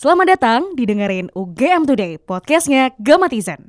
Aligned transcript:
Selamat 0.00 0.32
datang 0.32 0.72
didengerin 0.80 1.28
UGM 1.36 1.84
Today, 1.84 2.16
podcastnya 2.16 2.96
Gamatizen. 3.04 3.68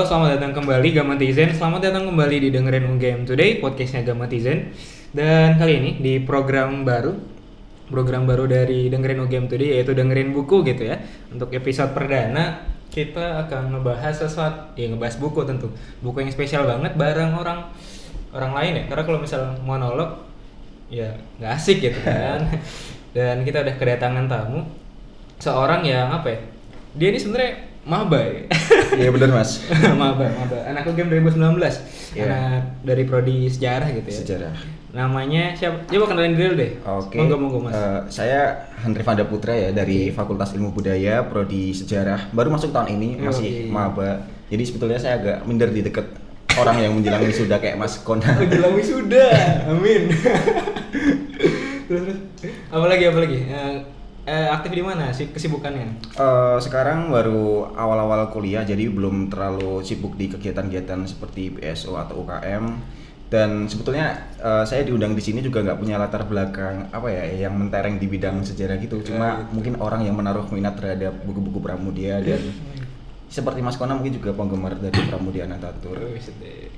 Halo, 0.00 0.08
selamat 0.16 0.40
datang 0.40 0.64
kembali 0.64 0.96
Gamatizen. 0.96 1.52
Selamat 1.52 1.84
datang 1.84 2.08
kembali 2.08 2.36
di 2.40 2.48
dengerin 2.48 2.88
UGM 2.88 3.28
Today, 3.28 3.60
podcastnya 3.60 4.00
Gamatizen. 4.00 4.72
Dan 5.12 5.60
kali 5.60 5.76
ini 5.76 5.90
di 6.00 6.16
program 6.24 6.88
baru, 6.88 7.12
program 7.92 8.24
baru 8.24 8.48
dari 8.48 8.88
dengerin 8.88 9.20
UGM 9.28 9.52
Today 9.52 9.76
yaitu 9.76 9.92
dengerin 9.92 10.32
buku 10.32 10.64
gitu 10.64 10.88
ya. 10.88 11.04
Untuk 11.28 11.52
episode 11.52 11.92
perdana 11.92 12.64
kita 12.88 13.44
akan 13.44 13.76
ngebahas 13.76 14.24
sesuatu, 14.24 14.72
ya 14.72 14.88
ngebahas 14.88 15.20
buku 15.20 15.44
tentu. 15.44 15.68
Buku 16.00 16.24
yang 16.24 16.32
spesial 16.32 16.64
banget 16.64 16.96
bareng 16.96 17.36
orang 17.36 17.68
orang 18.32 18.56
lain 18.56 18.72
ya. 18.80 18.84
Karena 18.88 19.04
kalau 19.04 19.20
misal 19.20 19.52
monolog 19.68 20.16
ya 20.88 21.12
nggak 21.36 21.52
asik 21.60 21.76
gitu 21.84 22.00
kan. 22.08 22.48
Dan 23.12 23.44
kita 23.44 23.60
udah 23.68 23.76
kedatangan 23.76 24.32
tamu 24.32 24.64
seorang 25.44 25.84
yang 25.84 26.08
apa 26.08 26.32
ya? 26.32 26.40
Dia 26.96 27.12
ini 27.12 27.20
sebenarnya 27.20 27.69
maba 27.84 28.20
ya. 28.20 28.44
Iya 28.96 29.08
benar 29.14 29.30
mas. 29.32 29.64
maba, 30.00 30.26
maba. 30.28 30.58
Anak 30.68 30.88
UGM 30.92 31.08
2019. 31.30 32.16
Iya. 32.16 32.24
Anak 32.28 32.62
dari 32.84 33.02
prodi 33.08 33.48
sejarah 33.48 33.88
gitu 33.96 34.08
ya. 34.08 34.18
Sejarah. 34.20 34.54
Namanya 34.90 35.54
siapa? 35.54 35.86
Coba 35.86 36.06
kenalin 36.10 36.34
diri 36.34 36.46
dulu 36.50 36.54
deh. 36.58 36.72
Oke. 36.82 37.16
Monggo 37.16 37.36
monggo 37.38 37.58
Mas. 37.70 37.74
Eh, 37.78 38.00
saya 38.10 38.40
Hendri 38.82 39.06
Vanda 39.06 39.22
Putra 39.22 39.54
ya 39.54 39.70
dari 39.70 40.10
Fakultas 40.10 40.50
Ilmu 40.52 40.74
Budaya 40.74 41.22
Prodi 41.30 41.70
Sejarah. 41.70 42.34
Baru 42.34 42.50
masuk 42.50 42.74
tahun 42.74 42.98
ini 42.98 43.22
masih 43.22 43.70
iya. 43.70 43.70
maba. 43.70 44.26
Jadi 44.50 44.62
sebetulnya 44.66 44.98
saya 44.98 45.22
agak 45.22 45.46
minder 45.46 45.70
di 45.70 45.86
deket 45.86 46.10
orang 46.58 46.82
yang 46.82 46.92
menjelang 46.98 47.22
wisuda 47.22 47.62
kayak 47.62 47.78
Mas 47.78 48.02
Kona. 48.02 48.26
Oh, 48.42 48.46
jelang 48.50 48.74
wisuda. 48.74 49.26
Amin. 49.70 50.10
terus 51.86 52.02
terus. 52.06 52.18
Apalagi 52.74 53.04
apalagi? 53.06 53.38
Eh, 53.46 53.74
eh, 54.30 54.46
aktif 54.46 54.70
di 54.70 54.82
mana 54.86 55.10
sih 55.10 55.34
kesibukannya? 55.34 56.14
Eh, 56.14 56.56
sekarang 56.62 57.10
baru 57.10 57.74
awal-awal 57.74 58.30
kuliah 58.30 58.62
jadi 58.62 58.86
belum 58.86 59.26
terlalu 59.26 59.82
sibuk 59.82 60.14
di 60.14 60.30
kegiatan-kegiatan 60.30 61.02
seperti 61.10 61.58
PSO 61.58 61.98
atau 61.98 62.22
UKM 62.22 62.64
dan 63.30 63.66
sebetulnya 63.70 64.30
eh, 64.38 64.62
saya 64.66 64.86
diundang 64.86 65.14
di 65.14 65.22
sini 65.22 65.42
juga 65.42 65.62
nggak 65.62 65.78
punya 65.78 65.98
latar 65.98 66.26
belakang 66.26 66.90
apa 66.90 67.10
ya 67.10 67.46
yang 67.46 67.54
mentereng 67.58 67.98
di 67.98 68.06
bidang 68.10 68.42
sejarah 68.42 68.78
gitu 68.78 69.02
cuma 69.06 69.46
mungkin 69.54 69.78
orang 69.78 70.06
yang 70.06 70.18
menaruh 70.18 70.46
minat 70.50 70.74
terhadap 70.78 71.14
buku-buku 71.26 71.62
Pramudia 71.62 72.18
dan 72.22 72.42
seperti 73.34 73.62
Mas 73.62 73.78
Kona 73.78 73.94
mungkin 73.94 74.18
juga 74.18 74.34
penggemar 74.34 74.74
dari 74.78 74.98
Pramudia 75.06 75.46
Anantatur 75.46 75.98
Wih, 75.98 76.18
sedih. 76.18 76.70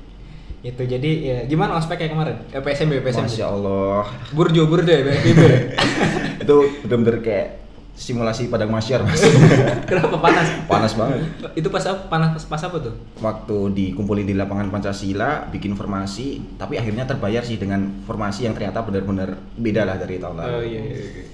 Itu 0.63 0.87
jadi 0.87 1.11
ya 1.19 1.39
gimana 1.51 1.75
ospeknya 1.75 2.15
kemarin? 2.15 2.37
Eh, 2.55 2.63
PSMB 2.63 3.03
PSMB. 3.03 3.27
Masya 3.27 3.47
Allah 3.51 4.07
Burjo 4.31 4.71
burjo 4.71 4.93
ya 4.95 5.03
PSMB. 5.03 5.43
itu 6.43 6.57
bener-bener 6.83 7.19
kayak 7.23 7.49
simulasi 7.93 8.49
padang 8.49 8.73
masyar 8.73 9.05
mas 9.05 9.21
Kenapa 9.89 10.17
panas? 10.17 10.49
panas 10.65 10.93
banget 10.97 11.29
Itu 11.53 11.69
pas 11.69 11.85
apa? 11.85 12.09
Panas 12.09 12.33
pas, 12.33 12.57
pas 12.57 12.63
apa 12.73 12.77
tuh? 12.81 12.95
waktu 13.21 13.57
dikumpulin 13.77 14.25
di 14.25 14.33
lapangan 14.33 14.73
Pancasila 14.73 15.47
bikin 15.53 15.77
formasi 15.77 16.41
tapi 16.57 16.81
akhirnya 16.81 17.05
terbayar 17.05 17.45
sih 17.45 17.61
dengan 17.61 18.03
formasi 18.09 18.49
yang 18.49 18.57
ternyata 18.57 18.81
benar-benar 18.81 19.37
beda 19.61 19.85
lah 19.85 19.97
dari 20.01 20.17
tahun 20.17 20.41
lalu 20.41 20.51
Oh 20.51 20.65
iya, 20.65 20.81
iya, 20.83 20.97
iya. 20.99 21.25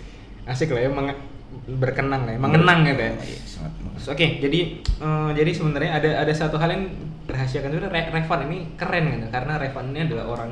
Asik 0.51 0.75
lah 0.75 0.83
ya, 0.83 0.91
berkenang 1.69 2.25
lah 2.25 2.33
ya, 2.33 2.39
mengenang 2.41 2.79
gitu 2.85 3.03
ya. 3.03 3.13
Iya, 3.13 3.41
sangat 3.45 3.73
Oke, 4.09 4.27
jadi 4.41 4.61
eh, 4.81 5.31
jadi 5.37 5.51
sebenarnya 5.53 5.91
ada 6.01 6.11
ada 6.25 6.33
satu 6.33 6.57
hal 6.57 6.71
yang 6.73 6.85
dirahasiakan 7.29 7.71
itu 7.77 7.81
Re- 7.85 8.09
Revan 8.09 8.41
ini 8.49 8.59
keren 8.75 9.05
gitu 9.21 9.27
karena 9.29 9.61
Revan 9.61 9.93
ini 9.93 10.01
adalah 10.09 10.25
orang 10.33 10.51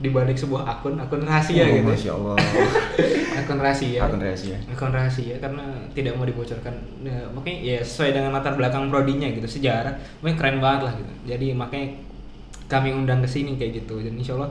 di 0.00 0.08
balik 0.08 0.32
sebuah 0.32 0.64
akun 0.64 0.96
akun 0.96 1.20
rahasia 1.20 1.60
Oh, 1.60 1.68
gitu. 1.70 1.84
Masya 1.86 2.10
Allah 2.16 2.34
akun 3.40 3.58
rahasia. 3.60 4.00
Akun 4.00 4.20
rahasia. 4.20 4.56
Akun 4.66 4.90
rahasia 4.90 5.34
karena 5.36 5.64
tidak 5.92 6.16
mau 6.16 6.24
dibocorkan. 6.24 6.72
Ya, 7.00 7.20
makanya 7.30 7.58
ya 7.60 7.78
sesuai 7.80 8.10
dengan 8.12 8.32
latar 8.32 8.56
belakang 8.56 8.88
prodinya 8.88 9.28
gitu, 9.28 9.44
sejarah. 9.44 9.92
Makanya 10.20 10.36
keren 10.36 10.58
banget 10.58 10.80
lah 10.88 10.92
gitu. 10.96 11.12
Jadi 11.28 11.46
makanya 11.52 11.88
kami 12.64 12.94
undang 12.94 13.20
ke 13.20 13.28
sini 13.28 13.54
kayak 13.54 13.82
gitu 13.82 13.98
dan 13.98 14.14
insya 14.14 14.34
Allah 14.34 14.48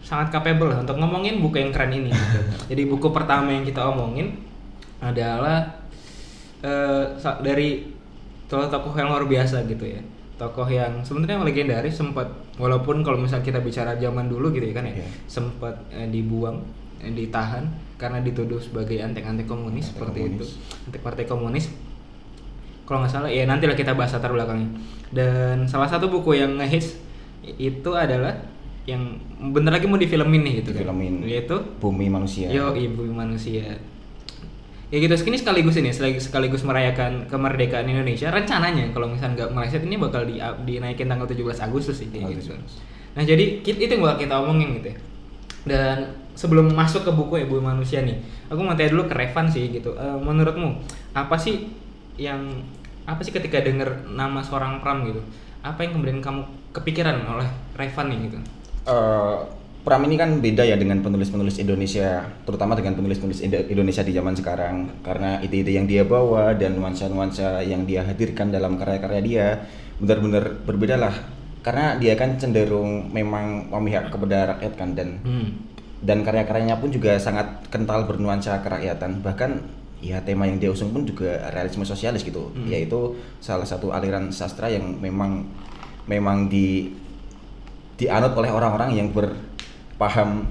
sangat 0.00 0.30
capable 0.30 0.70
lah 0.70 0.80
untuk 0.80 0.96
ngomongin 0.96 1.42
buku 1.42 1.58
yang 1.58 1.70
keren 1.70 1.90
ini 1.90 2.08
gitu. 2.08 2.40
Jadi 2.72 2.82
buku 2.86 3.10
pertama 3.10 3.50
yang 3.50 3.62
kita 3.62 3.84
omongin 3.84 4.32
adalah 4.96 5.60
eh, 6.62 7.04
sa- 7.16 7.36
dari 7.38 7.84
tokoh-tokoh 8.46 8.94
yang 8.94 9.10
luar 9.10 9.26
biasa 9.26 9.66
gitu 9.66 9.84
ya. 9.84 10.00
Tokoh 10.36 10.68
yang 10.68 11.00
sebenarnya 11.00 11.40
legendaris 11.40 11.94
sempat 11.94 12.28
walaupun 12.54 13.00
kalau 13.00 13.16
misal 13.16 13.40
kita 13.40 13.56
bicara 13.58 13.96
zaman 13.96 14.28
dulu 14.28 14.48
gitu 14.50 14.66
ya 14.66 14.74
kan 14.74 14.84
ya, 14.84 14.94
Iya. 14.94 15.08
sempat 15.24 15.72
eh, 15.88 16.04
dibuang, 16.06 16.60
eh, 16.98 17.08
ditahan 17.08 17.64
karena 17.96 18.20
dituduh 18.20 18.58
sebagai 18.58 19.00
antek-antek 19.00 19.44
komunis 19.44 19.88
Antek 19.88 19.96
seperti 19.96 20.18
komunis. 20.20 20.36
itu. 20.36 20.44
Antek 20.84 21.00
partai 21.00 21.24
komunis 21.24 21.66
kalau 22.84 23.00
nggak 23.00 23.10
salah 23.10 23.26
ya 23.26 23.42
nantilah 23.44 23.74
kita 23.74 23.92
bahas 23.92 24.12
latar 24.12 24.30
belakangnya 24.30 24.70
dan 25.10 25.64
salah 25.64 25.88
satu 25.88 26.06
buku 26.06 26.36
yang 26.36 26.54
ngehits 26.54 27.00
itu 27.42 27.90
adalah 27.90 28.36
yang 28.84 29.18
bentar 29.48 29.72
lagi 29.72 29.84
mau 29.84 29.96
difilmin 29.96 30.38
nih 30.40 30.54
gitu 30.60 30.70
kan. 30.70 30.86
Difilmin. 30.86 31.14
yaitu 31.24 31.56
bumi 31.80 32.06
manusia 32.06 32.46
yo 32.46 32.70
ibu 32.72 33.02
manusia 33.08 33.74
ya 34.86 35.02
gitu 35.02 35.14
ini 35.26 35.34
sekaligus 35.34 35.76
ini 35.82 35.90
sekaligus, 35.90 36.62
merayakan 36.62 37.26
kemerdekaan 37.26 37.90
Indonesia 37.90 38.30
rencananya 38.30 38.94
kalau 38.94 39.10
misalnya 39.10 39.42
nggak 39.42 39.50
meleset 39.50 39.82
ini 39.82 39.98
bakal 39.98 40.22
di, 40.22 40.38
dinaikin 40.38 41.10
tanggal 41.10 41.26
17 41.26 41.42
Agustus 41.66 42.06
sih 42.06 42.08
Oh, 42.14 42.30
gitu. 42.30 42.54
17. 42.54 43.18
nah 43.18 43.24
jadi 43.26 43.44
itu 43.66 43.80
yang 43.82 44.04
bakal 44.04 44.18
kita 44.22 44.34
omongin 44.38 44.78
gitu 44.78 44.94
ya. 44.94 44.98
Dan 45.66 46.14
sebelum 46.38 46.70
masuk 46.70 47.02
ke 47.02 47.10
buku 47.10 47.42
ibu 47.42 47.58
manusia 47.58 47.98
nih 48.06 48.14
aku 48.46 48.62
mau 48.62 48.78
tanya 48.78 48.94
dulu 48.94 49.10
ke 49.10 49.14
Revan 49.18 49.50
sih 49.50 49.66
gitu. 49.74 49.90
Eh, 49.98 50.18
menurutmu 50.22 50.78
apa 51.18 51.34
sih 51.34 51.66
yang 52.14 52.46
apa 53.02 53.18
sih 53.26 53.34
ketika 53.34 53.58
denger 53.62 54.06
nama 54.06 54.38
seorang 54.42 54.78
Pram 54.78 55.02
gitu 55.06 55.18
apa 55.66 55.82
yang 55.82 55.98
kemudian 55.98 56.22
kamu 56.22 56.46
kepikiran 56.70 57.26
oleh 57.26 57.48
Revan 57.74 58.06
nih 58.14 58.18
gitu? 58.30 58.38
Eh, 58.86 59.36
Pram 59.86 60.02
ini 60.02 60.18
kan 60.18 60.42
beda 60.42 60.66
ya 60.66 60.74
dengan 60.74 60.98
penulis-penulis 60.98 61.62
Indonesia, 61.62 62.26
terutama 62.42 62.74
dengan 62.74 62.98
penulis-penulis 62.98 63.38
Indo- 63.46 63.70
Indonesia 63.70 64.02
di 64.02 64.10
zaman 64.10 64.34
sekarang, 64.34 64.98
karena 65.06 65.38
ide-ide 65.38 65.78
yang 65.78 65.86
dia 65.86 66.02
bawa 66.02 66.58
dan 66.58 66.74
nuansa-nuansa 66.74 67.62
yang 67.62 67.86
dia 67.86 68.02
hadirkan 68.02 68.50
dalam 68.50 68.74
karya-karya 68.82 69.22
dia 69.22 69.46
benar-benar 70.02 70.58
berbeda 70.66 70.98
lah. 70.98 71.14
Karena 71.62 71.94
dia 72.02 72.18
kan 72.18 72.34
cenderung 72.34 73.14
memang 73.14 73.70
memihak 73.70 74.10
kepada 74.10 74.58
rakyat 74.58 74.74
kan 74.74 74.90
dan 74.98 75.22
hmm. 75.22 75.48
dan 76.02 76.26
karya-karyanya 76.26 76.82
pun 76.82 76.90
juga 76.90 77.14
sangat 77.22 77.70
kental 77.70 78.10
bernuansa 78.10 78.58
kerakyatan. 78.66 79.22
Bahkan 79.22 79.50
ya 80.02 80.18
tema 80.26 80.50
yang 80.50 80.58
dia 80.58 80.74
usung 80.74 80.90
pun 80.90 81.06
juga 81.06 81.46
realisme 81.54 81.86
sosialis 81.86 82.26
gitu, 82.26 82.50
Hmm. 82.58 82.66
yaitu 82.66 83.14
salah 83.38 83.62
satu 83.62 83.94
aliran 83.94 84.34
sastra 84.34 84.66
yang 84.66 84.98
memang 84.98 85.46
memang 86.10 86.50
di 86.50 86.90
dianut 87.94 88.34
oleh 88.34 88.50
orang-orang 88.50 88.98
yang 88.98 89.14
berpaham 89.96 90.44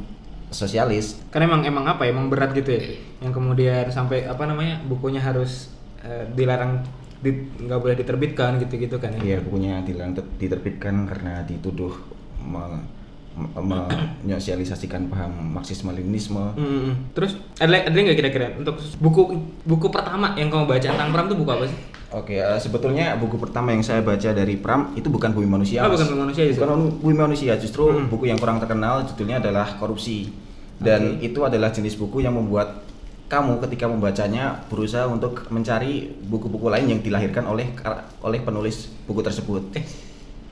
sosialis. 0.49 1.21
karena 1.29 1.45
emang 1.53 1.61
emang 1.63 1.85
apa 1.85 2.01
ya 2.05 2.09
emang 2.09 2.33
berat 2.33 2.49
gitu 2.57 2.73
ya 2.73 2.97
yang 3.21 3.29
kemudian 3.29 3.85
sampai 3.89 4.25
apa 4.25 4.49
namanya 4.49 4.81
bukunya 4.89 5.21
harus 5.21 5.69
eh, 6.01 6.25
dilarang 6.33 6.81
di- 7.21 7.45
nggak 7.61 7.77
boleh 7.77 7.93
diterbitkan 7.93 8.57
gitu 8.57 8.77
gitu 8.81 8.97
kan 8.97 9.13
ya 9.13 9.21
Iya, 9.21 9.37
bukunya 9.41 9.85
dilarang 9.85 10.17
ter- 10.17 10.33
diterbitkan 10.41 11.05
karena 11.05 11.45
dituduh 11.45 11.93
me- 12.41 12.85
menyosialisasikan 13.35 15.11
paham 15.11 15.31
Marxisme-Leninisme. 15.59 16.55
Hmm, 16.55 16.79
hmm. 16.87 16.93
terus 17.11 17.35
ada 17.59 17.87
ada 17.87 17.91
nggak 17.91 18.17
kira-kira 18.17 18.47
untuk 18.55 18.79
buku 18.99 19.35
buku 19.67 19.87
pertama 19.91 20.33
yang 20.39 20.47
kamu 20.47 20.65
baca 20.65 20.87
tentang 20.87 21.09
Pram 21.11 21.25
tuh 21.27 21.37
buku 21.37 21.51
apa 21.51 21.67
sih 21.67 21.79
Oke, 22.15 22.39
eh, 22.39 22.59
sebetulnya 22.63 23.19
buku 23.19 23.35
pertama 23.35 23.75
yang 23.75 23.83
saya 23.83 23.99
baca 23.99 24.31
dari 24.31 24.55
Pram 24.55 24.95
itu 24.95 25.11
bukan 25.11 25.35
Bumi 25.35 25.51
Manusia. 25.51 25.83
Oh, 25.83 25.91
bukan 25.91 26.15
Bumi 26.15 26.21
Manusia 26.31 26.43
itu? 26.47 26.63
Bukan 26.63 27.03
Bumi 27.03 27.15
Manusia, 27.17 27.53
justru 27.59 27.91
Hmm. 27.91 28.07
buku 28.07 28.31
yang 28.31 28.39
kurang 28.39 28.63
terkenal 28.63 29.03
judulnya 29.03 29.43
adalah 29.43 29.75
Korupsi. 29.75 30.31
Dan 30.79 31.19
itu 31.19 31.43
adalah 31.43 31.75
jenis 31.75 31.99
buku 31.99 32.23
yang 32.23 32.39
membuat 32.39 32.87
kamu 33.27 33.59
ketika 33.67 33.91
membacanya 33.91 34.63
berusaha 34.71 35.11
untuk 35.11 35.49
mencari 35.51 36.07
buku-buku 36.23 36.71
lain 36.71 36.87
yang 36.87 36.99
dilahirkan 37.03 37.51
oleh 37.51 37.73
oleh 38.23 38.39
penulis 38.39 38.87
buku 39.03 39.19
tersebut. 39.19 39.75
eh 39.75 39.83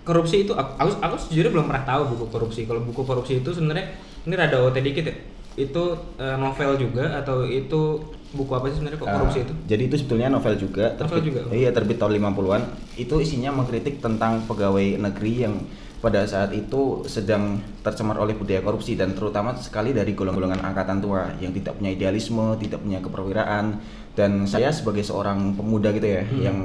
korupsi 0.03 0.43
itu 0.43 0.51
aku 0.53 0.99
aku, 0.99 1.15
sejujurnya 1.27 1.51
belum 1.51 1.65
pernah 1.71 1.83
tahu 1.87 2.01
buku 2.15 2.25
korupsi 2.31 2.67
kalau 2.67 2.83
buku 2.83 3.01
korupsi 3.07 3.39
itu 3.39 3.49
sebenarnya 3.55 3.95
ini 4.27 4.33
rada 4.35 4.59
OT 4.59 4.83
dikit 4.83 5.05
ya 5.07 5.15
itu 5.53 5.83
eh, 6.17 6.35
novel 6.35 6.75
juga 6.75 7.23
atau 7.23 7.45
itu 7.45 8.01
buku 8.33 8.51
apa 8.57 8.65
sih 8.73 8.81
sebenarnya 8.81 8.99
kok 8.99 9.09
korupsi 9.13 9.37
Uh, 9.39 9.45
itu? 9.45 9.53
Jadi 9.69 9.81
itu 9.85 9.95
sebetulnya 10.01 10.27
novel 10.33 10.55
juga, 10.57 10.85
Novel 10.97 11.21
terbit, 11.21 11.23
juga? 11.29 11.39
Iya, 11.53 11.69
terbit 11.69 11.97
tahun 12.01 12.17
50-an. 12.17 12.61
Itu 12.97 13.21
isinya 13.21 13.53
mengkritik 13.53 14.01
tentang 14.01 14.41
pegawai 14.49 14.97
negeri 14.97 15.45
yang 15.45 15.61
pada 16.01 16.25
saat 16.27 16.51
itu 16.51 17.05
sedang 17.07 17.61
tercemar 17.79 18.19
oleh 18.19 18.35
budaya 18.35 18.59
korupsi 18.59 18.99
dan 18.99 19.15
terutama 19.15 19.55
sekali 19.55 19.95
dari 19.95 20.11
golongan-golongan 20.11 20.65
angkatan 20.65 20.99
tua 20.99 21.31
yang 21.39 21.55
tidak 21.55 21.79
punya 21.79 21.93
idealisme, 21.95 22.57
tidak 22.59 22.81
punya 22.83 22.99
keperwiraan 22.99 23.79
dan 24.17 24.43
saya 24.43 24.67
sebagai 24.73 25.05
seorang 25.05 25.55
pemuda 25.55 25.95
gitu 25.95 26.09
ya 26.09 26.25
Hmm. 26.27 26.41
yang 26.43 26.57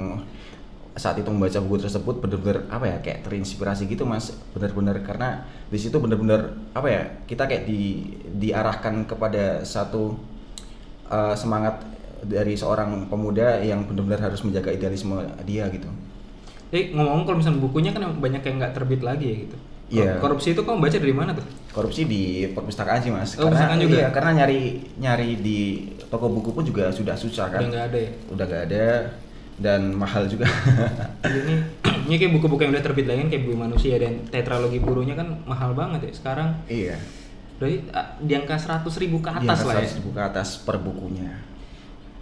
saat 0.98 1.16
itu 1.22 1.30
membaca 1.30 1.62
buku 1.62 1.86
tersebut 1.86 2.18
benar-benar 2.18 2.66
apa 2.68 2.84
ya 2.90 2.96
kayak 2.98 3.22
terinspirasi 3.22 3.86
gitu 3.86 4.02
mas 4.02 4.34
benar-benar 4.50 4.98
karena 5.06 5.46
di 5.70 5.78
situ 5.78 5.96
benar-benar 6.02 6.58
apa 6.74 6.88
ya 6.90 7.02
kita 7.30 7.46
kayak 7.46 7.64
di 7.70 8.10
diarahkan 8.26 9.06
kepada 9.06 9.62
satu 9.62 10.18
uh, 11.06 11.34
semangat 11.38 11.78
dari 12.26 12.58
seorang 12.58 13.06
pemuda 13.06 13.62
yang 13.62 13.86
benar-benar 13.86 14.30
harus 14.30 14.42
menjaga 14.42 14.74
idealisme 14.74 15.14
dia 15.46 15.70
gitu. 15.70 15.86
Eh 16.74 16.90
ngomong 16.90 17.24
kalau 17.24 17.38
misalnya 17.38 17.62
bukunya 17.62 17.94
kan 17.94 18.10
banyak 18.18 18.42
yang 18.42 18.54
nggak 18.58 18.74
terbit 18.74 19.00
lagi 19.06 19.26
ya 19.30 19.36
gitu. 19.46 19.56
Iya. 19.88 20.12
Korupsi 20.20 20.52
itu 20.52 20.60
kamu 20.66 20.84
baca 20.84 20.98
dari 21.00 21.14
mana 21.16 21.30
tuh? 21.32 21.46
Korupsi 21.72 22.04
di 22.04 22.44
perpustakaan 22.52 23.00
sih 23.00 23.12
mas. 23.14 23.38
Oh, 23.40 23.48
perpustakaan 23.48 23.80
juga? 23.80 23.96
Iya, 24.04 24.08
karena 24.12 24.30
nyari 24.44 24.60
nyari 25.00 25.30
di 25.40 25.60
toko 26.12 26.28
buku 26.28 26.52
pun 26.52 26.64
juga 26.66 26.92
sudah 26.92 27.16
susah 27.16 27.48
kan. 27.48 27.64
Udah 27.64 27.70
nggak 27.72 27.84
ada 27.88 27.98
ya. 27.98 28.10
Udah 28.28 28.44
nggak 28.44 28.62
ada 28.68 28.86
dan 29.58 29.90
mahal 29.92 30.30
juga. 30.30 30.46
Jadi 31.22 31.38
ini 31.42 31.54
ini 32.08 32.14
kayak 32.16 32.32
buku-buku 32.38 32.62
yang 32.64 32.72
udah 32.72 32.84
terbit 32.84 33.06
lagi 33.06 33.26
kan 33.26 33.28
kayak 33.28 33.42
Bumi 33.44 33.58
Manusia 33.58 33.94
dan 33.98 34.24
tetralogi 34.30 34.78
burunya 34.78 35.18
kan 35.18 35.42
mahal 35.44 35.74
banget 35.74 36.08
ya 36.08 36.12
sekarang. 36.14 36.48
iya. 36.70 36.96
Berarti 37.58 37.90
ah, 37.90 38.14
di 38.22 38.32
angka 38.38 38.54
100 38.54 38.86
ribu 39.02 39.18
ke 39.18 39.34
atas 39.34 39.66
lah 39.66 39.74
ya. 39.76 39.82
atas 39.82 39.98
ribu 39.98 40.10
ke 40.14 40.22
atas 40.22 40.48
per 40.62 40.78
bukunya. 40.78 41.42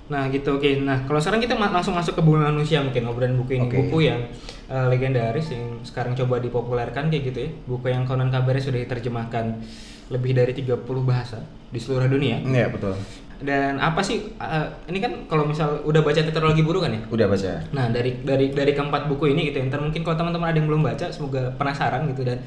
Nah 0.09 0.33
gitu 0.33 0.57
oke. 0.57 0.71
Nah 0.81 1.05
kalau 1.05 1.21
sekarang 1.21 1.45
kita 1.45 1.55
ma- 1.55 1.69
langsung 1.69 1.93
masuk 1.93 2.17
ke 2.17 2.23
Bumi 2.25 2.41
Manusia 2.41 2.81
mungkin 2.81 3.05
obrolan 3.05 3.37
buku 3.37 3.61
ini 3.61 3.69
Oke. 3.69 3.77
buku 3.85 3.99
yang 4.09 4.21
eh, 4.67 4.87
legendaris 4.89 5.53
yang 5.53 5.85
sekarang 5.85 6.17
coba 6.17 6.41
dipopulerkan 6.41 7.13
kayak 7.13 7.23
gitu 7.31 7.39
ya. 7.45 7.51
Buku 7.69 7.87
yang 7.93 8.09
konon 8.09 8.33
kabarnya 8.33 8.65
sudah 8.65 8.81
diterjemahkan 8.81 9.61
lebih 10.09 10.33
dari 10.33 10.55
30 10.55 10.87
bahasa 11.03 11.43
di 11.69 11.77
seluruh 11.77 12.07
dunia. 12.07 12.41
Iya 12.41 12.71
betul. 12.73 12.97
Dan 13.37 13.77
apa 13.77 14.01
sih 14.01 14.33
eh, 14.37 14.67
ini 14.89 14.99
kan 14.99 15.13
kalau 15.29 15.45
misal 15.45 15.81
udah 15.85 16.01
baca 16.01 16.17
tetralogi 16.17 16.65
buru 16.65 16.81
kan 16.81 16.93
ya? 16.93 17.01
Udah 17.13 17.27
baca. 17.29 17.53
Nah 17.77 17.93
dari 17.93 18.17
dari 18.25 18.49
dari 18.51 18.73
keempat 18.73 19.07
buku 19.07 19.37
ini 19.37 19.53
gitu, 19.53 19.61
ya, 19.61 19.69
ntar 19.69 19.85
mungkin 19.85 20.01
kalau 20.01 20.17
teman-teman 20.17 20.49
ada 20.53 20.59
yang 20.59 20.69
belum 20.69 20.83
baca, 20.83 21.07
semoga 21.13 21.53
penasaran 21.61 22.09
gitu 22.09 22.25
dan 22.25 22.41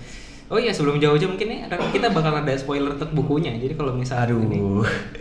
oh 0.49 0.57
iya 0.57 0.73
sebelum 0.73 0.97
jauh-jauh 0.97 1.29
mungkin 1.29 1.45
nih 1.45 1.59
ada- 1.69 1.77
kita 1.93 2.09
bakal 2.09 2.33
ada 2.33 2.53
spoiler 2.57 2.97
untuk 2.97 3.13
bukunya. 3.13 3.53
Jadi 3.53 3.77
kalau 3.77 3.93
misal 3.93 4.25
Aduh. 4.25 4.41
ini 4.41 4.57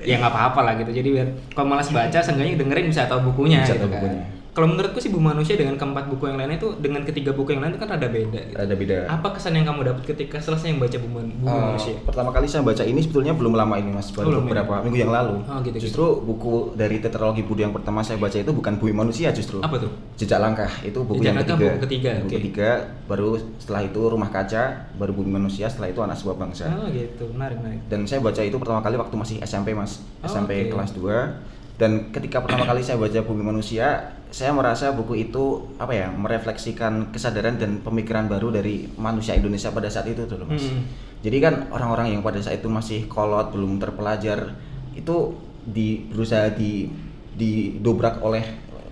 ya 0.01 0.17
nggak 0.17 0.33
apa-apa 0.33 0.61
lah 0.65 0.73
gitu. 0.81 0.89
Jadi 0.89 1.09
biar 1.13 1.29
kalau 1.53 1.69
malas 1.69 1.93
baca, 1.93 2.17
seenggaknya 2.17 2.57
dengerin 2.57 2.89
bisa 2.89 3.05
tahu 3.05 3.29
bukunya. 3.29 3.61
Bisa 3.61 3.77
gitu 3.77 3.85
tahu 3.85 3.93
kan. 3.93 4.01
bukunya. 4.01 4.25
Kalau 4.59 4.67
menurutku 4.69 4.99
sih 4.99 5.07
Bu 5.07 5.23
Manusia 5.23 5.55
dengan 5.55 5.79
keempat 5.79 6.11
buku 6.11 6.27
yang 6.27 6.35
lainnya 6.35 6.59
itu 6.59 6.75
dengan 6.77 7.07
ketiga 7.07 7.31
buku 7.31 7.55
yang 7.55 7.63
lain 7.63 7.71
itu 7.71 7.79
kan 7.79 7.95
rada 7.95 8.11
beda. 8.11 8.41
Gitu. 8.43 8.59
Ada 8.59 8.75
beda. 8.75 8.99
Apa 9.07 9.31
kesan 9.31 9.55
yang 9.55 9.63
kamu 9.65 9.87
dapat 9.87 10.03
ketika 10.05 10.37
selesai 10.37 10.75
membaca 10.75 10.99
Bu, 10.99 11.07
Man- 11.09 11.31
Bu 11.33 11.47
Eh, 11.47 11.55
Manusia? 11.55 11.95
pertama 12.03 12.35
kali 12.35 12.51
saya 12.51 12.67
baca 12.67 12.83
ini 12.83 12.99
sebetulnya 12.99 13.31
belum 13.33 13.55
lama 13.55 13.79
ini 13.79 13.95
mas, 13.95 14.11
baru 14.11 14.35
Belum 14.35 14.43
ya? 14.43 14.59
beberapa 14.59 14.75
minggu 14.83 14.99
yang 14.99 15.15
lalu. 15.15 15.35
Oh, 15.41 15.63
gitu, 15.63 15.79
justru 15.79 16.05
buku 16.21 16.53
dari 16.75 16.99
tetralogi 16.99 17.41
Budi 17.41 17.63
yang 17.63 17.71
pertama 17.71 18.03
saya 18.03 18.19
baca 18.19 18.35
itu 18.35 18.51
bukan 18.51 18.75
Bumi 18.77 18.91
Manusia 18.93 19.31
justru. 19.31 19.63
Apa 19.63 19.79
tuh? 19.79 19.95
Jejak 20.17 20.43
Langkah 20.43 20.73
itu 20.83 20.99
buku 20.99 21.23
Jejak 21.23 21.25
yang 21.25 21.37
Langkah 21.37 21.55
ketiga. 21.55 21.71
buku 21.71 21.79
ketiga, 21.87 22.11
Buku 22.11 22.27
oke. 22.27 22.35
ketiga, 22.37 22.69
baru 23.07 23.29
setelah 23.57 23.83
itu 23.85 24.01
Rumah 24.03 24.31
Kaca, 24.33 24.65
baru 24.93 25.13
Bumi 25.13 25.31
Manusia, 25.33 25.71
setelah 25.71 25.87
itu 25.89 26.01
Anak 26.01 26.19
Sebuah 26.19 26.35
Bangsa. 26.37 26.67
Oh 26.75 26.91
gitu, 26.91 27.31
menarik 27.31 27.63
menarik. 27.63 27.87
Dan 27.87 28.03
saya 28.05 28.19
baca 28.19 28.43
itu 28.43 28.57
pertama 28.57 28.81
kali 28.81 28.97
waktu 28.97 29.15
masih 29.15 29.37
SMP 29.41 29.71
mas, 29.71 30.03
Oh, 30.19 30.27
SMP 30.27 30.67
oke. 30.67 30.75
kelas 30.75 30.91
2 30.93 31.58
dan 31.79 32.11
ketika 32.11 32.43
pertama 32.43 32.67
kali 32.67 32.83
saya 32.83 32.99
baca 32.99 33.23
Bumi 33.23 33.47
Manusia, 33.47 34.19
saya 34.35 34.51
merasa 34.51 34.91
buku 34.91 35.31
itu 35.31 35.63
apa 35.79 35.95
ya 35.95 36.11
merefleksikan 36.11 37.15
kesadaran 37.15 37.55
dan 37.55 37.79
pemikiran 37.87 38.27
baru 38.27 38.51
dari 38.51 38.91
manusia 38.99 39.39
Indonesia 39.39 39.71
pada 39.71 39.87
saat 39.87 40.11
itu 40.11 40.27
tuh 40.27 40.43
loh 40.43 40.51
mas. 40.51 40.67
Hmm. 40.67 40.83
Jadi 41.23 41.39
kan 41.39 41.71
orang-orang 41.71 42.19
yang 42.19 42.23
pada 42.27 42.43
saat 42.43 42.59
itu 42.59 42.67
masih 42.67 43.07
kolot, 43.07 43.55
belum 43.55 43.79
terpelajar, 43.79 44.59
itu 44.99 45.39
di 45.63 46.03
berusaha 46.11 46.51
di 46.51 46.91
didobrak 47.39 48.19
oleh 48.27 48.43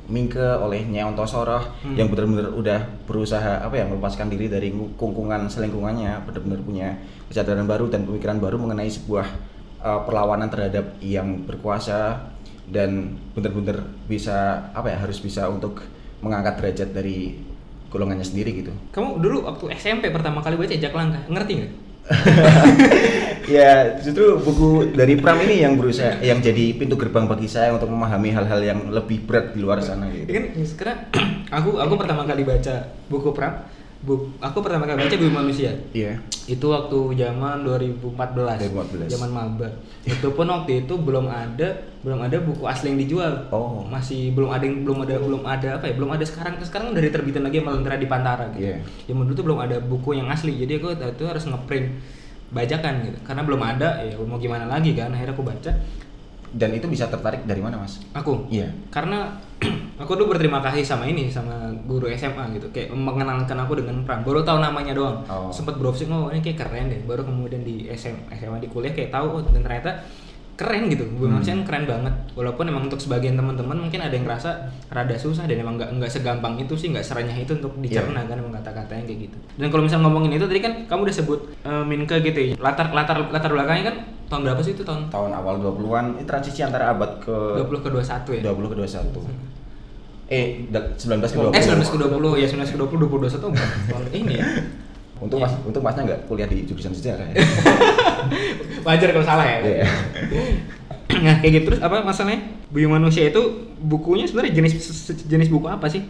Mingke, 0.06 0.62
oleh 0.62 0.86
Nyai 0.86 1.10
Ontosoroh 1.10 1.82
Hmm. 1.82 1.98
yang 1.98 2.06
benar-benar 2.06 2.54
udah 2.54 2.80
berusaha 3.10 3.66
apa 3.66 3.82
ya 3.82 3.90
melepaskan 3.90 4.30
diri 4.30 4.46
dari 4.46 4.70
kungkungan 4.70 5.50
selingkungannya, 5.50 6.22
benar-benar 6.22 6.62
punya 6.62 6.88
kesadaran 7.26 7.66
baru 7.66 7.90
dan 7.90 8.06
pemikiran 8.06 8.38
baru 8.38 8.54
mengenai 8.62 8.86
sebuah 8.86 9.26
uh, 9.82 10.00
perlawanan 10.06 10.46
terhadap 10.46 10.94
yang 11.02 11.42
berkuasa 11.42 12.30
dan 12.66 13.14
benar-benar 13.32 13.86
bisa 14.10 14.68
apa 14.74 14.90
ya 14.90 14.98
harus 14.98 15.22
bisa 15.22 15.46
untuk 15.46 15.82
mengangkat 16.20 16.58
derajat 16.58 16.90
dari 16.90 17.38
golongannya 17.88 18.26
sendiri 18.26 18.50
gitu. 18.64 18.72
Kamu 18.90 19.22
dulu 19.22 19.46
waktu 19.46 19.70
SMP 19.78 20.10
pertama 20.10 20.42
kali 20.42 20.58
baca 20.58 20.74
Jejak 20.74 20.92
Langkah, 20.94 21.22
ngerti 21.30 21.52
nggak? 21.62 21.72
ya 23.50 23.98
justru 23.98 24.38
buku 24.38 24.94
dari 24.94 25.18
Pram 25.18 25.42
ini 25.42 25.62
yang 25.66 25.74
berusaha 25.74 26.22
yang 26.22 26.38
jadi 26.38 26.74
pintu 26.78 26.94
gerbang 26.94 27.26
bagi 27.26 27.50
saya 27.50 27.74
untuk 27.74 27.90
memahami 27.90 28.30
hal-hal 28.30 28.62
yang 28.62 28.80
lebih 28.94 29.26
berat 29.26 29.50
di 29.54 29.58
luar 29.58 29.82
sana 29.82 30.06
Ya 30.10 30.22
gitu. 30.22 30.30
kan 30.30 30.44
sekarang 30.62 30.98
aku 31.58 31.82
aku 31.82 31.94
pertama 31.98 32.22
kali 32.22 32.46
baca 32.46 32.94
buku 33.10 33.34
Pram, 33.34 33.58
bu, 34.06 34.31
aku 34.38 34.62
pertama 34.62 34.87
kali 34.87 35.03
baca 35.03 35.17
Bumi 35.19 35.35
Manusia. 35.35 35.75
Iya. 35.91 36.14
Itu 36.47 36.70
waktu 36.70 37.19
zaman 37.19 37.67
2014. 37.67 38.62
2014. 38.70 39.11
Zaman 39.11 39.31
maba. 39.35 39.67
Itu 40.06 40.31
pun 40.31 40.47
waktu 40.47 40.87
itu 40.87 40.94
belum 40.94 41.26
ada 41.26 41.75
belum 42.06 42.23
ada 42.23 42.38
buku 42.38 42.62
asli 42.70 42.94
yang 42.94 43.03
dijual. 43.03 43.50
Oh. 43.50 43.82
Masih 43.91 44.31
belum 44.31 44.55
ada 44.55 44.62
yang 44.62 44.87
belum 44.87 44.99
ada 45.03 45.14
belum 45.19 45.43
ada 45.43 45.69
apa 45.82 45.91
ya? 45.91 45.94
Belum 45.99 46.14
ada 46.14 46.23
sekarang 46.23 46.55
sekarang 46.62 46.94
udah 46.94 47.03
diterbitin 47.03 47.43
lagi 47.43 47.58
Lentera 47.58 47.99
di 47.99 48.06
Pantara 48.06 48.47
gitu. 48.55 48.70
Iya. 48.70 48.79
Zaman 49.11 49.26
dulu 49.26 49.35
tuh 49.35 49.44
belum 49.50 49.58
ada 49.58 49.76
buku 49.82 50.14
yang 50.14 50.31
asli. 50.31 50.55
Jadi 50.55 50.79
aku 50.79 50.94
itu 50.94 51.25
harus 51.26 51.43
ngeprint 51.43 51.87
bajakan 52.55 53.11
gitu. 53.11 53.19
Karena 53.26 53.43
belum 53.43 53.61
ada 53.61 54.06
ya 54.06 54.14
mau 54.23 54.38
gimana 54.38 54.70
lagi 54.70 54.94
kan. 54.94 55.11
Akhirnya 55.11 55.35
aku 55.35 55.43
baca. 55.43 55.75
Dan 56.56 56.70
itu 56.73 56.87
bisa 56.87 57.11
tertarik 57.11 57.43
dari 57.43 57.58
mana, 57.58 57.82
Mas? 57.82 57.99
Aku 58.14 58.47
Iya. 58.49 58.70
karena 58.88 59.35
aku 59.96 60.12
dulu 60.16 60.37
berterima 60.37 60.60
kasih 60.60 60.84
sama 60.84 61.08
ini 61.08 61.28
sama 61.32 61.72
guru 61.88 62.08
SMA 62.12 62.56
gitu. 62.56 62.69
Kayak 62.70 62.93
mengenalkan 62.93 63.56
aku 63.56 63.81
dengan 63.81 64.04
Pram 64.04 64.20
baru 64.22 64.44
tahu 64.44 64.60
namanya 64.60 64.93
doang. 64.93 65.25
Oh. 65.26 65.48
sempat 65.48 65.81
browsing 65.81 66.12
oh 66.12 66.28
ini 66.28 66.44
kayak 66.44 66.64
keren 66.66 66.93
deh. 66.93 67.00
Baru 67.08 67.25
kemudian 67.25 67.64
di 67.64 67.88
SM, 67.88 68.28
SMA 68.37 68.60
di 68.60 68.69
kuliah 68.69 68.93
kayak 68.93 69.10
tahu 69.10 69.40
oh 69.40 69.40
dan 69.40 69.64
ternyata 69.64 70.04
keren 70.56 70.88
gitu. 70.88 71.04
Bumi 71.04 71.37
Hmm. 71.37 71.64
Keren 71.69 71.84
banget. 71.84 72.14
Walaupun 72.32 72.64
emang 72.64 72.88
untuk 72.88 72.96
sebagian 72.96 73.37
teman-teman 73.37 73.76
mungkin 73.76 74.00
ada 74.00 74.12
yang 74.12 74.25
ngerasa 74.25 74.72
rada 74.88 75.16
susah 75.16 75.44
dan 75.44 75.60
emang 75.60 75.76
nggak 75.76 76.00
nggak 76.00 76.08
segampang 76.08 76.56
itu 76.56 76.72
sih 76.72 76.88
nggak 76.93 77.04
serenyah 77.04 77.37
itu 77.37 77.60
untuk 77.60 77.76
dicerna 77.81 78.25
kan 78.25 78.40
emang 78.40 78.56
kata-katanya 78.56 79.04
kayak 79.04 79.28
gitu. 79.28 79.37
Dan 79.60 79.69
kalau 79.69 79.84
misalnya 79.84 80.08
ngomongin 80.08 80.32
itu 80.41 80.48
tadi 80.48 80.60
kan 80.65 80.72
kamu 80.88 81.00
udah 81.08 81.17
sebut 81.17 81.41
eh, 81.60 81.84
Minke 81.84 82.17
gitu 82.24 82.41
ya 82.41 82.55
latar 82.56 82.88
latar 82.93 83.20
latar 83.29 83.53
belakangnya 83.53 83.84
kan 83.93 83.96
tahun 84.26 84.43
berapa 84.43 84.60
sih 84.65 84.72
itu 84.74 84.82
tahun? 84.82 85.06
Tahun 85.06 85.31
awal 85.31 85.62
20-an, 85.62 86.19
ini 86.19 86.24
transisi 86.26 86.60
antara 86.67 86.91
abad 86.91 87.22
ke 87.22 87.62
20 87.62 87.84
ke 87.84 87.88
21 87.94 88.43
ya? 88.43 88.43
20 88.50 88.72
ke 88.72 88.76
21. 88.82 89.56
Eh, 90.26 90.66
da- 90.68 90.90
19 90.92 91.22
ke 91.22 91.38
20. 91.38 91.54
Eh 91.54 91.62
19 91.62 91.86
ke 91.86 91.96
20 92.02 92.34
ya 92.34 92.46
19 92.50 92.66
ke 92.66 92.78
20 92.78 92.98
20 92.98 93.30
21 93.30 93.54
bukan 93.54 93.68
tahun 93.86 94.04
ini 94.12 94.34
ya. 94.36 94.46
Untung 95.16 95.40
Iya. 95.40 95.48
mas, 95.48 95.54
untung 95.64 95.80
masnya 95.80 96.02
nggak 96.04 96.20
kuliah 96.26 96.44
di 96.44 96.66
jurusan 96.66 96.92
sejarah 96.92 97.24
ya. 97.30 97.40
Wajar 98.86 99.08
kalau 99.10 99.24
salah 99.24 99.46
ya. 99.46 99.58
Iya. 99.62 99.86
nah 101.16 101.40
kayak 101.40 101.52
gitu 101.54 101.64
terus 101.70 101.80
apa 101.80 102.04
masalahnya 102.04 102.44
Bumi 102.68 102.84
Manusia 102.90 103.24
itu 103.24 103.40
bukunya 103.78 104.28
sebenarnya 104.28 104.52
jenis 104.52 104.76
jenis 105.24 105.48
buku 105.48 105.64
apa 105.64 105.86
sih? 105.86 106.04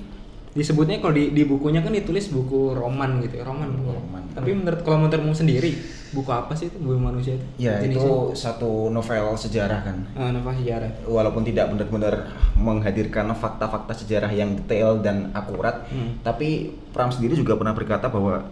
Disebutnya 0.56 0.98
kalau 0.98 1.12
di, 1.12 1.30
di 1.30 1.44
bukunya 1.44 1.78
kan 1.78 1.92
ditulis 1.92 2.26
buku 2.26 2.72
roman 2.72 3.20
gitu 3.20 3.36
ya 3.36 3.44
roman. 3.44 3.68
Buku 3.70 3.92
roman. 3.92 4.22
Tapi 4.32 4.50
menurut 4.50 4.80
kalau 4.80 5.04
menurutmu 5.04 5.32
sendiri 5.32 5.76
buku 6.08 6.30
apa 6.30 6.52
sih 6.52 6.66
itu 6.66 6.78
Bumi 6.78 6.96
Manusia 6.98 7.36
itu? 7.36 7.46
Ya, 7.58 7.76
Jenisnya? 7.76 8.00
itu 8.00 8.12
satu 8.32 8.88
novel 8.88 9.36
sejarah 9.36 9.80
kan. 9.82 9.96
Ah, 10.12 10.32
novel 10.32 10.56
sejarah. 10.56 10.88
walaupun 11.04 11.42
tidak 11.42 11.68
benar-benar 11.68 12.14
menghadirkan 12.56 13.28
fakta-fakta 13.30 13.92
sejarah 13.94 14.30
yang 14.30 14.56
detail 14.56 14.96
dan 14.98 15.28
akurat, 15.32 15.84
Hmm. 15.86 16.16
tapi 16.20 16.72
Pram 16.88 17.12
sendiri 17.12 17.36
juga 17.36 17.52
pernah 17.54 17.76
berkata 17.76 18.08
bahwa 18.08 18.48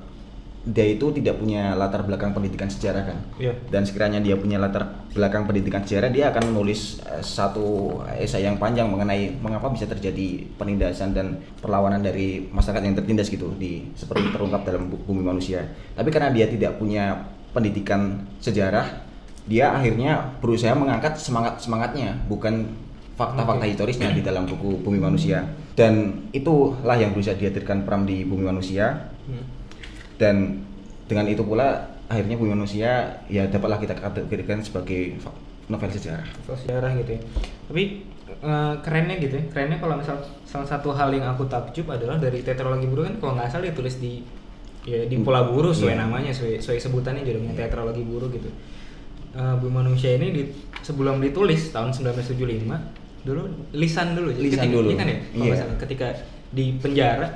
dia 0.65 0.97
itu 0.97 1.13
tidak 1.13 1.37
punya 1.37 1.77
latar 1.77 2.09
belakang 2.09 2.33
pendidikan 2.33 2.73
sejarah 2.73 3.05
kan. 3.05 3.19
Iya. 3.37 3.53
Dan 3.69 3.85
sekiranya 3.85 4.25
dia 4.25 4.33
punya 4.41 4.57
latar 4.57 5.05
belakang 5.13 5.45
pendidikan 5.45 5.85
sejarah, 5.85 6.09
dia 6.09 6.33
akan 6.33 6.57
menulis 6.57 7.05
eh, 7.05 7.21
satu 7.21 8.01
esai 8.17 8.49
yang 8.49 8.57
panjang 8.57 8.89
mengenai 8.89 9.37
mengapa 9.45 9.69
bisa 9.69 9.85
terjadi 9.85 10.49
penindasan 10.57 11.13
dan 11.13 11.37
perlawanan 11.61 12.01
dari 12.01 12.49
masyarakat 12.49 12.81
yang 12.81 12.97
tertindas 12.97 13.29
gitu 13.29 13.53
di 13.61 13.93
seperti 13.93 14.33
terungkap 14.33 14.65
dalam 14.65 14.89
bu- 14.89 15.05
bumi 15.05 15.21
manusia. 15.21 15.69
Tapi 15.93 16.09
karena 16.09 16.33
dia 16.33 16.49
tidak 16.49 16.81
punya 16.81 17.29
pendidikan 17.53 18.25
sejarah, 18.41 19.05
dia 19.45 19.71
akhirnya 19.77 20.41
berusaha 20.41 20.73
mengangkat 20.73 21.21
semangat 21.21 21.61
semangatnya, 21.61 22.17
bukan 22.27 22.73
fakta-fakta 23.15 23.69
historisnya 23.71 24.11
di 24.11 24.27
dalam 24.27 24.43
buku 24.43 24.83
Bumi 24.83 24.99
Manusia. 24.99 25.47
Dan 25.79 26.27
itulah 26.35 26.99
yang 26.99 27.15
berusaha 27.15 27.39
dihadirkan 27.39 27.87
Pram 27.87 28.03
di 28.03 28.27
Bumi 28.27 28.43
Manusia 28.49 29.13
Hmm. 29.25 29.41
Dan 30.17 30.63
dengan 31.05 31.27
itu 31.27 31.43
pula 31.43 31.69
akhirnya 32.07 32.37
Bumi 32.37 32.53
Manusia 32.53 32.91
ya 33.27 33.45
dapatlah 33.45 33.79
kita 33.79 33.95
kategorikan 33.95 34.61
sebagai 34.61 35.17
novel 35.67 35.91
sejarah. 35.91 36.25
Novel 36.43 36.57
sejarah 36.59 36.91
gitu 36.99 37.11
ya. 37.17 37.21
Tapi 37.67 37.83
eh, 38.29 38.75
kerennya 38.81 39.17
gitu 39.19 39.35
ya. 39.37 39.45
Kerennya 39.49 39.79
kalau 39.79 39.97
misal 39.97 40.17
salah 40.45 40.65
satu 40.65 40.93
hal 40.93 41.11
yang 41.11 41.27
aku 41.27 41.45
takjub 41.45 41.89
adalah 41.89 42.17
dari 42.17 42.41
tetralogi 42.41 42.85
buru 42.85 43.03
kan 43.03 43.15
kalau 43.19 43.33
nggak 43.35 43.49
salah 43.49 43.67
ditulis 43.67 43.97
di 43.99 44.21
ya 44.85 45.09
di 45.09 45.17
Pulau 45.17 45.49
Buru 45.49 45.73
sesuai 45.73 45.97
Iya. 45.97 46.03
namanya 46.05 46.29
sesuai, 46.29 46.61
sesuai 46.61 46.79
sebutannya 46.79 47.25
judulnya 47.25 47.57
tetralogi 47.57 48.05
buru 48.05 48.29
gitu. 48.29 48.53
Eh, 49.33 49.55
Bumi 49.59 49.73
Manusia 49.75 50.15
ini 50.15 50.29
di, 50.31 50.43
sebelum 50.79 51.19
ditulis 51.19 51.73
tahun 51.73 51.91
1975 51.91 52.69
dulu 53.25 53.49
lisan 53.73 54.13
dulu 54.13 54.29
jadi 54.31 54.45
Lisan 54.45 54.61
ketika, 54.61 54.77
dulu. 54.77 54.89
iya 54.93 54.97
kan 55.01 55.07
ya 55.09 55.17
kalau 55.17 55.33
Iya. 55.33 55.41
nggak 55.49 55.59
salah, 55.59 55.77
ketika 55.81 56.07
di 56.53 56.65
penjara 56.77 57.29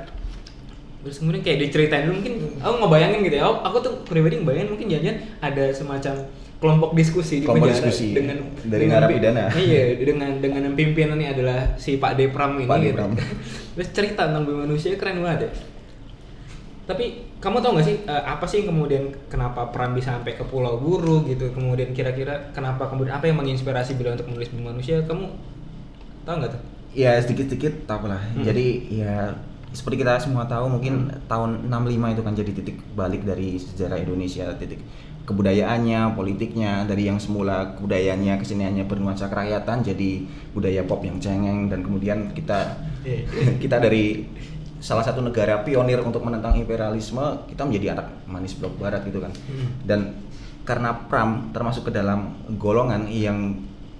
terus 0.99 1.15
kemudian 1.23 1.39
kayak 1.39 1.57
diceritain 1.63 2.03
dulu 2.05 2.19
mungkin 2.19 2.33
aku 2.59 2.75
ngebayangin 2.83 3.19
gitu 3.23 3.35
ya 3.39 3.43
aku, 3.47 3.57
aku 3.63 3.77
tuh 3.79 3.93
pribadi 4.03 4.35
ngebayangin 4.37 4.69
mungkin 4.75 4.87
jangan 4.91 5.15
ada 5.39 5.63
semacam 5.71 6.13
kelompok 6.59 6.91
diskusi 6.91 7.39
di 7.39 7.47
Kelompok 7.47 7.71
penjara 7.71 7.87
diskusi 7.87 8.07
dengan 8.11 8.37
dari 8.67 8.81
dengan 8.83 8.99
pi- 8.99 9.15
narapidana. 9.15 9.43
iya 9.55 9.83
dengan 9.95 10.31
dengan 10.43 10.63
pimpinannya 10.75 11.27
adalah 11.31 11.59
si 11.79 11.95
Pak 11.95 12.19
Depram 12.19 12.59
ini 12.59 12.67
Pak 12.67 12.77
gitu. 12.83 12.99
Depram. 12.99 13.11
terus 13.79 13.89
cerita 13.95 14.27
tentang 14.27 14.43
bumi 14.43 14.67
manusia 14.67 14.91
keren 14.99 15.23
banget 15.23 15.47
ya 15.47 15.51
tapi 16.83 17.05
kamu 17.39 17.61
tau 17.61 17.77
gak 17.77 17.85
sih 17.85 18.01
eh, 18.03 18.23
apa 18.25 18.43
sih 18.43 18.65
kemudian 18.65 19.07
kenapa 19.29 19.69
Pram 19.71 19.93
bisa 19.93 20.17
sampai 20.17 20.35
ke 20.35 20.43
Pulau 20.43 20.81
Buru 20.81 21.23
gitu 21.23 21.47
kemudian 21.53 21.95
kira-kira 21.95 22.49
kenapa 22.51 22.89
kemudian 22.89 23.15
apa 23.15 23.29
yang 23.29 23.39
menginspirasi 23.39 23.95
beliau 23.95 24.17
untuk 24.17 24.27
menulis 24.27 24.49
bumi 24.51 24.65
manusia 24.67 24.99
kamu 25.07 25.31
tau 26.25 26.35
nggak 26.35 26.51
tuh 26.51 26.61
Ya 26.89 27.21
sedikit-sedikit 27.21 27.85
tahu 27.85 28.09
lah. 28.09 28.17
Hmm. 28.33 28.41
Jadi 28.41 28.89
ya 28.89 29.29
seperti 29.69 30.01
kita 30.01 30.17
semua 30.17 30.49
tahu 30.49 30.65
mungkin 30.67 31.13
tahun 31.29 31.69
65 31.69 32.13
itu 32.17 32.21
kan 32.25 32.33
jadi 32.33 32.51
titik 32.57 32.77
balik 32.93 33.21
dari 33.21 33.55
sejarah 33.55 34.01
Indonesia, 34.01 34.49
titik 34.57 34.81
kebudayaannya, 35.23 36.17
politiknya 36.17 36.89
dari 36.89 37.05
yang 37.05 37.21
semula 37.21 37.77
kebudayaannya 37.77 38.33
keseniannya 38.41 38.89
bernuansa 38.89 39.29
kerakyatan 39.29 39.85
jadi 39.85 40.25
budaya 40.57 40.81
pop 40.89 41.05
yang 41.05 41.21
cengeng 41.21 41.69
dan 41.69 41.85
kemudian 41.85 42.33
kita 42.33 42.81
Iya. 42.99 43.23
kita 43.63 43.79
dari 43.79 44.27
salah 44.79 45.03
satu 45.03 45.23
negara 45.23 45.63
pionir 45.63 46.03
untuk 46.03 46.19
menentang 46.23 46.55
imperialisme 46.55 47.47
kita 47.47 47.63
menjadi 47.63 47.95
anak 47.95 48.07
manis 48.27 48.55
blok 48.55 48.75
barat 48.75 49.03
gitu 49.07 49.23
kan 49.23 49.31
Hmm. 49.47 49.69
dan 49.87 49.99
karena 50.63 50.91
Pram 51.07 51.49
termasuk 51.51 51.87
ke 51.87 51.91
dalam 51.95 52.35
golongan 52.59 53.07
yang 53.07 53.55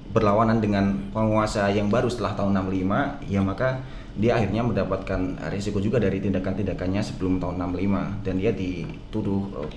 berlawanan 0.10 0.60
dengan 0.60 0.98
penguasa 1.14 1.70
yang 1.70 1.88
baru 1.88 2.10
setelah 2.10 2.34
tahun 2.34 2.58
65 2.66 3.30
ya 3.30 3.40
maka 3.40 3.86
dia 4.20 4.36
akhirnya 4.36 4.68
mendapatkan 4.68 5.48
risiko 5.48 5.80
juga 5.80 5.96
dari 5.96 6.20
tindakan-tindakannya 6.20 7.00
sebelum 7.00 7.40
tahun 7.40 7.56
65 7.72 8.28
dan 8.28 8.36
dia 8.36 8.52
dituduh 8.52 9.64
eh, 9.64 9.72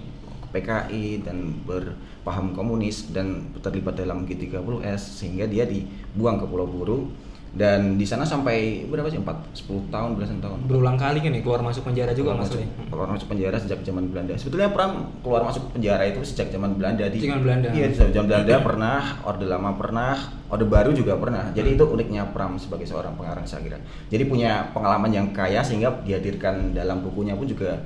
PKI 0.53 1.23
dan 1.23 1.63
berpaham 1.63 2.51
komunis 2.53 3.15
dan 3.15 3.55
terlibat 3.63 3.97
dalam 3.97 4.27
G30S 4.27 5.23
sehingga 5.23 5.47
dia 5.47 5.65
dibuang 5.65 6.43
ke 6.43 6.47
Pulau 6.51 6.67
Buru 6.67 7.09
dan 7.53 8.01
di 8.01 8.09
sana 8.09 8.25
sampai 8.25 8.89
berapa 8.89 9.13
sih 9.13 9.21
4 9.21 9.29
10 9.69 9.93
tahun 9.93 10.11
belasan 10.17 10.41
tahun 10.41 10.65
berulang 10.65 10.97
kali 10.97 11.21
kan 11.21 11.37
ya 11.37 11.45
keluar 11.45 11.61
masuk 11.61 11.85
penjara 11.85 12.17
juga 12.17 12.33
keluar 12.33 12.41
maksudnya 12.41 12.65
masuk, 12.65 12.89
keluar 12.89 13.09
masuk 13.13 13.27
penjara 13.29 13.57
sejak 13.61 13.81
zaman 13.85 14.05
Belanda. 14.09 14.33
Sebetulnya 14.41 14.69
Pram 14.73 14.93
keluar 15.21 15.43
masuk 15.45 15.63
penjara 15.77 16.03
itu 16.09 16.21
sejak 16.25 16.49
zaman 16.49 16.71
Belanda 16.81 17.05
di 17.13 17.19
Zaman 17.21 17.45
Belanda. 17.45 17.69
Iya, 17.77 17.87
di 17.93 17.97
zaman 17.97 18.27
Belanda 18.29 18.57
pernah, 18.65 19.01
Orde 19.29 19.47
Lama 19.49 19.71
pernah, 19.77 20.15
Orde 20.49 20.65
Baru 20.65 20.91
juga 20.97 21.21
pernah. 21.21 21.53
Jadi 21.53 21.77
itu 21.77 21.85
uniknya 21.85 22.25
Pram 22.33 22.57
sebagai 22.57 22.89
seorang 22.89 23.13
pengarang 23.21 23.45
Sagira. 23.45 23.77
Jadi 24.09 24.25
punya 24.25 24.73
pengalaman 24.73 25.13
yang 25.13 25.27
kaya 25.37 25.61
sehingga 25.61 25.93
dihadirkan 26.09 26.73
dalam 26.73 27.05
bukunya 27.05 27.37
pun 27.37 27.45
juga 27.45 27.85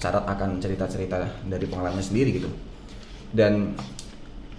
syarat 0.00 0.24
akan 0.24 0.64
cerita-cerita 0.64 1.44
dari 1.44 1.64
pengalamannya 1.68 2.04
sendiri 2.04 2.40
gitu. 2.40 2.48
Dan 3.36 3.76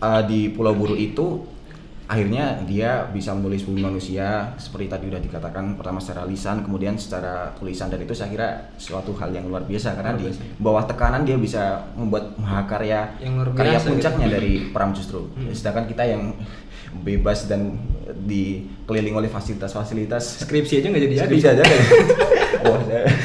uh, 0.05 0.21
di 0.21 0.53
Pulau 0.53 0.77
Buru 0.77 0.93
itu 0.93 1.54
akhirnya 2.05 2.62
dia 2.63 2.89
bisa 3.07 3.31
menulis 3.31 3.63
bumi 3.63 3.81
manusia 3.81 4.27
seperti 4.55 4.85
tadi 4.88 5.05
udah 5.07 5.17
dikatakan 5.17 5.74
pertama 5.74 5.97
secara 5.97 6.21
lisan 6.24 6.62
kemudian 6.62 6.93
secara 6.95 7.50
tulisan 7.53 7.89
dan 7.89 7.97
itu 7.97 8.13
saya 8.13 8.29
kira 8.29 8.47
suatu 8.75 9.09
hal 9.15 9.31
yang 9.31 9.45
luar 9.45 9.63
biasa 9.63 9.93
karena 9.93 10.12
Luar 10.12 10.19
di 10.19 10.25
biasa. 10.27 10.41
bawah 10.55 10.83
tekanan 10.83 11.21
dia 11.21 11.33
bisa 11.35 11.63
membuat 11.93 12.35
mahakarya 12.35 13.09
Yang 13.17 13.33
luar 13.35 13.50
karya 13.51 13.71
biasa 13.74 13.88
puncaknya 13.89 14.27
gitu. 14.27 14.35
dari 14.35 14.51
Pram 14.69 14.89
justru 14.91 15.19
Hmm. 15.27 15.50
sedangkan 15.50 15.85
kita 15.85 16.03
yang 16.05 16.24
bebas 16.95 17.45
dan 17.45 17.75
dikelilingi 18.21 19.17
oleh 19.17 19.27
fasilitas-fasilitas 19.27 20.41
skripsi 20.41 20.79
aja 20.79 20.88
nggak 20.88 21.01
jadi 21.01 21.15
jadi 21.15 21.25
Skripsi 21.25 21.47
aja 21.50 21.63
kan? 21.63 21.79
Saya- 22.85 23.09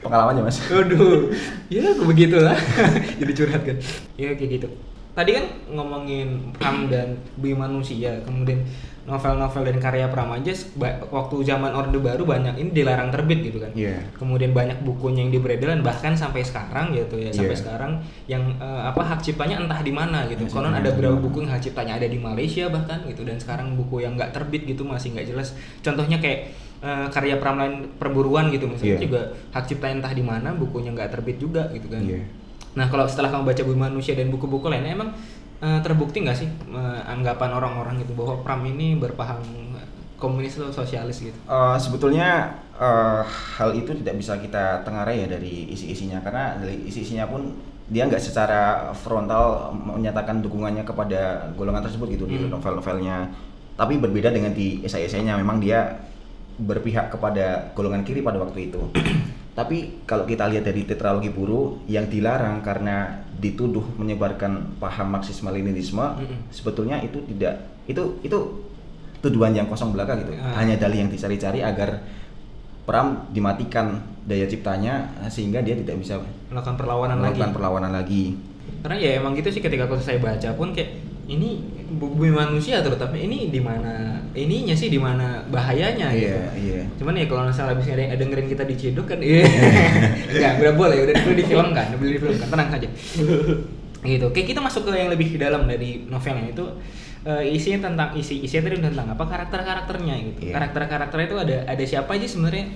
pengalamannya 0.00 0.42
mas 0.42 0.60
Waduh, 0.64 1.32
ya 1.66 1.96
begitulah. 1.96 2.56
Jadi 3.20 3.32
curhat 3.32 3.62
kan. 3.62 3.76
Ya 4.14 4.32
kayak 4.32 4.50
gitu. 4.52 4.68
Tadi 5.14 5.30
kan 5.30 5.44
ngomongin 5.70 6.50
Pram 6.52 6.90
dan 6.90 7.14
Bumi 7.38 7.54
Manusia, 7.54 8.18
kemudian 8.26 8.58
novel-novel 9.04 9.62
dan 9.62 9.76
karya 9.78 10.08
Pram 10.08 10.32
aja 10.32 10.50
ba- 10.74 10.96
waktu 11.06 11.44
zaman 11.44 11.70
Orde 11.70 12.00
Baru 12.00 12.24
banyak 12.24 12.56
ini 12.56 12.72
dilarang 12.72 13.12
terbit 13.12 13.44
gitu 13.44 13.60
kan. 13.60 13.70
Iya. 13.70 14.00
Kemudian 14.16 14.50
banyak 14.50 14.80
bukunya 14.80 15.22
yang 15.22 15.30
diberedaran 15.30 15.84
bahkan 15.84 16.16
sampai 16.16 16.40
sekarang 16.40 16.90
gitu 16.90 17.20
ya, 17.20 17.30
sampai 17.30 17.52
Iya. 17.52 17.62
sekarang 17.62 17.92
yang 18.26 18.42
eh, 18.56 18.82
apa 18.82 19.04
hak 19.04 19.20
ciptanya 19.20 19.60
entah 19.60 19.78
di 19.78 19.92
mana 19.92 20.24
gitu. 20.26 20.48
Hak 20.48 20.50
Konon 20.50 20.72
ada 20.72 20.88
beberapa 20.90 21.14
buku 21.14 21.44
yang 21.44 21.52
hak 21.52 21.62
ciptanya 21.62 21.94
ada 21.94 22.08
di 22.08 22.18
Malaysia 22.18 22.66
bahkan 22.66 23.04
gitu 23.04 23.22
dan 23.22 23.36
sekarang 23.36 23.76
buku 23.76 24.00
yang 24.00 24.16
nggak 24.16 24.32
terbit 24.32 24.64
gitu 24.64 24.82
masih 24.82 25.12
nggak 25.12 25.30
jelas. 25.30 25.52
Contohnya 25.78 26.18
kayak 26.18 26.50
eh, 26.80 27.06
karya 27.08 27.36
Pram 27.38 27.54
lain 27.54 27.86
perburuan 27.94 28.48
gitu 28.48 28.66
misalnya 28.66 28.96
Iya. 28.96 29.04
juga 29.04 29.20
hak 29.52 29.64
ciptanya 29.64 30.00
entah 30.00 30.12
di 30.12 30.24
mana 30.24 30.50
bukunya 30.50 30.90
nggak 30.90 31.12
terbit 31.12 31.36
juga 31.36 31.68
gitu 31.70 31.86
kan. 31.86 32.02
Iya. 32.02 32.24
Nah 32.74 32.86
kalau 32.90 33.06
setelah 33.06 33.30
kamu 33.30 33.44
baca 33.46 33.62
Bumi 33.62 33.78
Manusia 33.78 34.14
dan 34.14 34.30
buku-buku 34.30 34.66
lainnya 34.66 34.94
emang 34.94 35.10
eh, 35.60 35.78
terbukti 35.82 36.22
nggak 36.22 36.36
sih 36.36 36.48
eh, 36.50 37.00
anggapan 37.06 37.50
orang-orang 37.54 38.02
gitu 38.02 38.12
bahwa 38.14 38.42
Pram 38.42 38.62
ini 38.66 38.98
berpaham 38.98 39.38
eh, 39.78 39.86
komunis 40.18 40.58
atau 40.58 40.74
sosialis 40.74 41.22
gitu? 41.22 41.38
Eh, 41.38 41.76
sebetulnya 41.78 42.50
eh, 42.74 43.22
hal 43.56 43.70
itu 43.72 43.94
tidak 44.02 44.14
bisa 44.18 44.38
kita 44.38 44.82
tengarai 44.82 45.22
ya 45.22 45.28
dari 45.30 45.70
isi-isinya 45.70 46.18
karena 46.20 46.58
dari 46.58 46.82
isi-isinya 46.86 47.30
pun 47.30 47.54
dia 47.84 48.08
nggak 48.08 48.18
secara 48.18 48.90
frontal 48.96 49.68
menyatakan 49.76 50.40
dukungannya 50.40 50.88
kepada 50.88 51.52
golongan 51.52 51.84
tersebut 51.84 52.16
gitu 52.16 52.24
di 52.24 52.40
Hmm. 52.40 52.56
novel-novelnya 52.56 53.28
tapi 53.76 54.00
berbeda 54.00 54.32
dengan 54.32 54.54
di 54.56 54.80
esai-esainya 54.80 55.36
memang 55.36 55.60
dia 55.60 56.00
berpihak 56.56 57.10
kepada 57.10 57.74
golongan 57.74 58.00
kiri 58.00 58.22
pada 58.22 58.38
waktu 58.40 58.70
itu 58.72 58.80
tapi 59.54 60.02
kalau 60.02 60.22
kita 60.22 60.50
lihat 60.50 60.62
dari 60.62 60.82
tetralogi 60.82 61.30
buru 61.30 61.78
yang 61.86 62.06
dilarang 62.06 62.58
karena 62.60 63.22
dituduh 63.34 63.86
menyebarkan 63.94 64.76
paham 64.76 65.08
marxisme 65.10 65.46
leninisme 65.46 66.02
Mm-mm. 66.02 66.50
sebetulnya 66.50 66.98
itu 66.98 67.22
tidak 67.24 67.54
itu 67.86 68.02
itu 68.20 68.38
tuduhan 69.18 69.54
yang 69.54 69.66
kosong 69.66 69.94
belaka 69.94 70.18
gitu 70.18 70.34
Ah. 70.36 70.58
hanya 70.58 70.74
dalih 70.76 71.06
yang 71.06 71.10
dicari-cari 71.10 71.62
agar 71.62 72.02
Pram 72.84 73.32
dimatikan 73.32 73.96
daya 74.22 74.44
ciptanya 74.44 75.08
sehingga 75.26 75.64
dia 75.64 75.72
tidak 75.72 75.96
bisa 75.96 76.20
Melakukan 76.52 76.76
perlawanan 76.76 77.16
lagi. 77.16 77.40
melakukan 77.40 77.50
perlawanan 77.56 77.92
lagi. 77.94 78.36
Karena 78.84 78.96
ya 79.00 79.10
emang 79.16 79.32
gitu 79.32 79.48
sih 79.48 79.64
ketika 79.64 79.88
aku 79.88 79.96
saya 79.96 80.20
baca 80.20 80.52
pun 80.52 80.76
kayak 80.76 81.00
ini 81.24 81.73
bumi 81.84 82.32
manusia 82.32 82.80
terutama 82.80 83.14
ini 83.14 83.52
di 83.52 83.60
mana 83.60 84.18
ininya 84.34 84.74
sih 84.74 84.88
di 84.90 84.98
mana 84.98 85.44
bahayanya 85.48 86.10
gitu. 86.16 86.32
Iya, 86.32 86.48
iya. 86.58 86.82
Cuman 86.98 87.14
ya 87.14 87.26
kalau 87.30 87.46
misalnya 87.46 87.76
habis 87.76 87.86
ada 87.86 88.02
yang 88.02 88.18
dengerin 88.18 88.48
kita 88.50 88.64
diciduk 88.66 89.06
kan 89.06 89.18
iya. 89.22 89.46
Enggak, 90.34 90.52
udah 90.64 90.74
boleh, 90.74 90.96
udah 91.06 91.14
udah 91.14 91.36
difilmkan, 91.38 91.86
udah 91.94 92.12
difilmkan, 92.18 92.48
tenang 92.50 92.68
saja. 92.72 92.88
gitu. 94.04 94.24
Oke, 94.28 94.40
kita 94.44 94.60
masuk 94.60 94.88
ke 94.88 94.92
yang 94.96 95.10
lebih 95.12 95.38
dalam 95.38 95.64
dari 95.64 96.04
novelnya 96.08 96.50
itu 96.50 96.64
eh, 97.24 97.54
isinya 97.56 97.88
tentang 97.92 98.08
isi 98.18 98.44
isinya 98.44 98.68
tadi 98.68 98.76
tentang 98.80 99.06
apa 99.12 99.24
karakter-karakternya 99.24 100.14
gitu. 100.32 100.40
Iya. 100.50 100.52
Karakter-karakternya 100.60 101.26
itu 101.30 101.38
ada 101.38 101.56
ada 101.70 101.84
siapa 101.84 102.10
aja 102.16 102.26
sebenarnya? 102.28 102.66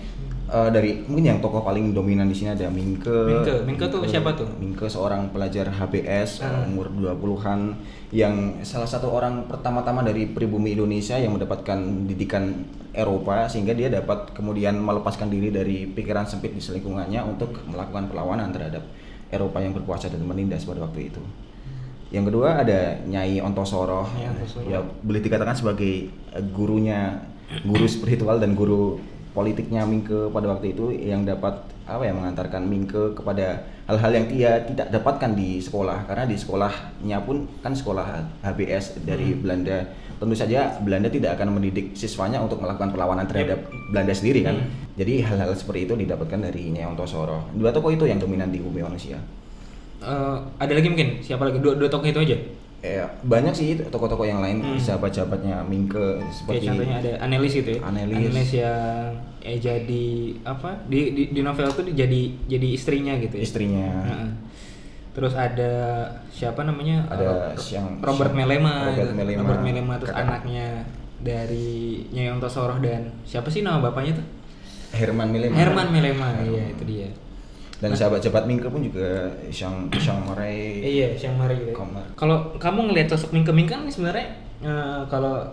Eh, 0.48 0.70
dari 0.72 1.04
mungkin 1.04 1.28
yang 1.28 1.38
tokoh 1.44 1.60
paling 1.60 1.92
dominan 1.92 2.24
di 2.24 2.32
sini 2.32 2.56
ada 2.56 2.72
Minke. 2.72 3.04
Minke. 3.04 3.68
Minke 3.68 3.84
tuh 3.92 4.00
siapa 4.08 4.32
tuh? 4.32 4.48
Minke 4.56 4.88
seorang 4.88 5.28
pelajar 5.28 5.68
HBS 5.68 6.40
Ah. 6.40 6.64
umur 6.64 6.88
20-an 6.88 7.76
yang 8.08 8.56
salah 8.64 8.88
satu 8.88 9.12
orang 9.12 9.44
pertama-tama 9.44 10.00
dari 10.00 10.24
pribumi 10.24 10.72
Indonesia 10.72 11.20
yang 11.20 11.36
mendapatkan 11.36 11.76
didikan 12.08 12.64
Eropa 12.96 13.44
sehingga 13.44 13.76
dia 13.76 13.92
dapat 13.92 14.32
kemudian 14.32 14.80
melepaskan 14.80 15.28
diri 15.28 15.52
dari 15.52 15.84
pikiran 15.84 16.24
sempit 16.24 16.56
di 16.56 16.64
selingkungannya 16.64 17.20
untuk 17.20 17.52
melakukan 17.68 18.08
perlawanan 18.08 18.48
terhadap 18.48 18.88
Eropa 19.28 19.60
yang 19.60 19.76
berkuasa 19.76 20.08
dan 20.08 20.24
menindas 20.24 20.64
pada 20.64 20.80
waktu 20.80 21.12
itu. 21.12 21.20
Yang 22.08 22.32
kedua 22.32 22.64
ada 22.64 22.96
Nyai 23.04 23.44
Ontosoro, 23.44 24.08
Ontosoro. 24.08 24.64
ya 24.64 24.80
boleh 24.80 25.20
dikatakan 25.20 25.52
sebagai 25.52 26.08
eh, 26.08 26.44
gurunya, 26.48 27.20
guru 27.68 27.84
spiritual 27.84 28.40
dan 28.40 28.56
guru 28.56 28.96
politiknya 29.38 29.86
Mingke 29.86 30.34
pada 30.34 30.50
waktu 30.50 30.74
itu 30.74 30.90
yang 30.90 31.22
dapat 31.22 31.54
apa 31.86 32.02
ya 32.02 32.10
mengantarkan 32.10 32.66
Mingke 32.66 33.14
kepada 33.14 33.62
hal-hal 33.86 34.10
yang 34.10 34.26
dia 34.26 34.50
tidak 34.66 34.90
dapatkan 34.90 35.38
di 35.38 35.62
sekolah. 35.62 36.10
Karena 36.10 36.26
di 36.26 36.34
sekolahnya 36.34 37.22
pun 37.22 37.46
kan 37.62 37.70
sekolah 37.70 38.18
HBS 38.42 38.98
dari 39.06 39.30
Hmm. 39.30 39.46
Belanda. 39.46 39.78
Tentu 40.18 40.34
saja 40.34 40.74
Belanda 40.82 41.06
tidak 41.06 41.38
akan 41.38 41.54
mendidik 41.54 41.94
siswanya 41.94 42.42
untuk 42.42 42.58
melakukan 42.58 42.90
perlawanan 42.90 43.30
terhadap 43.30 43.62
Belanda 43.94 44.10
sendiri 44.10 44.42
kan? 44.42 44.58
Hmm. 44.58 44.90
jadi 44.98 45.22
hal-hal 45.22 45.54
seperti 45.54 45.86
itu 45.86 45.94
didapatkan 45.94 46.42
dari 46.42 46.74
Nyai 46.74 46.90
Ontosoro 46.90 47.46
dua 47.54 47.70
tokoh 47.70 47.94
itu 47.94 48.02
yang 48.02 48.18
dominan 48.18 48.50
di 48.50 48.58
bumi 48.58 48.82
manusia. 48.82 49.14
Eh, 50.02 50.36
ada 50.58 50.72
lagi 50.74 50.90
mungkin? 50.90 51.22
Siapa 51.22 51.46
lagi? 51.46 51.62
Dua 51.62 51.78
dua 51.78 51.86
tokoh 51.86 52.10
itu 52.10 52.18
aja 52.18 52.34
Eh, 52.78 53.02
banyak 53.20 53.50
sih 53.50 53.74
tokoh-tokoh 53.80 54.22
yang 54.22 54.38
lain 54.38 54.62
Hmm. 54.62 54.78
sahabat-sahabatnya 54.78 55.66
Mingke 55.66 55.98
Kayak 56.16 56.30
seperti 56.30 56.64
contohnya 56.64 56.96
ada 57.00 57.12
Anelis 57.20 57.52
gitu 57.52 57.70
ya 57.72 57.80
Annelies. 57.82 58.50
yang 58.54 59.10
eh 59.40 59.56
jadi 59.56 60.06
apa 60.44 60.78
di, 60.86 61.10
di 61.10 61.22
di 61.28 61.40
novel 61.40 61.66
tuh 61.68 61.82
dia 61.82 62.06
jadi 62.06 62.20
jadi 62.46 62.68
istrinya 62.70 63.14
gitu 63.16 63.34
ya 63.34 63.42
istrinya 63.42 63.86
Heeh. 64.04 64.30
terus 65.10 65.34
ada 65.34 65.72
siapa 66.28 66.62
namanya 66.62 67.02
Ada 67.08 67.50
Eh, 67.52 67.74
yang- 67.74 67.98
Robert 67.98 68.30
Melema 68.30 68.86
Robert 68.86 68.94
gitu. 69.04 69.14
Melema. 69.16 69.40
Robert 69.42 69.62
Melema 69.64 69.94
terus 69.96 70.10
Kakak. 70.12 70.22
anaknya 70.24 70.66
dari 71.18 71.70
Nyai 72.08 72.30
Ontosoroh 72.30 72.78
dan 72.78 73.10
siapa 73.24 73.48
sih 73.48 73.60
nama 73.60 73.82
bapaknya 73.82 74.22
tuh 74.22 74.26
Herman 74.92 75.28
Melema 75.28 75.54
Herman 75.56 75.88
Melema 75.90 76.28
iya 76.40 76.70
itu 76.70 76.82
dia 76.84 77.10
dan 77.78 77.90
sahabat-sahabat 77.92 78.44
Mingke 78.44 78.66
pun 78.66 78.82
juga 78.82 79.30
Shang 79.48 79.86
Shang 79.94 80.18
Marai 80.24 80.82
iya 80.82 81.14
gitu 81.56 81.70
ya. 81.70 81.74
Komar. 81.74 82.04
kalau 82.14 82.52
kamu 82.56 82.90
ngelihat 82.90 83.08
sosok 83.10 83.30
Mingke 83.30 83.50
Mingke 83.50 83.72
kan 83.72 83.86
sebenarnya 83.86 84.26
eh, 84.60 85.00
kalau 85.06 85.46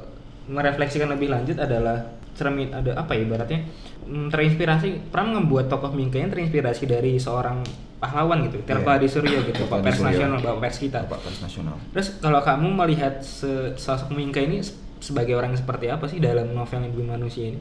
merefleksikan 0.46 1.10
lebih 1.10 1.30
lanjut 1.30 1.58
adalah 1.58 2.02
cermin 2.36 2.68
ada 2.70 2.92
apa 2.94 3.16
ya 3.16 3.24
ibaratnya 3.24 3.60
mm, 4.04 4.28
terinspirasi 4.28 5.08
Pram 5.08 5.32
membuat 5.32 5.66
tokoh 5.66 5.90
Mingke 5.90 6.18
yang 6.18 6.30
terinspirasi 6.30 6.86
dari 6.86 7.16
seorang 7.16 7.64
pahlawan 7.96 8.44
gitu 8.44 8.60
Iya. 8.60 8.68
di 9.00 9.08
Surya 9.08 9.40
gitu 9.42 9.66
Bapak 9.66 9.86
pers 9.86 10.02
nasional 10.02 10.38
Bapak 10.38 10.60
pers 10.62 10.78
kita 10.78 11.00
Bapak 11.08 11.20
Pers 11.24 11.40
Nasional 11.42 11.76
Terus 11.90 12.08
kalau 12.20 12.44
kamu 12.44 12.68
melihat 12.76 13.24
se- 13.24 13.74
sosok 13.76 14.12
Mingke 14.12 14.44
ini 14.44 14.60
se- 14.60 14.76
sebagai 15.00 15.34
orang 15.34 15.54
yang 15.54 15.62
seperti 15.62 15.86
apa 15.88 16.06
sih 16.06 16.20
dalam 16.20 16.52
novel 16.52 16.92
Bumi 16.92 17.08
Manusia 17.08 17.48
ini? 17.48 17.60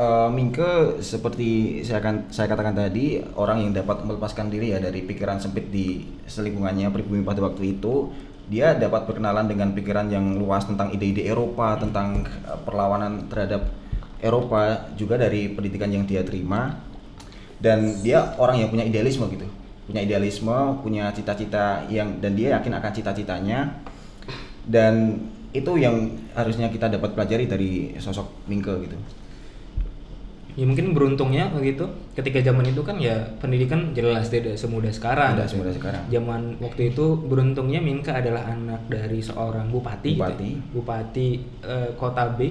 Eh, 0.00 0.28
Mingke 0.32 0.96
seperti 1.04 1.84
saya 1.84 2.00
akan 2.00 2.32
saya 2.32 2.48
katakan 2.48 2.72
tadi 2.72 3.20
orang 3.36 3.68
yang 3.68 3.72
dapat 3.76 4.00
melepaskan 4.08 4.48
diri 4.48 4.72
ya 4.72 4.80
dari 4.80 5.04
pikiran 5.04 5.36
sempit 5.36 5.68
di 5.68 6.08
selingkungannya 6.24 6.88
pribumi 6.88 7.20
pada 7.20 7.44
waktu 7.44 7.76
itu 7.76 8.08
dia 8.48 8.72
dapat 8.72 9.04
berkenalan 9.04 9.44
dengan 9.44 9.76
pikiran 9.76 10.08
yang 10.08 10.40
luas 10.40 10.64
tentang 10.64 10.88
ide-ide 10.96 11.28
Eropa 11.28 11.76
tentang 11.76 12.24
eh, 12.24 12.58
perlawanan 12.64 13.28
terhadap 13.28 13.68
Eropa 14.24 14.88
juga 14.96 15.20
dari 15.20 15.52
pendidikan 15.52 15.92
yang 15.92 16.08
dia 16.08 16.24
terima. 16.24 16.80
Dan 17.60 18.00
dia 18.00 18.40
orang 18.40 18.56
yang 18.56 18.72
punya 18.72 18.88
idealisme 18.88 19.28
gitu. 19.28 19.44
Punya 19.84 20.00
idealisme 20.00 20.80
punya 20.80 21.12
cita-cita 21.12 21.84
yang 21.92 22.24
dan 22.24 22.32
dia 22.32 22.56
yakin 22.56 22.72
akan 22.72 22.92
cita-citanya. 22.96 23.84
Dan 24.64 25.20
itu 25.52 25.76
yang 25.76 26.16
harusnya 26.32 26.72
kita 26.72 26.88
dapat 26.88 27.12
pelajari 27.12 27.44
dari 27.44 27.70
sosok 28.00 28.48
Mingke 28.48 28.72
gitu 28.88 28.96
Ya 30.58 30.64
mungkin 30.66 30.92
beruntungnya 30.96 31.50
begitu 31.54 31.86
ketika 32.14 32.42
zaman 32.42 32.66
itu 32.66 32.82
kan 32.82 32.98
ya 32.98 33.16
pendidikan 33.38 33.94
jelas 33.94 34.30
tidak 34.30 34.58
semudah 34.58 34.90
sekarang. 34.90 35.36
Tidak 35.36 35.46
gitu. 35.46 35.52
semudah 35.58 35.72
sekarang. 35.74 36.02
Zaman 36.10 36.40
waktu 36.58 36.94
itu 36.94 37.04
beruntungnya 37.26 37.80
Mingke 37.82 38.10
adalah 38.10 38.46
anak 38.50 38.86
dari 38.90 39.22
seorang 39.22 39.70
bupati. 39.70 40.16
gitu 40.16 40.22
ya. 40.22 40.26
Bupati. 40.26 40.50
Bupati 40.74 41.28
eh, 41.62 41.88
Kota 41.94 42.24
B 42.34 42.50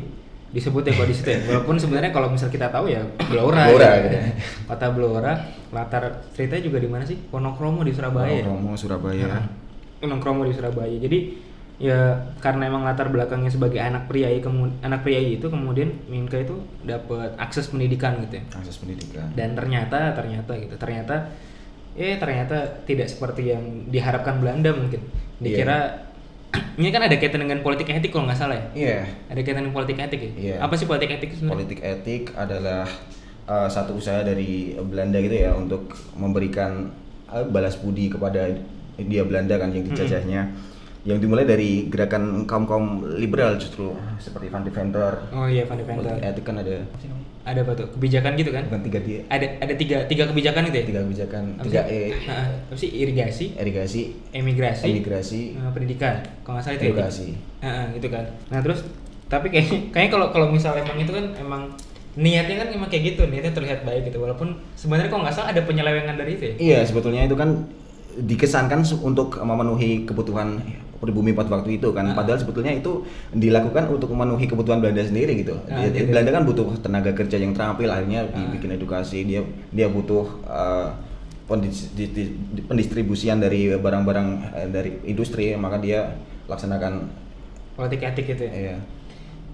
disebut 0.49 0.81
ya 0.81 0.93
kalau 0.97 1.07
di 1.07 1.15
situ 1.15 1.29
ya. 1.29 1.39
Walaupun 1.45 1.75
sebenarnya 1.77 2.11
kalau 2.11 2.27
misal 2.33 2.49
kita 2.49 2.71
tahu 2.73 2.89
ya 2.89 3.05
Blora. 3.29 3.69
Blora, 3.69 3.89
gitu. 4.01 4.07
gitu. 4.09 4.19
Kota 4.65 4.87
Blora. 4.89 5.33
Latar 5.69 6.03
ceritanya 6.33 6.63
juga 6.65 6.77
di 6.81 6.89
mana 6.89 7.03
sih? 7.05 7.17
Wonokromo 7.29 7.85
di 7.85 7.93
Surabaya. 7.93 8.41
ya? 8.41 8.45
Romo 8.49 8.73
Surabaya. 8.73 9.45
Nongkrong 9.99 10.47
di 10.47 10.55
Surabaya. 10.55 10.95
Jadi 10.95 11.48
ya 11.79 12.27
karena 12.43 12.67
emang 12.67 12.83
latar 12.83 13.07
belakangnya 13.07 13.47
sebagai 13.47 13.79
anak 13.79 14.11
priai 14.11 14.43
anak 14.83 14.99
priai 14.99 15.39
itu 15.39 15.47
kemudian 15.47 15.95
Minka 16.11 16.35
itu 16.35 16.59
dapat 16.83 17.31
akses 17.39 17.71
pendidikan 17.71 18.19
gitu 18.27 18.43
ya. 18.43 18.43
Akses 18.51 18.83
pendidikan. 18.83 19.31
Dan 19.31 19.55
ternyata 19.55 20.11
ternyata 20.11 20.51
gitu. 20.59 20.75
Ternyata 20.75 21.31
eh 21.95 22.19
ternyata 22.19 22.83
tidak 22.83 23.07
seperti 23.07 23.55
yang 23.55 23.63
diharapkan 23.87 24.43
Belanda 24.43 24.75
mungkin. 24.75 24.99
Dikira 25.39 26.03
ini 26.79 26.91
kan 26.91 27.07
ada 27.07 27.15
kaitan 27.15 27.47
dengan 27.47 27.63
politik 27.63 27.87
etik 27.87 28.11
kalau 28.11 28.27
nggak 28.27 28.39
salah 28.39 28.59
ya. 28.59 28.65
Iya. 28.75 28.99
Ada 29.31 29.39
kaitan 29.39 29.63
dengan 29.63 29.75
politik 29.79 29.97
etik 30.03 30.19
ya. 30.19 30.31
Iya. 30.35 30.55
Apa 30.59 30.75
sih 30.75 30.83
politik 30.83 31.15
etik 31.15 31.31
sebenarnya? 31.31 31.55
Politik 31.55 31.79
etik 31.79 32.23
adalah 32.35 32.83
uh, 33.47 33.71
satu 33.71 33.95
usaha 33.95 34.19
dari 34.19 34.75
Belanda 34.75 35.15
gitu 35.23 35.35
ya 35.47 35.55
untuk 35.55 35.95
memberikan 36.19 36.91
uh, 37.31 37.47
balas 37.47 37.79
budi 37.79 38.11
kepada 38.11 38.51
dia 38.99 39.23
Belanda 39.23 39.55
kan 39.55 39.71
yang 39.71 39.87
dijajahnya. 39.87 40.51
Yang 41.07 41.17
dimulai 41.23 41.47
dari 41.47 41.87
gerakan 41.87 42.43
kaum-kaum 42.43 43.15
liberal 43.15 43.55
justru 43.55 43.95
seperti 44.19 44.51
Van 44.51 44.63
de. 44.63 44.71
Oh 45.31 45.47
iya 45.47 45.63
Van 45.63 45.79
de. 45.79 45.83
Politik 45.87 46.19
etik 46.19 46.43
kan 46.43 46.59
ada? 46.59 46.83
Ada 47.47 47.59
apa 47.63 47.71
tuh? 47.71 47.87
Kebijakan 47.95 48.31
gitu 48.35 48.51
kan? 48.51 48.63
Bukan 48.67 48.83
tiga 48.83 48.99
dia. 48.99 49.19
Ada 49.31 49.47
ada 49.63 49.73
tiga 49.79 49.97
tiga 50.11 50.23
kebijakan 50.27 50.69
itu 50.69 50.75
ya? 50.75 50.85
Tiga 50.85 51.01
kebijakan, 51.07 51.43
Apa 51.55 51.63
tiga 51.65 51.81
sih? 51.87 51.95
E. 51.95 52.01
Nah, 52.27 52.47
apa 52.67 52.75
sih 52.75 52.89
irigasi, 52.91 53.45
Irigasi, 53.55 54.01
emigrasi, 54.35 54.85
emigrasi, 54.91 55.41
eh, 55.55 55.71
pendidikan. 55.71 56.15
Kalau 56.43 56.59
nggak 56.59 56.65
salah 56.67 56.75
itu 56.75 56.83
ya? 56.83 56.89
edukasi. 56.91 57.27
Heeh, 57.63 57.85
gitu 57.95 58.07
kan. 58.11 58.25
Nah 58.51 58.59
terus 58.59 58.79
tapi 59.31 59.47
kayaknya 59.53 59.93
kayaknya 59.93 60.11
kalau 60.13 60.27
kalau 60.35 60.47
misalnya 60.51 60.83
emang 60.83 60.99
itu 60.99 61.11
kan 61.15 61.25
emang 61.39 61.61
niatnya 62.19 62.55
kan 62.65 62.69
emang 62.75 62.89
kayak 62.91 63.15
gitu 63.15 63.21
niatnya 63.29 63.53
terlihat 63.55 63.87
baik 63.87 64.09
gitu 64.11 64.19
walaupun 64.19 64.57
sebenarnya 64.75 65.07
kalau 65.07 65.23
nggak 65.23 65.35
salah 65.37 65.55
ada 65.55 65.61
penyelewengan 65.63 66.19
dari 66.19 66.35
itu 66.35 66.43
ya. 66.43 66.53
Iya, 66.59 66.79
sebetulnya 66.83 67.23
itu 67.23 67.39
kan 67.39 67.69
dikesankan 68.19 68.83
untuk 68.99 69.39
memenuhi 69.39 70.03
kebutuhan 70.03 70.59
pribumi 70.99 71.31
pada 71.31 71.47
waktu 71.49 71.79
itu 71.79 71.89
kan. 71.91 72.11
Ah. 72.11 72.15
Padahal 72.15 72.39
sebetulnya 72.39 72.75
itu 72.75 73.07
dilakukan 73.31 73.87
untuk 73.87 74.11
memenuhi 74.11 74.45
kebutuhan 74.45 74.83
Belanda 74.83 75.01
sendiri 75.01 75.39
gitu. 75.39 75.55
Ah, 75.67 75.87
Dia- 75.87 75.95
gitu. 75.95 76.11
Belanda 76.11 76.31
kan 76.35 76.43
butuh 76.43 76.67
tenaga 76.83 77.11
kerja 77.15 77.39
yang 77.39 77.55
terampil, 77.55 77.87
akhirnya 77.87 78.27
dibikin 78.29 78.75
edukasi. 78.75 79.23
Dia 79.23 79.41
dia 79.71 79.87
butuh 79.87 80.27
uh, 80.43 80.91
pendis- 81.47 81.89
di- 81.95 82.11
di- 82.11 82.35
di- 82.53 82.63
pendistribusian 82.63 83.39
dari 83.39 83.71
barang-barang 83.73 84.27
eh, 84.53 84.67
dari 84.69 84.91
industri, 85.03 85.55
maka 85.55 85.79
dia 85.79 86.13
laksanakan 86.45 87.09
Politik 87.73 88.03
etik 88.03 88.35
gitu 88.35 88.43
ya. 88.43 88.75
ya. 88.75 88.77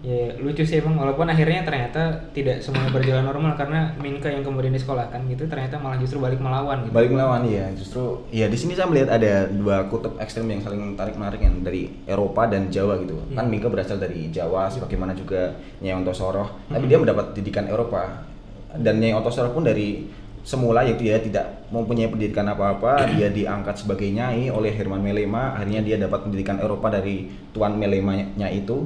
Ya 0.03 0.37
lucu 0.37 0.61
sih 0.61 0.83
emang 0.83 1.01
walaupun 1.01 1.25
akhirnya 1.25 1.65
ternyata 1.65 2.29
tidak 2.29 2.61
semuanya 2.61 2.93
berjalan 2.93 3.25
normal 3.25 3.57
karena 3.57 3.89
Minka 3.97 4.29
yang 4.29 4.45
kemudian 4.45 4.69
disekolahkan 4.75 5.25
gitu 5.33 5.49
ternyata 5.49 5.81
malah 5.81 5.97
justru 5.97 6.21
balik 6.21 6.37
melawan 6.37 6.85
gitu. 6.85 6.93
Balik 6.93 7.09
melawan 7.09 7.41
ya, 7.49 7.65
justru 7.73 8.21
ya 8.29 8.45
di 8.45 8.53
sini 8.53 8.77
saya 8.77 8.85
melihat 8.85 9.17
ada 9.17 9.49
dua 9.49 9.89
kutub 9.89 10.19
ekstrem 10.21 10.45
yang 10.51 10.61
saling 10.61 10.93
tarik 10.93 11.17
menarik 11.17 11.41
yang 11.41 11.57
dari 11.65 11.89
Eropa 12.05 12.45
dan 12.45 12.69
Jawa 12.69 13.01
gitu. 13.01 13.17
Kan 13.33 13.49
Hmm. 13.49 13.53
Mika 13.55 13.65
berasal 13.65 13.97
dari 13.97 14.29
Jawa, 14.29 14.69
sebagaimana 14.69 15.17
juga 15.17 15.57
Nyai 15.81 15.97
Ontosoroh, 15.97 16.69
tapi 16.69 16.85
Hmm. 16.85 16.91
dia 16.91 16.97
mendapat 17.01 17.25
didikan 17.33 17.65
Eropa. 17.65 18.29
Dan 18.77 19.01
Nyai 19.01 19.17
Ontosoroh 19.17 19.57
pun 19.57 19.65
dari 19.65 20.05
semula 20.45 20.85
yaitu 20.85 21.09
dia 21.09 21.17
tidak 21.17 21.65
mempunyai 21.73 22.13
pendidikan 22.13 22.45
apa-apa, 22.45 23.09
dia 23.17 23.33
diangkat 23.33 23.81
sebagai 23.81 24.05
nyai 24.13 24.53
oleh 24.53 24.69
Herman 24.69 25.01
Melema, 25.01 25.57
akhirnya 25.57 25.81
dia 25.81 25.97
dapat 25.97 26.29
pendidikan 26.29 26.61
Eropa 26.61 26.93
dari 26.93 27.25
tuan 27.49 27.73
Melemanya 27.81 28.45
itu. 28.53 28.85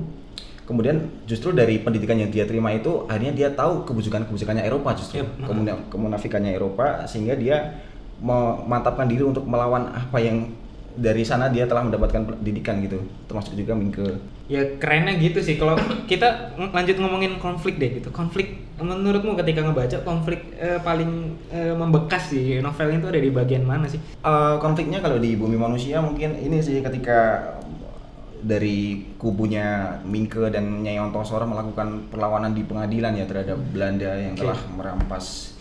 Kemudian 0.70 1.10
justru 1.26 1.50
dari 1.50 1.82
pendidikan 1.82 2.14
yang 2.14 2.30
dia 2.30 2.46
terima 2.46 2.70
itu 2.70 3.10
akhirnya 3.10 3.34
dia 3.34 3.50
tahu 3.50 3.90
kebujukan-kebujukannya 3.90 4.62
Eropa 4.62 4.94
justru. 4.94 5.26
Yep. 5.26 5.50
Kemuna- 5.50 5.82
kemunafikannya 5.90 6.54
Eropa 6.54 7.10
sehingga 7.10 7.34
dia 7.34 7.82
memantapkan 8.22 9.10
diri 9.10 9.26
untuk 9.26 9.50
melawan 9.50 9.90
apa 9.90 10.22
yang 10.22 10.54
dari 11.00 11.24
sana 11.24 11.48
dia 11.48 11.64
telah 11.64 11.88
mendapatkan 11.88 12.28
pendidikan 12.28 12.84
gitu 12.84 13.00
termasuk 13.30 13.56
juga 13.56 13.72
Mingke 13.72 14.20
Ya 14.50 14.66
kerennya 14.82 15.14
gitu 15.22 15.46
sih 15.46 15.62
kalau 15.62 15.78
kita 16.10 16.58
lanjut 16.58 16.98
ngomongin 16.98 17.38
konflik 17.38 17.78
deh 17.78 18.02
gitu. 18.02 18.10
Konflik 18.10 18.58
menurutmu 18.82 19.38
ketika 19.38 19.62
ngebaca 19.62 20.02
konflik 20.02 20.42
eh, 20.58 20.82
paling 20.82 21.38
eh, 21.54 21.78
membekas 21.78 22.34
di 22.34 22.58
novel 22.58 22.98
itu 22.98 23.06
ada 23.06 23.22
di 23.22 23.30
bagian 23.30 23.62
mana 23.62 23.86
sih? 23.86 24.02
Eh, 24.02 24.56
konfliknya 24.58 25.06
kalau 25.06 25.22
di 25.22 25.38
bumi 25.38 25.54
manusia 25.54 26.02
mungkin 26.02 26.34
ini 26.42 26.66
sih 26.66 26.82
ketika 26.82 27.46
dari 28.40 29.08
kubunya 29.20 30.00
Mingke 30.08 30.48
dan 30.50 30.84
Nyai 30.84 31.00
Ontosoro 31.00 31.44
melakukan 31.44 32.08
perlawanan 32.08 32.56
di 32.56 32.64
pengadilan 32.64 33.16
ya 33.16 33.26
terhadap 33.28 33.60
Belanda 33.72 34.16
yang 34.16 34.36
Oke. 34.36 34.48
telah 34.48 34.60
merampas 34.76 35.56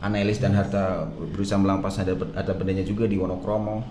Anelis 0.00 0.40
dan 0.40 0.56
harta 0.56 1.04
berusaha 1.12 1.60
melampas 1.60 2.00
ada 2.00 2.16
ada 2.32 2.52
bendanya 2.56 2.80
juga 2.80 3.04
di 3.04 3.20
Wonokromo. 3.20 3.84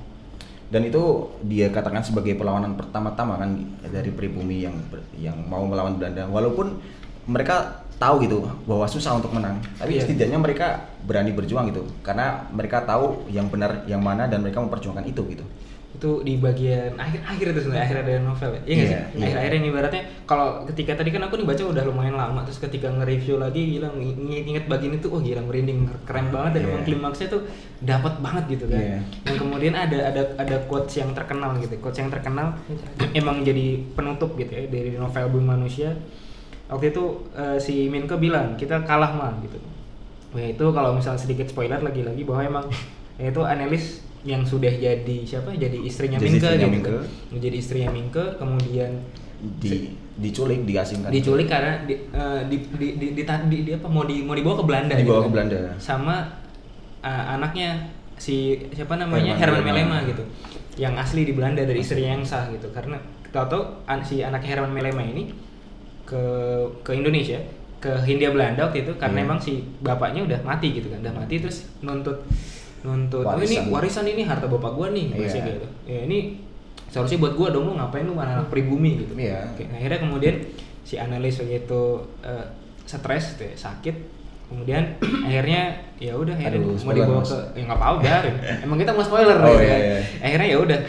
Dan 0.70 0.86
itu 0.86 1.02
dia 1.46 1.70
katakan 1.70 2.02
sebagai 2.06 2.38
perlawanan 2.38 2.78
pertama-tama 2.78 3.38
kan 3.42 3.58
dari 3.90 4.10
pribumi 4.14 4.66
yang 4.66 4.74
yang 5.18 5.38
mau 5.46 5.66
melawan 5.66 5.98
Belanda. 6.02 6.26
Walaupun 6.26 6.82
mereka 7.30 7.86
tahu 8.02 8.26
gitu 8.26 8.42
bahwa 8.66 8.88
susah 8.90 9.20
untuk 9.20 9.36
menang 9.36 9.60
tapi 9.76 10.00
Iya. 10.00 10.08
setidaknya 10.08 10.40
mereka 10.42 10.88
berani 11.06 11.30
berjuang 11.30 11.70
gitu. 11.70 11.86
Karena 12.02 12.48
mereka 12.50 12.82
tahu 12.86 13.30
yang 13.30 13.46
benar 13.52 13.86
yang 13.86 14.02
mana 14.02 14.26
dan 14.26 14.42
mereka 14.42 14.62
memperjuangkan 14.66 15.06
itu 15.06 15.22
gitu 15.30 15.46
Itu 16.00 16.24
di 16.24 16.36
bagian 16.36 16.96
akhir 16.96 17.20
akhir 17.22 17.46
itu 17.52 17.60
sebenarnya 17.62 17.84
akhir 17.84 17.98
ada 18.00 18.12
novel 18.24 18.50
ya. 18.50 18.62
Iya 18.64 18.72
Iya, 18.72 18.80
sih? 18.80 18.88
iya. 18.88 19.04
Akhir-akhir 19.22 19.52
ini 19.54 19.68
ibaratnya 19.68 20.02
kalau 20.24 20.48
ketika 20.66 20.92
tadi 20.96 21.10
kan 21.10 21.22
aku 21.22 21.36
nih 21.36 21.46
baca 21.46 21.64
udah 21.66 21.84
lumayan 21.84 22.16
lama 22.16 22.40
terus 22.42 22.58
ketika 22.58 22.88
nge-review 22.90 23.36
lagi 23.36 23.62
gila 23.70 23.92
ng- 23.92 24.16
inget 24.48 24.66
bagian 24.66 24.96
itu 24.96 25.08
oh 25.08 25.20
gila 25.20 25.44
merinding 25.44 25.80
keren 26.04 26.28
banget 26.30 26.52
dan 26.56 26.62
Iya. 26.62 26.70
emang 26.72 26.84
klimaksnya 26.84 27.28
tuh 27.28 27.42
dapat 27.78 28.14
banget 28.18 28.44
gitu 28.50 28.66
kan. 28.66 28.80
Iya. 28.80 29.00
Dan 29.22 29.36
kemudian 29.38 29.74
ada 29.74 30.00
ada 30.06 30.22
ada 30.36 30.56
quotes 30.66 30.96
yang 30.96 31.12
terkenal 31.12 31.60
gitu. 31.60 31.76
Quotes 31.78 32.00
yang 32.00 32.08
terkenal 32.08 32.56
emang 33.12 33.44
jadi 33.44 33.66
penutup 33.92 34.34
gitu 34.34 34.50
ya 34.50 34.64
dari 34.66 34.96
novel 34.96 35.28
Bumi 35.30 35.48
Manusia. 35.52 35.92
Waktu 36.66 36.90
itu 36.90 37.04
eh, 37.34 37.58
si 37.58 37.92
Minke 37.92 38.16
bilang 38.16 38.56
kita 38.56 38.82
kalah 38.84 39.12
mah 39.12 39.36
gitu. 39.42 39.60
Ya 40.32 40.48
itu 40.48 40.64
kalau 40.70 40.94
misal 40.94 41.18
sedikit 41.18 41.44
spoiler 41.46 41.82
lagi-lagi 41.82 42.24
bahwa 42.24 42.42
emang 42.42 42.66
itu 43.20 43.42
Anelis 43.42 44.06
yang 44.22 44.44
sudah 44.44 44.68
jadi 44.70 45.18
siapa 45.24 45.54
jadi 45.54 45.78
istrinya 45.80 46.16
Jadi 46.16 46.28
Mingke 46.28 46.40
istrinya 46.42 46.60
gitu 46.60 46.74
Mingke. 46.74 46.92
kan. 46.92 47.40
jadi 47.40 47.56
istrinya 47.58 47.90
Mingke 47.90 48.26
kemudian 48.36 48.92
di 49.56 49.72
diculik 50.16 50.60
diasingkan 50.64 51.08
diculik 51.10 51.48
karena 51.48 51.80
di, 51.84 51.96
eh, 51.96 52.42
di, 52.46 52.58
di, 52.70 52.88
di, 52.94 53.08
di, 53.14 53.24
di- 53.24 53.64
di 53.64 53.72
apa 53.72 53.88
mau 53.88 54.04
di 54.04 54.20
mau 54.20 54.36
dibawa 54.36 54.60
ke 54.60 54.66
Belanda 54.66 54.94
Dibawa 54.94 55.00
gitu 55.00 55.16
ke 55.16 55.24
kan. 55.24 55.32
Belanda. 55.32 55.58
sama 55.78 56.16
eh, 57.00 57.24
anaknya 57.30 57.70
si 58.16 58.36
siapa 58.70 58.96
namanya 58.96 59.32
Herman 59.34 59.64
Herman, 59.64 59.88
Melema. 59.88 59.98
Gitu 60.04 60.24
yang 60.76 60.96
asli 60.96 61.24
di 61.24 61.32
Belanda 61.32 61.60
dari 61.62 61.80
istrinya 61.80 62.12
yang 62.14 62.24
sah 62.24 62.48
gitu 62.50 62.68
karena 62.70 63.00
tahu-tahu 63.30 63.64
an- 63.86 64.04
si 64.04 64.20
anaknya 64.20 64.50
Herman 64.54 64.72
Melema 64.72 65.00
ini 65.02 65.32
ke 66.04 66.20
ke 66.82 66.92
Indonesia 66.92 67.40
ke 67.80 67.96
Hindia 67.98 68.28
Belanda 68.30 68.66
waktu 68.66 68.84
itu 68.84 68.92
karena 68.94 69.24
Iya. 69.24 69.26
emang 69.26 69.40
si 69.40 69.52
bapaknya 69.80 70.22
udah 70.22 70.40
mati 70.42 70.68
gitu 70.74 70.88
kan 70.90 71.00
udah 71.00 71.16
mati 71.16 71.40
terus 71.40 71.64
nuntut 71.80 72.20
nuntut 72.82 73.22
oh 73.22 73.36
ini 73.38 73.60
Warisan. 73.60 73.66
warisan 73.70 74.06
ini 74.08 74.22
harta 74.24 74.46
bapak 74.46 74.72
gua 74.72 74.88
nih 74.90 75.06
Iya. 75.10 75.18
bahasa 75.18 75.38
gitu 75.42 75.68
ya 75.86 76.00
ini 76.06 76.18
seharusnya 76.88 77.20
buat 77.20 77.34
gua 77.34 77.48
dong 77.50 77.66
lu 77.66 77.74
ngapain 77.76 78.04
lu 78.04 78.16
anak 78.16 78.48
pribumi 78.48 79.00
gitu 79.00 79.14
Iya. 79.14 79.46
Oke, 79.52 79.64
nah, 79.66 79.78
akhirnya 79.78 80.00
kemudian 80.00 80.36
si 80.82 80.96
analis 80.96 81.38
begitu 81.38 81.82
eh, 82.22 82.46
stres 82.84 83.36
gitu 83.36 83.44
ya, 83.46 83.56
sakit 83.56 83.96
kemudian 84.48 84.82
akhirnya 85.28 85.62
ya 85.96 86.14
udah 86.14 86.34
akhirnya 86.34 86.58
Aduh, 86.58 86.74
mau 86.80 86.94
dibawa 86.94 87.22
ke 87.22 87.38
ya 87.54 87.64
nggak 87.64 87.78
apa-apa 87.78 88.14
emang 88.66 88.78
kita 88.78 88.92
mau 88.92 89.04
spoiler 89.04 89.38
Oh, 89.38 89.46
gitu 89.52 89.62
iya, 89.62 89.78
iya. 89.78 89.98
akhirnya 90.20 90.48
ya 90.50 90.58
udah 90.58 90.80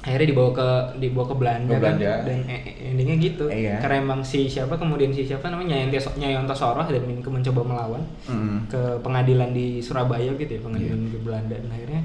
akhirnya 0.00 0.28
dibawa 0.28 0.50
ke 0.50 0.68
dibawa 0.96 1.26
ke 1.26 1.34
Belanda, 1.34 1.70
Ke 1.70 1.78
Belanda. 1.78 2.08
kan 2.10 2.24
dan 2.24 2.38
e- 2.46 2.64
e- 2.64 2.76
endingnya 2.88 3.16
gitu 3.18 3.44
Iya. 3.46 3.76
karena 3.78 3.96
emang 4.00 4.20
si 4.20 4.46
siapa 4.46 4.74
kemudian 4.74 5.10
si 5.10 5.22
siapa 5.22 5.46
namanya 5.46 5.76
Nyayonto 6.16 6.52
Soroh 6.52 6.82
dan 6.82 7.04
mencoba 7.04 7.60
melawan 7.60 8.02
Mm. 8.24 8.58
ke 8.66 8.80
pengadilan 8.98 9.52
di 9.52 9.78
Surabaya 9.78 10.32
gitu 10.32 10.48
ya 10.50 10.60
pengadilan 10.60 10.98
Iya. 10.98 11.10
di 11.10 11.18
Belanda 11.20 11.54
dan 11.54 11.68
akhirnya 11.68 12.00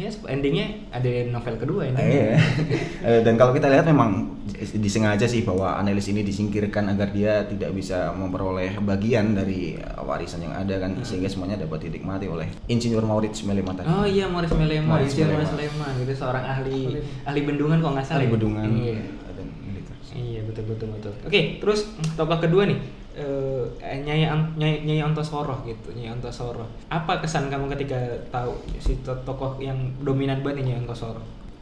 ya 0.00 0.10
endingnya 0.26 0.66
ada 0.88 1.08
novel 1.28 1.54
kedua 1.56 1.82
endingnya 1.86 2.16
iya. 2.32 2.38
Eh, 3.08 3.20
Dan 3.20 3.34
kalau 3.34 3.52
kita 3.52 3.68
lihat 3.68 3.84
memang 3.84 4.40
disengaja 4.74 5.24
sih 5.24 5.40
bahwa 5.40 5.72
analis 5.74 6.08
ini 6.08 6.20
disingkirkan 6.20 6.88
agar 6.88 7.08
dia 7.10 7.44
tidak 7.44 7.72
bisa 7.72 8.12
memperoleh 8.12 8.76
bagian 8.78 9.32
dari 9.32 9.76
eh, 9.76 10.00
warisan 10.00 10.42
yang 10.42 10.52
ada 10.52 10.76
kan 10.78 10.96
sehingga 11.00 11.28
semuanya 11.28 11.60
dapat 11.60 11.86
dinikmati 11.86 12.26
oleh 12.26 12.48
Insinyur 12.66 13.02
Maurits 13.02 13.40
Melema 13.42 13.72
tadi. 13.72 13.86
Oh 13.86 14.04
iya 14.04 14.24
Morris 14.26 14.52
Melema, 14.52 15.00
Insinyur 15.00 15.32
Melema. 15.32 15.36
Morris 15.36 15.52
Melema 15.52 15.86
gitu 15.96 16.12
seorang 16.14 16.44
ahli 16.44 16.80
ahli 17.24 17.40
bendungan 17.42 17.78
kok 17.78 17.90
nggak 17.94 18.06
salah. 18.06 18.18
Ahli 18.20 18.28
ya? 18.28 18.32
bedungan 18.32 18.66
Iya. 18.70 18.98
dan 19.30 19.46
militer. 19.62 19.94
Iya 20.12 20.40
betul 20.44 20.64
betul 20.68 20.88
betul. 20.92 21.12
Oke 21.24 21.40
terus 21.58 21.80
tokoh 22.14 22.38
kedua 22.38 22.62
nih 22.64 22.78
eh 23.16 23.96
Nyai, 24.06 24.24
An- 24.26 24.54
Nyai 24.54 24.86
Nyai 24.86 25.02
Antosoro 25.02 25.62
gitu 25.66 25.90
Nyai 25.92 26.14
Antosoro. 26.14 26.66
Apa 26.88 27.18
kesan 27.20 27.50
kamu 27.50 27.70
ketika 27.74 27.98
tahu 28.30 28.54
si 28.78 28.98
to- 29.02 29.22
tokoh 29.26 29.58
yang 29.58 29.76
dominan 30.00 30.40
banget 30.42 30.66
Nyai 30.66 30.82
Antosoro? 30.82 31.20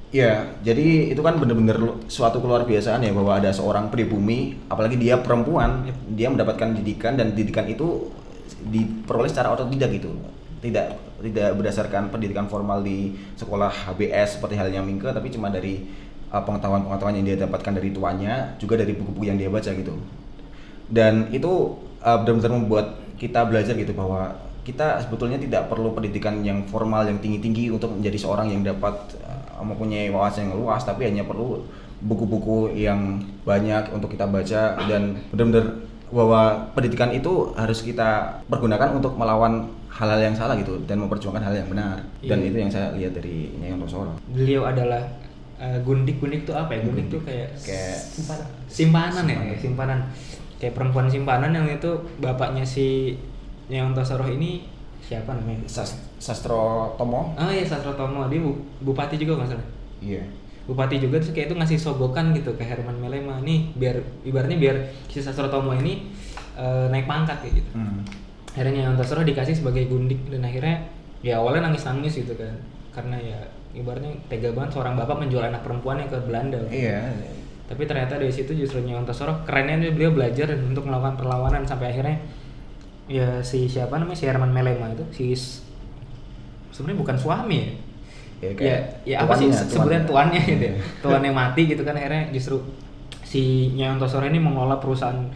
Ya, 0.08 0.56
jadi 0.64 1.12
itu 1.12 1.20
kan 1.20 1.36
bener-bener 1.36 1.76
suatu 2.08 2.40
keluar 2.40 2.64
biasaan 2.64 3.04
ya 3.04 3.12
bahwa 3.12 3.36
ada 3.36 3.52
seorang 3.52 3.92
pribumi, 3.92 4.56
apalagi 4.72 4.96
dia 4.96 5.20
perempuan, 5.20 5.84
Yep. 5.84 5.96
dia 6.16 6.28
mendapatkan 6.32 6.68
didikan 6.80 7.12
dan 7.20 7.36
didikan 7.36 7.68
itu 7.68 8.08
diperoleh 8.72 9.28
secara 9.28 9.52
otodidak 9.52 9.92
gitu. 9.92 10.08
Tidak 10.64 10.86
tidak 11.28 11.48
berdasarkan 11.60 12.08
pendidikan 12.08 12.48
formal 12.48 12.80
di 12.80 13.12
sekolah 13.36 13.68
HBS 13.68 14.40
seperti 14.40 14.56
halnya 14.56 14.80
Mingke, 14.80 15.12
tapi 15.12 15.28
cuma 15.28 15.52
dari 15.52 15.84
uh, 16.32 16.40
pengetahuan-pengetahuan 16.40 17.12
yang 17.20 17.26
dia 17.28 17.36
dapatkan 17.44 17.72
dari 17.76 17.92
tuannya, 17.92 18.56
juga 18.56 18.80
dari 18.80 18.96
buku-buku 18.96 19.28
yang 19.28 19.36
dia 19.36 19.52
baca 19.52 19.68
gitu. 19.68 19.92
Dan 20.88 21.28
itu 21.30 21.76
uh, 22.00 22.18
benar-benar 22.20 22.52
membuat 22.54 22.86
kita 23.16 23.44
belajar 23.44 23.74
gitu 23.74 23.92
bahwa 23.92 24.32
kita 24.62 25.00
sebetulnya 25.00 25.40
tidak 25.40 25.68
perlu 25.68 25.92
pendidikan 25.92 26.44
yang 26.44 26.60
formal 26.64 27.04
yang 27.04 27.16
tinggi-tinggi 27.18 27.72
untuk 27.72 27.92
menjadi 27.92 28.20
seorang 28.20 28.52
yang 28.52 28.60
dapat 28.62 28.94
uh, 29.24 29.64
mempunyai 29.64 30.08
wawasan 30.08 30.48
yang 30.48 30.60
luas 30.60 30.84
tapi 30.84 31.08
hanya 31.08 31.24
perlu 31.24 31.64
buku-buku 31.98 32.78
yang 32.78 33.18
banyak 33.42 33.90
untuk 33.90 34.12
kita 34.12 34.28
baca 34.28 34.78
dan 34.86 35.18
benar-benar 35.34 35.82
bahwa 36.08 36.70
pendidikan 36.72 37.10
itu 37.10 37.50
harus 37.52 37.82
kita 37.82 38.38
pergunakan 38.46 38.94
untuk 38.94 39.18
melawan 39.18 39.66
hal-hal 39.90 40.20
yang 40.22 40.36
salah 40.36 40.54
gitu 40.54 40.78
dan 40.86 41.02
memperjuangkan 41.02 41.42
hal 41.42 41.52
yang 41.52 41.68
benar 41.68 42.00
dan 42.22 42.38
Iya. 42.38 42.48
itu 42.48 42.56
yang 42.62 42.70
saya 42.70 42.94
lihat 42.94 43.12
dari 43.18 43.50
Nyai 43.58 43.74
Antosoro. 43.74 44.14
Beliau 44.30 44.62
adalah 44.64 45.02
eh, 45.58 45.80
gundik 45.82 46.22
gundik 46.22 46.46
tuh 46.46 46.54
apa 46.54 46.70
ya? 46.70 46.86
Gundik 46.86 47.10
tuh 47.10 47.20
kayak 47.26 47.50
Kayak 47.58 47.98
simpanan, 47.98 48.46
simpanan 48.70 49.24
ya, 49.26 49.36
kayak 49.42 49.58
simpanan. 49.58 49.98
Kayak 50.58 50.74
perempuan 50.74 51.06
simpanan 51.06 51.50
yang 51.50 51.66
itu 51.66 51.90
bapaknya 52.18 52.62
si 52.62 53.14
Nyai 53.66 53.84
Antosoro 53.84 54.26
ini 54.26 54.66
siapa 54.98 55.30
namanya? 55.32 55.62
Sas- 55.64 56.02
Sastro 56.18 56.92
Tomo. 56.94 57.32
Oh 57.32 57.48
iya 57.48 57.62
Sastro 57.62 57.94
Tomo, 57.94 58.26
dia 58.26 58.42
bu- 58.42 58.58
bupati 58.82 59.14
juga 59.14 59.38
nggak 59.38 59.48
salah. 59.48 59.66
Iya. 60.02 60.22
Bupati 60.66 60.98
juga 60.98 61.16
terus 61.16 61.32
kayak 61.32 61.48
itu 61.48 61.56
ngasih 61.56 61.78
sogokan 61.78 62.34
gitu 62.34 62.52
ke 62.52 62.60
Herman 62.60 62.98
Melema 62.98 63.40
nih 63.40 63.72
biar 63.72 63.96
ibaratnya 64.20 64.58
biar 64.58 64.76
si 65.06 65.22
Sastro 65.22 65.46
Tomo 65.48 65.72
ini 65.72 66.10
eh, 66.54 66.86
naik 66.90 67.06
pangkat 67.06 67.38
kayak 67.40 67.54
gitu. 67.62 67.70
Hmm. 67.72 68.02
Akhirnya 68.52 68.82
Nyai 68.82 68.88
Antosoro 68.92 69.22
dikasih 69.22 69.54
sebagai 69.54 69.86
gundik 69.86 70.18
dan 70.26 70.42
akhirnya 70.42 70.82
ya 71.22 71.38
awalnya 71.38 71.70
nangis-nangis 71.70 72.18
gitu 72.18 72.34
kan. 72.34 72.50
Karena 72.90 73.14
ya 73.16 73.38
ibaratnya 73.70 74.10
tega 74.26 74.50
banget 74.50 74.74
seorang 74.74 74.98
bapak 74.98 75.22
menjual 75.22 75.44
anak 75.44 75.62
perempuannya 75.62 76.10
ke 76.10 76.18
Belanda. 76.26 76.58
Iya. 76.66 76.98
Tapi 77.68 77.84
ternyata 77.84 78.16
dari 78.16 78.32
situ 78.32 78.56
justru 78.56 78.80
Nyai 78.80 78.96
Antosoro 78.98 79.44
kerennya 79.44 79.76
dia 79.78 79.92
beliau 79.92 80.10
belajar 80.10 80.48
untuk 80.56 80.88
melakukan 80.88 81.14
perlawanan 81.16 81.62
sampai 81.62 81.92
akhirnya 81.92 82.16
ya 83.04 83.40
si 83.40 83.64
siapa 83.64 83.96
namanya 83.96 84.16
si 84.16 84.24
Herman 84.24 84.48
Melema 84.48 84.88
itu 84.88 85.04
si 85.12 85.36
sebenarnya 86.70 86.98
bukan 86.98 87.16
suami 87.16 87.56
ya. 87.56 87.68
Ya, 87.68 87.74
Ya, 88.38 88.50
kayak 88.54 88.80
ya 89.02 89.16
apa 89.18 89.34
sih 89.34 89.50
tuannya, 89.50 89.66
sebenarnya 89.66 90.02
tuannya. 90.06 90.40
gitu 90.46 90.64
ya. 90.64 90.74
Tuannya 91.02 91.32
mati 91.32 91.62
gitu 91.66 91.82
kan 91.82 91.92
akhirnya 91.92 92.30
justru 92.30 92.56
si 93.20 93.42
Antosoro 93.76 94.24
ini 94.24 94.38
mengelola 94.38 94.78
perusahaan 94.78 95.26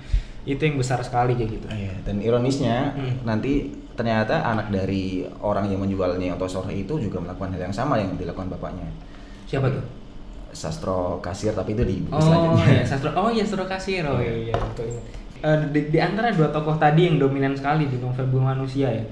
itu 0.43 0.59
yang 0.59 0.79
besar 0.79 1.03
sekali 1.03 1.35
kayak 1.35 1.51
gitu. 1.53 1.67
Iya, 1.69 1.93
dan 2.03 2.17
ironisnya 2.19 2.95
Hmm. 2.95 3.15
nanti 3.23 3.75
ternyata 3.93 4.41
anak 4.41 4.71
dari 4.71 5.27
orang 5.39 5.67
yang 5.67 5.83
menjualnya 5.83 6.33
Antosoro 6.33 6.71
itu 6.71 6.97
juga 6.97 7.19
melakukan 7.19 7.53
hal 7.53 7.69
yang 7.69 7.75
sama 7.75 7.99
yang 7.99 8.15
dilakukan 8.15 8.49
bapaknya. 8.49 8.87
Siapa 9.51 9.67
tuh? 9.67 9.83
Sastro 10.53 11.19
kasir 11.19 11.57
tapi 11.57 11.73
itu 11.73 11.83
di 11.83 11.97
buku 12.05 12.15
Oh 12.15 12.21
selanjutnya. 12.21 12.65
iya, 12.69 12.85
Sastro. 12.85 13.11
Oh 13.17 13.29
iya, 13.33 13.45
Sastro 13.45 13.65
Kasir. 13.65 14.05
Oh 14.05 14.21
iya, 14.21 14.53
iya 14.53 14.55
betul. 14.57 15.01
Eh, 15.43 15.59
di, 15.75 15.81
di 15.91 15.99
antara 15.99 16.31
dua 16.31 16.53
tokoh 16.55 16.79
tadi 16.79 17.09
yang 17.11 17.19
dominan 17.19 17.57
sekali 17.57 17.91
di 17.91 17.99
novel 17.99 18.31
Bumi 18.31 18.47
Manusia 18.53 18.93
ya. 18.93 19.05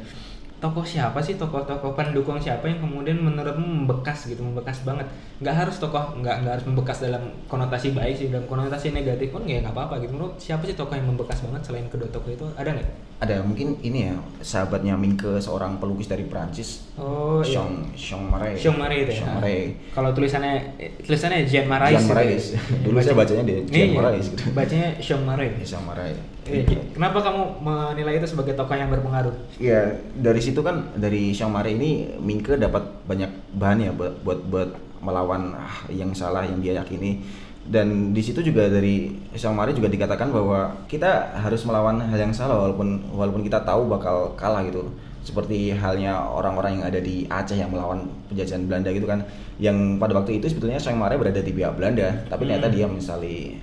Tokoh 0.61 0.85
siapa 0.85 1.17
sih 1.25 1.41
tokoh-tokoh 1.41 1.97
pendukung 1.97 2.37
siapa 2.37 2.69
yang 2.69 2.85
kemudian 2.85 3.17
menurutmu 3.17 3.65
membekas 3.65 4.29
gitu, 4.29 4.45
membekas 4.45 4.85
banget. 4.85 5.09
Nggak 5.41 5.57
harus 5.57 5.81
tokoh 5.81 6.21
nggak 6.21 6.45
nggak 6.45 6.53
harus 6.61 6.67
membekas 6.69 7.01
dalam 7.01 7.33
konotasi 7.49 7.97
baik 7.97 8.13
sih, 8.13 8.29
dalam 8.29 8.45
konotasi 8.45 8.93
negatif 8.93 9.33
pun 9.33 9.49
ya 9.49 9.65
nggak 9.65 9.73
apa-apa 9.73 10.05
gitu. 10.05 10.13
Menurut 10.21 10.37
siapa 10.37 10.69
sih 10.69 10.77
tokoh 10.77 10.93
yang 10.93 11.09
membekas 11.09 11.41
banget 11.41 11.65
selain 11.65 11.89
kedua 11.89 12.13
tokoh 12.13 12.29
itu? 12.29 12.45
Ada 12.61 12.77
nggak? 12.77 12.89
Ada 13.25 13.41
mungkin 13.41 13.81
ini 13.81 14.13
ya 14.13 14.15
sahabatnya 14.45 15.01
Mingke 15.01 15.41
seorang 15.41 15.81
pelukis 15.81 16.13
dari 16.13 16.29
Prancis. 16.29 16.93
Oh 17.01 17.41
iya. 17.41 17.57
Jean 17.65 17.73
Jean 17.97 18.23
Marais. 18.29 18.61
Jean 18.61 18.77
Marais 18.77 19.01
itu 19.09 19.13
ya. 19.17 19.25
Jean 19.25 19.33
Marais. 19.41 19.69
Kalau 19.97 20.11
tulisannya 20.13 20.55
tulisannya 21.01 21.49
Jean 21.49 21.65
Marais. 21.73 21.97
Jean 21.97 22.05
gitu 22.05 22.13
Marais. 22.13 22.45
ya. 22.53 22.61
Dulu 22.85 22.97
saya 23.01 23.17
bacanya 23.17 23.43
dia, 23.49 23.59
Jean 23.65 23.73
Iya, 23.73 23.85
iya. 23.89 23.97
Marais 23.97 24.25
gitu. 24.29 24.43
Bacanya 24.53 24.89
Jean 25.01 25.23
Marais. 25.25 25.53
Jean 25.65 25.85
Marais. 25.89 26.17
Eh, 26.51 26.67
kenapa 26.91 27.23
kamu 27.23 27.43
menilai 27.63 28.19
itu 28.19 28.27
sebagai 28.27 28.59
tokoh 28.59 28.75
yang 28.75 28.91
berpengaruh? 28.91 29.35
Iya, 29.63 30.03
dari 30.19 30.43
situ 30.43 30.61
kan 30.61 30.91
dari 30.99 31.31
Jean 31.31 31.55
Marais 31.55 31.79
ini 31.79 32.11
Mingke 32.19 32.59
dapat 32.59 32.83
banyak 33.07 33.31
bahan 33.55 33.79
ya 33.79 33.91
buat 33.95 34.19
buat, 34.27 34.41
buat 34.51 34.71
melawan 35.01 35.55
ah, 35.55 35.87
yang 35.89 36.11
salah 36.11 36.43
yang 36.43 36.59
dia 36.59 36.77
yakini. 36.83 37.23
Dan 37.71 38.11
di 38.11 38.19
situ 38.25 38.43
juga 38.43 38.67
dari 38.67 39.15
Jean 39.39 39.55
Marais 39.55 39.79
juga 39.79 39.87
dikatakan 39.87 40.35
bahwa 40.35 40.75
kita 40.91 41.39
harus 41.39 41.63
melawan 41.63 42.03
hal 42.03 42.19
yang 42.19 42.35
salah 42.35 42.59
walaupun 42.67 42.99
walaupun 43.15 43.47
kita 43.47 43.63
tahu 43.63 43.87
bakal 43.87 44.35
kalah 44.35 44.67
gitu. 44.67 44.91
Seperti 45.21 45.71
halnya 45.77 46.17
orang-orang 46.17 46.81
yang 46.81 46.85
ada 46.89 46.99
di 46.99 47.29
Aceh 47.29 47.55
yang 47.55 47.71
melawan 47.71 48.09
penjajahan 48.33 48.65
Belanda 48.67 48.91
gitu 48.91 49.07
kan. 49.07 49.21
Yang 49.61 49.77
pada 50.01 50.13
waktu 50.17 50.41
itu 50.41 50.51
sebetulnya 50.51 50.81
Jean 50.81 50.99
Marais 50.99 51.21
berada 51.21 51.39
di 51.39 51.53
pihak 51.53 51.77
Belanda, 51.77 52.09
tapi 52.27 52.49
ternyata 52.49 52.73
Hmm. 52.73 52.75
dia 52.75 52.87
menyesali 52.89 53.61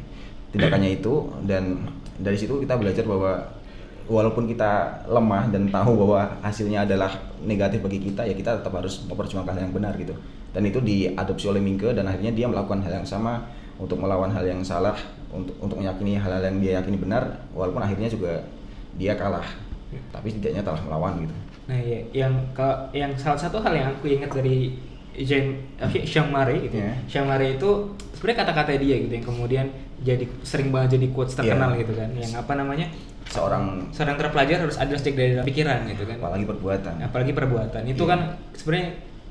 tindakannya 0.48 1.02
itu 1.02 1.28
dan 1.44 1.92
dari 2.18 2.38
situ 2.38 2.60
kita 2.62 2.78
belajar 2.78 3.06
bahwa 3.06 3.46
walaupun 4.08 4.48
kita 4.48 5.04
lemah 5.06 5.52
dan 5.52 5.68
tahu 5.68 6.00
bahwa 6.06 6.40
hasilnya 6.42 6.88
adalah 6.88 7.12
negatif 7.44 7.84
bagi 7.84 8.00
kita 8.12 8.24
ya 8.24 8.34
kita 8.34 8.64
tetap 8.64 8.74
harus 8.74 9.04
memperjuangkan 9.06 9.54
hal 9.54 9.62
yang 9.68 9.76
benar 9.76 9.94
gitu 10.00 10.16
dan 10.56 10.64
itu 10.64 10.80
diadopsi 10.80 11.46
oleh 11.52 11.60
Mingke 11.60 11.92
dan 11.92 12.08
akhirnya 12.08 12.32
dia 12.32 12.48
melakukan 12.48 12.82
hal 12.82 13.04
yang 13.04 13.08
sama 13.08 13.44
untuk 13.78 14.00
melawan 14.00 14.32
hal 14.32 14.42
yang 14.48 14.64
salah 14.64 14.96
untuk 15.30 15.54
untuk 15.60 15.78
meyakini 15.78 16.18
hal-hal 16.18 16.42
yang 16.42 16.58
dia 16.64 16.72
yakini 16.82 16.98
benar 16.98 17.46
walaupun 17.52 17.84
akhirnya 17.84 18.08
juga 18.08 18.42
dia 18.96 19.14
kalah 19.14 19.46
tapi 20.10 20.34
setidaknya 20.34 20.64
telah 20.64 20.82
melawan 20.88 21.22
gitu 21.22 21.36
Nah, 21.68 21.80
ya, 21.84 22.00
yang 22.16 22.34
ke 22.56 22.68
yang 22.96 23.12
salah 23.20 23.36
satu 23.36 23.60
hal 23.60 23.76
yang 23.76 23.92
aku 23.92 24.08
ingat 24.08 24.32
dari 24.32 24.80
Jean 25.20 25.52
eh, 25.84 26.04
Jean 26.08 26.32
Marais 26.32 26.64
gitu. 26.64 26.80
Iya. 26.80 26.96
Jean 27.12 27.26
Marais 27.28 27.60
itu 27.60 27.70
sebenarnya 28.16 28.48
kata-kata 28.48 28.80
dia 28.80 28.96
gitu 29.04 29.12
yang 29.12 29.28
kemudian 29.28 29.68
jadi 29.98 30.26
sering 30.42 30.70
banget 30.70 30.96
jadi 30.96 31.08
quotes 31.10 31.34
terkenal 31.34 31.74
Iya. 31.74 31.82
gitu 31.82 31.94
kan. 31.94 32.10
Yang 32.14 32.34
apa 32.36 32.54
namanya? 32.54 32.88
seorang 33.28 33.92
Seorang 33.92 34.16
terpelajar 34.16 34.64
harus 34.64 34.78
ada 34.78 34.96
sejak 34.96 35.16
dari 35.16 35.34
pikiran 35.44 35.84
gitu 35.86 36.08
kan. 36.08 36.16
apalagi 36.16 36.46
perbuatan 36.46 36.94
Apalagi 37.02 37.32
perbuatan. 37.36 37.82
Itu 37.84 38.04
Iya. 38.04 38.12
kan 38.12 38.20
sebenarnya 38.54 38.88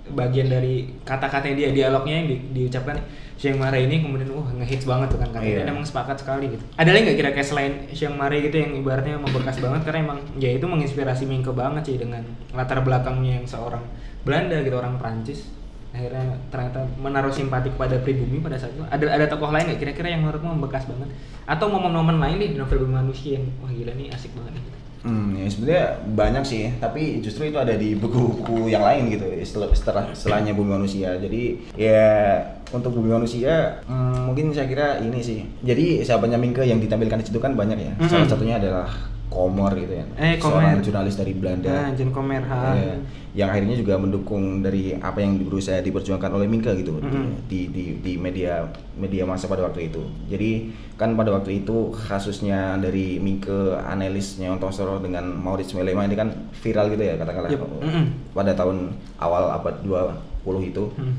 bagian 0.07 0.47
dari 0.47 0.75
kata-katanya 1.03 1.55
dia 1.57 1.69
dialognya 1.73 2.15
yang 2.15 2.29
di, 2.29 2.37
diucapkan 2.53 2.95
Chiang 3.37 3.59
Mare 3.59 3.83
ini 3.83 4.01
kemudian 4.01 4.31
wah 4.31 4.47
ngehits 4.55 4.87
banget 4.87 5.11
tuh 5.11 5.19
kan 5.19 5.29
katanya 5.29 5.51
Iya. 5.51 5.59
dan 5.61 5.75
emang 5.75 5.83
sepakat 5.83 6.17
sekali 6.17 6.47
gitu 6.49 6.63
ada 6.73 6.89
lagi 6.89 7.03
nggak 7.05 7.19
kira-kira 7.19 7.43
selain 7.45 7.73
Chiang 7.91 8.15
Mare 8.15 8.39
gitu 8.39 8.55
yang 8.55 8.71
ibaratnya 8.77 9.19
membekas 9.19 9.59
banget 9.59 9.83
karena 9.83 10.01
emang 10.07 10.19
ya 10.37 10.51
itu 10.53 10.63
menginspirasi 10.63 11.27
Mingke 11.27 11.51
banget 11.51 11.83
sih 11.85 11.97
dengan 11.99 12.23
latar 12.55 12.81
belakangnya 12.81 13.43
yang 13.43 13.45
seorang 13.45 13.83
Belanda 14.23 14.63
gitu 14.63 14.73
orang 14.75 14.95
Prancis 14.97 15.51
akhirnya 15.97 16.37
ternyata 16.53 16.85
menaruh 17.01 17.33
simpati 17.33 17.73
kepada 17.73 17.97
pribumi 18.05 18.45
pada 18.45 18.61
saat 18.61 18.77
itu 18.77 18.85
ada 18.85 19.05
ada 19.09 19.25
tokoh 19.25 19.49
lain 19.49 19.73
nggak 19.73 19.81
kira-kira 19.81 20.13
yang 20.13 20.29
menurutmu 20.29 20.53
membekas 20.53 20.85
banget 20.85 21.09
atau 21.49 21.67
momen-momen 21.73 22.21
lain 22.21 22.37
nih 22.37 22.49
di 22.53 22.57
novel 22.61 22.85
Bumi 22.85 23.01
manusia 23.01 23.41
yang 23.41 23.49
wah 23.65 23.73
gila 23.73 23.97
nih 23.97 24.13
asik 24.13 24.37
banget 24.37 24.61
nih 24.61 24.63
gitu. 24.69 24.79
Hmm, 25.07 25.39
ya 25.39 25.47
sebenarnya 25.47 25.87
banyak 26.19 26.43
sih, 26.43 26.63
tapi 26.83 27.23
justru 27.23 27.47
itu 27.47 27.55
ada 27.55 27.79
di 27.79 27.95
buku-buku 27.95 28.67
yang 28.67 28.83
lain 28.83 29.07
gitu 29.15 29.23
setelah 29.47 29.71
setelah 29.71 30.05
setelahnya 30.11 30.51
Bumi 30.51 30.75
Manusia. 30.83 31.15
Jadi 31.15 31.63
ya 31.79 32.43
untuk 32.75 32.99
Bumi 32.99 33.15
Manusia 33.15 33.87
hmm, 33.87 34.27
mungkin 34.27 34.51
saya 34.51 34.67
kira 34.67 34.99
ini 34.99 35.23
sih. 35.23 35.47
Jadi 35.63 36.03
sahabatnya 36.03 36.43
Mingke 36.43 36.67
yang 36.67 36.83
ditampilkan 36.83 37.23
di 37.23 37.27
situ 37.31 37.39
kan 37.39 37.55
banyak 37.55 37.79
ya. 37.79 37.93
Mhm. 38.03 38.11
Salah 38.11 38.27
satunya 38.27 38.59
adalah 38.59 38.91
Komor 39.27 39.75
gitu 39.75 39.91
ya. 39.93 40.05
Eh, 40.15 40.39
Komor. 40.39 40.63
Seorang 40.63 40.81
jurnalis 40.81 41.15
dari 41.15 41.33
Belanda. 41.33 41.69
Nah, 41.69 41.91
Jen 41.93 42.09
Komer 42.09 42.43
ha. 42.43 42.73
Ya, 42.73 42.95
yang 43.37 43.49
akhirnya 43.51 43.77
juga 43.77 43.95
mendukung 43.95 44.61
dari 44.61 44.95
apa 44.95 45.19
yang 45.19 45.37
berusaha 45.39 45.77
diperjuangkan 45.79 46.31
oleh 46.31 46.47
Mingke 46.47 46.73
gitu 46.75 46.97
Mhm. 46.97 47.45
di, 47.45 47.69
di 47.69 47.85
di 48.01 48.13
media 48.17 48.65
media 48.95 49.23
masa 49.23 49.45
pada 49.45 49.61
waktu 49.63 49.91
itu. 49.91 50.01
Jadi 50.27 50.51
kan 50.95 51.13
pada 51.13 51.31
waktu 51.31 51.61
itu 51.61 51.93
kasusnya 51.93 52.79
dari 52.79 53.19
Mingke 53.19 53.53
analisnya 53.77 54.49
Ontosoro 54.49 54.97
dengan 54.99 55.29
Maurits 55.29 55.75
Melema 55.75 56.03
ini 56.03 56.15
kan 56.15 56.33
viral 56.55 56.89
gitu 56.89 57.03
ya 57.03 57.15
katakanlah 57.15 57.51
Yep. 57.51 57.63
Mhm. 57.83 58.05
pada 58.33 58.53
tahun 58.53 58.91
awal 59.19 59.53
abad 59.53 59.75
20 59.83 60.17
itu. 60.65 60.89
Hmm. 60.95 61.13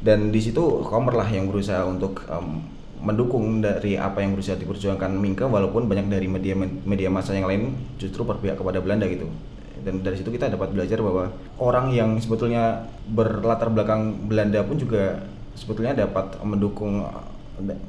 Dan 0.00 0.28
di 0.28 0.40
situ 0.40 0.60
Komer 0.82 1.14
lah 1.14 1.24
yang 1.26 1.46
berusaha 1.46 1.80
untuk 1.82 2.26
em, 2.26 2.60
mendukung 3.04 3.60
dari 3.60 4.00
apa 4.00 4.24
yang 4.24 4.32
berusaha 4.32 4.56
diperjuangkan 4.56 5.12
Mingke 5.12 5.44
walaupun 5.44 5.84
banyak 5.84 6.08
dari 6.08 6.24
media 6.24 6.56
media 6.58 7.12
massa 7.12 7.36
yang 7.36 7.44
lain 7.44 7.76
justru 8.00 8.24
berpihak 8.24 8.56
kepada 8.56 8.80
Belanda 8.80 9.04
gitu. 9.04 9.28
Dan 9.84 10.00
dari 10.00 10.16
situ 10.16 10.32
kita 10.32 10.48
dapat 10.48 10.72
belajar 10.72 11.04
bahwa 11.04 11.28
orang 11.60 11.92
yang 11.92 12.16
sebetulnya 12.16 12.88
berlatar 13.12 13.68
belakang 13.68 14.16
Belanda 14.24 14.64
pun 14.64 14.80
juga 14.80 15.20
sebetulnya 15.52 15.92
dapat 15.92 16.40
mendukung 16.40 17.04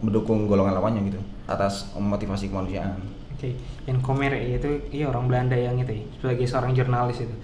mendukung 0.03 0.45
golongan 0.45 0.77
lawannya 0.77 1.01
gitu 1.09 1.19
atas 1.47 1.95
motivasi 1.95 2.51
kemanusiaan. 2.51 2.99
Oke, 3.35 3.55
yang 3.87 3.99
Komer 4.03 4.31
itu 4.35 4.91
iya 4.91 5.07
orang 5.11 5.27
Belanda 5.31 5.55
yang 5.55 5.75
itu 5.79 5.91
ya, 5.91 6.05
sebagai 6.19 6.45
seorang 6.47 6.71
jurnalis 6.75 7.23
itu. 7.23 7.35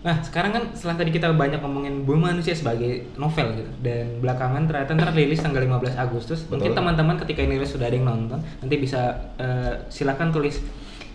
Nah, 0.00 0.16
sekarang 0.24 0.56
kan 0.56 0.64
setelah 0.72 0.96
tadi 0.96 1.12
kita 1.12 1.28
banyak 1.36 1.60
ngomongin 1.60 2.08
Bumi 2.08 2.32
Manusia 2.32 2.56
sebagai 2.56 3.04
novel 3.20 3.52
gitu 3.52 3.70
dan 3.84 4.16
belakangan 4.24 4.64
ternyata 4.64 4.96
ntar 4.96 5.12
rilis 5.12 5.44
tanggal 5.44 5.60
15 5.60 5.92
Agustus. 6.00 6.48
Mungkin 6.48 6.72
Betul. 6.72 6.78
teman-teman 6.80 7.16
ketika 7.20 7.44
ini 7.44 7.60
rilis 7.60 7.76
sudah 7.76 7.92
ada 7.92 7.96
yang 8.00 8.08
nonton, 8.08 8.40
nanti 8.40 8.74
bisa 8.80 9.12
eh, 9.36 9.84
silakan 9.92 10.32
tulis 10.32 10.56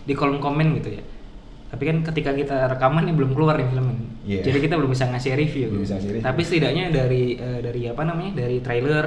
di 0.06 0.14
kolom 0.14 0.38
komen 0.38 0.78
gitu 0.78 1.02
ya. 1.02 1.02
Tapi 1.66 1.82
kan 1.82 1.96
ketika 2.06 2.30
kita 2.30 2.70
rekaman 2.70 3.10
ini 3.10 3.14
belum 3.18 3.34
keluar 3.34 3.58
nih 3.58 3.66
film 3.74 3.86
ini. 3.90 4.06
Iya. 4.22 4.42
Jadi 4.46 4.58
kita 4.70 4.74
belum 4.78 4.90
bisa 4.94 5.10
ngasih 5.10 5.34
review. 5.34 5.66
Belum 5.74 5.82
gitu. 5.82 5.86
bisa 5.90 5.94
ngasih 5.98 6.10
review. 6.14 6.26
Tapi 6.30 6.40
setidaknya 6.46 6.84
dari 6.94 7.24
eh, 7.42 7.58
dari 7.58 7.80
apa 7.90 8.02
namanya? 8.06 8.32
dari 8.38 8.62
trailer 8.62 9.04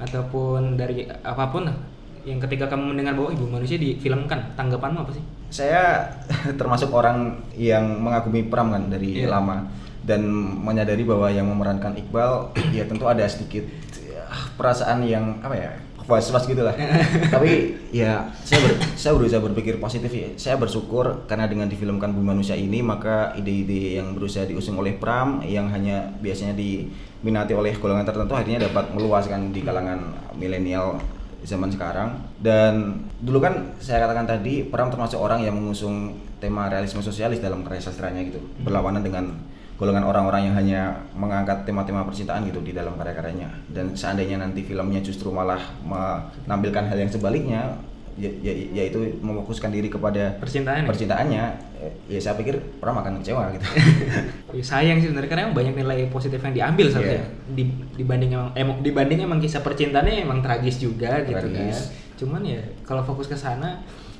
ataupun 0.00 0.80
dari 0.80 1.04
apa 1.04 1.44
pun 1.52 1.68
yang 2.24 2.40
ketika 2.40 2.64
kamu 2.72 2.96
mendengar 2.96 3.12
bahwa 3.12 3.28
ibu 3.36 3.44
manusia 3.44 3.76
difilmkan, 3.76 4.56
tanggapanmu 4.56 5.04
apa 5.04 5.12
sih? 5.12 5.24
Saya 5.48 6.04
termasuk 6.60 6.92
orang 6.92 7.40
yang 7.56 7.84
mengagumi 7.98 8.46
Pram 8.46 8.70
kan 8.70 8.88
dari 8.88 9.24
Iya. 9.24 9.32
lama 9.32 9.64
dan 10.04 10.24
menyadari 10.64 11.04
bahwa 11.04 11.28
yang 11.28 11.44
memerankan 11.44 11.92
Iqbal 11.96 12.52
ya 12.76 12.84
tentu 12.84 13.04
ada 13.04 13.24
sedikit 13.28 13.64
ya, 14.00 14.24
perasaan 14.56 15.04
yang 15.04 15.36
apa 15.40 15.56
ya 15.56 15.70
was-was 16.08 16.48
gitu 16.48 16.64
lah. 16.64 16.72
Tapi 17.34 17.76
ya 17.92 18.24
saya 18.40 18.64
ber- 18.64 18.80
saya 18.96 19.12
berusaha 19.12 19.44
berpikir 19.44 19.76
positif 19.76 20.08
ya. 20.08 20.28
Saya 20.40 20.56
bersyukur 20.56 21.28
karena 21.28 21.44
dengan 21.44 21.68
difilmkan 21.68 22.16
Bumi 22.16 22.32
Manusia 22.32 22.56
ini 22.56 22.80
maka 22.80 23.36
ide-ide 23.36 24.00
yang 24.00 24.16
berusaha 24.16 24.48
diusung 24.48 24.80
oleh 24.80 24.96
Pram 24.96 25.44
yang 25.44 25.68
hanya 25.68 26.08
biasanya 26.24 26.56
diminati 26.56 27.52
oleh 27.52 27.76
golongan 27.76 28.08
tertentu 28.08 28.32
akhirnya 28.32 28.64
dapat 28.72 28.88
meluaskan 28.96 29.52
di 29.52 29.60
kalangan 29.60 30.00
milenial 30.32 30.96
zaman 31.44 31.70
sekarang. 31.70 32.18
Dan 32.38 33.04
dulu 33.22 33.42
kan 33.42 33.74
saya 33.78 34.06
katakan 34.06 34.26
tadi 34.26 34.66
Pram 34.66 34.90
termasuk 34.90 35.18
orang 35.18 35.42
yang 35.42 35.54
mengusung 35.54 36.18
tema 36.38 36.70
realisme 36.70 37.02
sosialis 37.02 37.42
dalam 37.42 37.66
karya 37.66 37.82
sastranya 37.82 38.22
gitu. 38.22 38.42
Berlawanan 38.62 39.02
dengan 39.02 39.34
golongan 39.78 40.02
orang-orang 40.10 40.50
yang 40.50 40.56
hanya 40.58 40.82
mengangkat 41.14 41.62
tema-tema 41.62 42.02
percintaan 42.02 42.42
gitu 42.50 42.58
di 42.62 42.74
dalam 42.74 42.98
karya-karyanya. 42.98 43.70
Dan 43.70 43.94
seandainya 43.94 44.42
nanti 44.42 44.66
filmnya 44.66 44.98
justru 44.98 45.30
malah 45.30 45.62
menampilkan 45.86 46.90
hal 46.90 46.98
yang 46.98 47.10
sebaliknya 47.10 47.78
ya- 48.18 48.36
ya- 48.42 48.68
yaitu 48.74 48.98
memfokuskan 49.18 49.70
diri 49.70 49.86
kepada 49.86 50.36
Percintaan 50.36 50.82
ya? 50.82 50.86
percintaannya. 50.86 51.44
Eh, 51.78 51.92
ya 52.08 52.20
saya 52.20 52.34
pikir 52.34 52.58
Pram 52.76 52.98
akan 52.98 53.22
kecewa 53.22 53.54
gitu. 53.54 53.64
Ya, 54.48 54.64
sayang 54.64 54.98
sih 54.98 55.06
sebenarnya 55.06 55.28
karena 55.28 55.42
emang 55.44 55.56
banyak 55.56 55.74
nilai 55.76 55.98
positif 56.08 56.40
yang 56.40 56.50
diambil 56.50 56.86
seharusnya. 56.88 57.22
Di, 57.48 57.62
dibanding 57.94 58.30
emang 58.32 58.48
emang 58.52 58.76
dibanding 58.80 59.18
emang 59.22 59.38
kisah 59.38 59.60
percintaannya 59.60 60.24
emang 60.24 60.40
tragis 60.40 60.76
juga 60.76 61.22
gitu 61.22 61.38
kan. 61.38 61.46
Tragis. 61.46 61.94
cuman 62.18 62.42
ya 62.42 62.58
kalau 62.82 63.04
fokus 63.04 63.24
ke 63.24 63.36
sana 63.36 63.78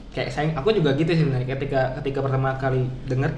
kayak 0.09 0.31
sayang 0.31 0.55
aku 0.55 0.71
juga 0.71 0.95
gitu 0.95 1.11
sih 1.11 1.27
sebenarnya. 1.27 1.51
Ketika 1.51 1.99
ketika 1.99 2.23
pertama 2.23 2.55
kali 2.55 2.87
denger 3.05 3.35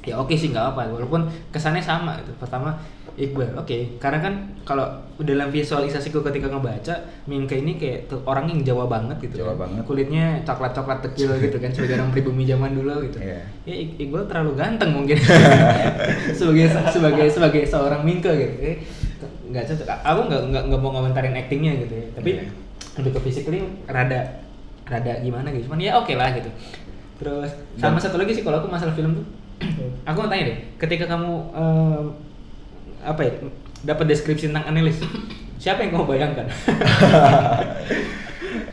ya 0.00 0.16
oke 0.16 0.32
sih 0.32 0.48
nggak 0.48 0.72
apa 0.72 0.88
walaupun 0.88 1.22
kesannya 1.48 1.80
sama 1.80 2.16
itu 2.16 2.32
pertama 2.34 2.72
Iqbal 3.10 3.52
oke. 3.52 4.00
Karena 4.00 4.16
kan 4.18 4.32
kalau 4.64 4.86
dalam 5.20 5.50
visualisasiku 5.50 6.24
ketika 6.24 6.48
ngebaca 6.48 6.94
Minka 7.26 7.52
ini 7.52 7.76
kayak 7.76 8.08
orang 8.24 8.48
yang 8.48 8.64
Jawa 8.64 8.88
banget 8.88 9.20
gitu 9.20 9.44
Jawa 9.44 9.52
kan. 9.52 9.68
banget. 9.68 9.82
kulitnya 9.84 10.24
coklat 10.40 10.72
coklat 10.72 10.98
tekil 11.04 11.28
gitu 11.36 11.60
kan 11.60 11.68
sebagai 11.68 12.00
orang 12.00 12.08
pribumi 12.10 12.44
zaman 12.44 12.72
dulu 12.72 13.04
gitu. 13.04 13.20
Iya. 13.20 13.44
ya 13.66 13.74
Iqbal 13.98 14.24
terlalu 14.24 14.56
ganteng 14.56 14.90
mungkin. 14.94 15.20
Sebagai 16.32 16.64
sebagai 16.88 17.26
sebagai 17.28 17.62
seorang 17.64 18.00
Minka 18.00 18.32
gitu. 18.32 18.52
Nggak 19.50 19.68
cocok. 19.68 19.86
Aku 20.00 20.20
nggak 20.24 20.42
nggak 20.48 20.62
nggak 20.70 20.80
mau 20.80 20.90
ngomentarin 20.90 21.34
actingnya 21.34 21.72
gitu 21.78 21.94
ya. 21.94 22.06
Tapi 22.14 22.30
Iya. 22.32 22.44
lebih 22.96 23.10
ke 23.12 23.20
physically 23.20 23.58
rada 23.84 24.20
rada 24.86 25.12
gimana 25.20 25.50
gitu. 25.50 25.68
Cuman 25.68 25.76
ya 25.78 25.92
oke 25.94 26.14
lah 26.14 26.32
gitu. 26.32 26.48
Terus 27.18 27.52
sama 27.76 27.98
Dan- 27.98 28.04
satu 28.08 28.16
lagi 28.16 28.32
sih 28.32 28.40
kalau 28.40 28.64
aku 28.64 28.68
masalah 28.68 28.94
film 28.94 29.12
tuh 29.12 29.26
aku 30.02 30.16
mau 30.18 30.28
tanya 30.28 30.44
deh 30.48 30.56
ketika 30.76 31.04
kamu 31.06 31.30
em, 31.52 32.04
apa 33.00 33.20
ya 33.20 33.30
dapat 33.82 34.04
deskripsi 34.08 34.48
tentang 34.48 34.66
analis 34.66 34.98
siapa 35.56 35.80
yang 35.80 35.94
kamu 35.94 36.04
bayangkan 36.06 36.46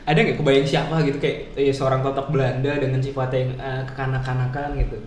ada 0.08 0.18
nggak 0.18 0.36
kebayang 0.36 0.66
siapa 0.66 1.04
gitu 1.04 1.18
kayak 1.18 1.52
eh, 1.54 1.70
seorang 1.70 2.00
totok 2.00 2.32
Belanda 2.32 2.72
dengan 2.76 2.98
sifat 2.98 3.30
yang 3.32 3.50
eh, 3.56 3.82
kekanak-kanakan 3.86 4.70
gitu 4.78 4.98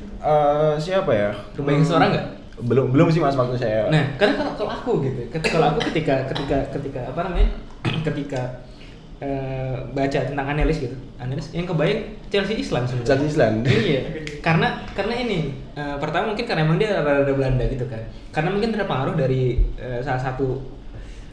Eh, 0.00 0.72
siapa 0.76 1.12
ya 1.12 1.28
Kebayang 1.52 1.80
seorang 1.80 2.08
nggak? 2.12 2.26
belum 2.60 2.92
belum 2.92 3.08
sih 3.08 3.20
mas 3.20 3.32
waktu 3.32 3.56
saya 3.56 3.88
Nah, 3.88 4.04
karena 4.16 4.36
kalau 4.36 4.52
kalau 4.52 4.70
aku 4.70 4.90
gitu, 5.00 5.20
ketika 5.32 5.56
kalau 5.56 5.66
aku 5.72 5.80
ketika 5.88 6.14
ketika 6.28 6.56
ketika 6.72 7.00
apa 7.08 7.20
namanya? 7.24 7.48
ketika 8.08 8.40
eh, 9.16 9.76
baca 9.92 10.18
tentang 10.20 10.46
analis 10.46 10.76
gitu. 10.78 10.92
Analis 11.16 11.48
yang 11.52 11.64
kebayang 11.64 12.00
Chelsea 12.28 12.60
Islam 12.60 12.84
sebenarnya. 12.84 13.08
Chelsea 13.08 13.28
Islam. 13.28 13.52
iya. 13.64 14.00
Karena 14.40 14.66
karena 14.90 15.14
ini 15.14 15.38
eh, 15.72 15.96
pertama 15.96 16.28
mungkin 16.28 16.44
karena 16.44 16.64
emang 16.64 16.76
dia 16.76 16.96
rada 16.96 17.28
Belanda 17.28 17.64
gitu 17.64 17.84
kan. 17.86 18.00
Karena 18.30 18.48
mungkin 18.50 18.70
terpengaruh 18.70 19.14
dari 19.14 19.42
eh, 19.76 20.00
salah 20.00 20.20
satu 20.22 20.60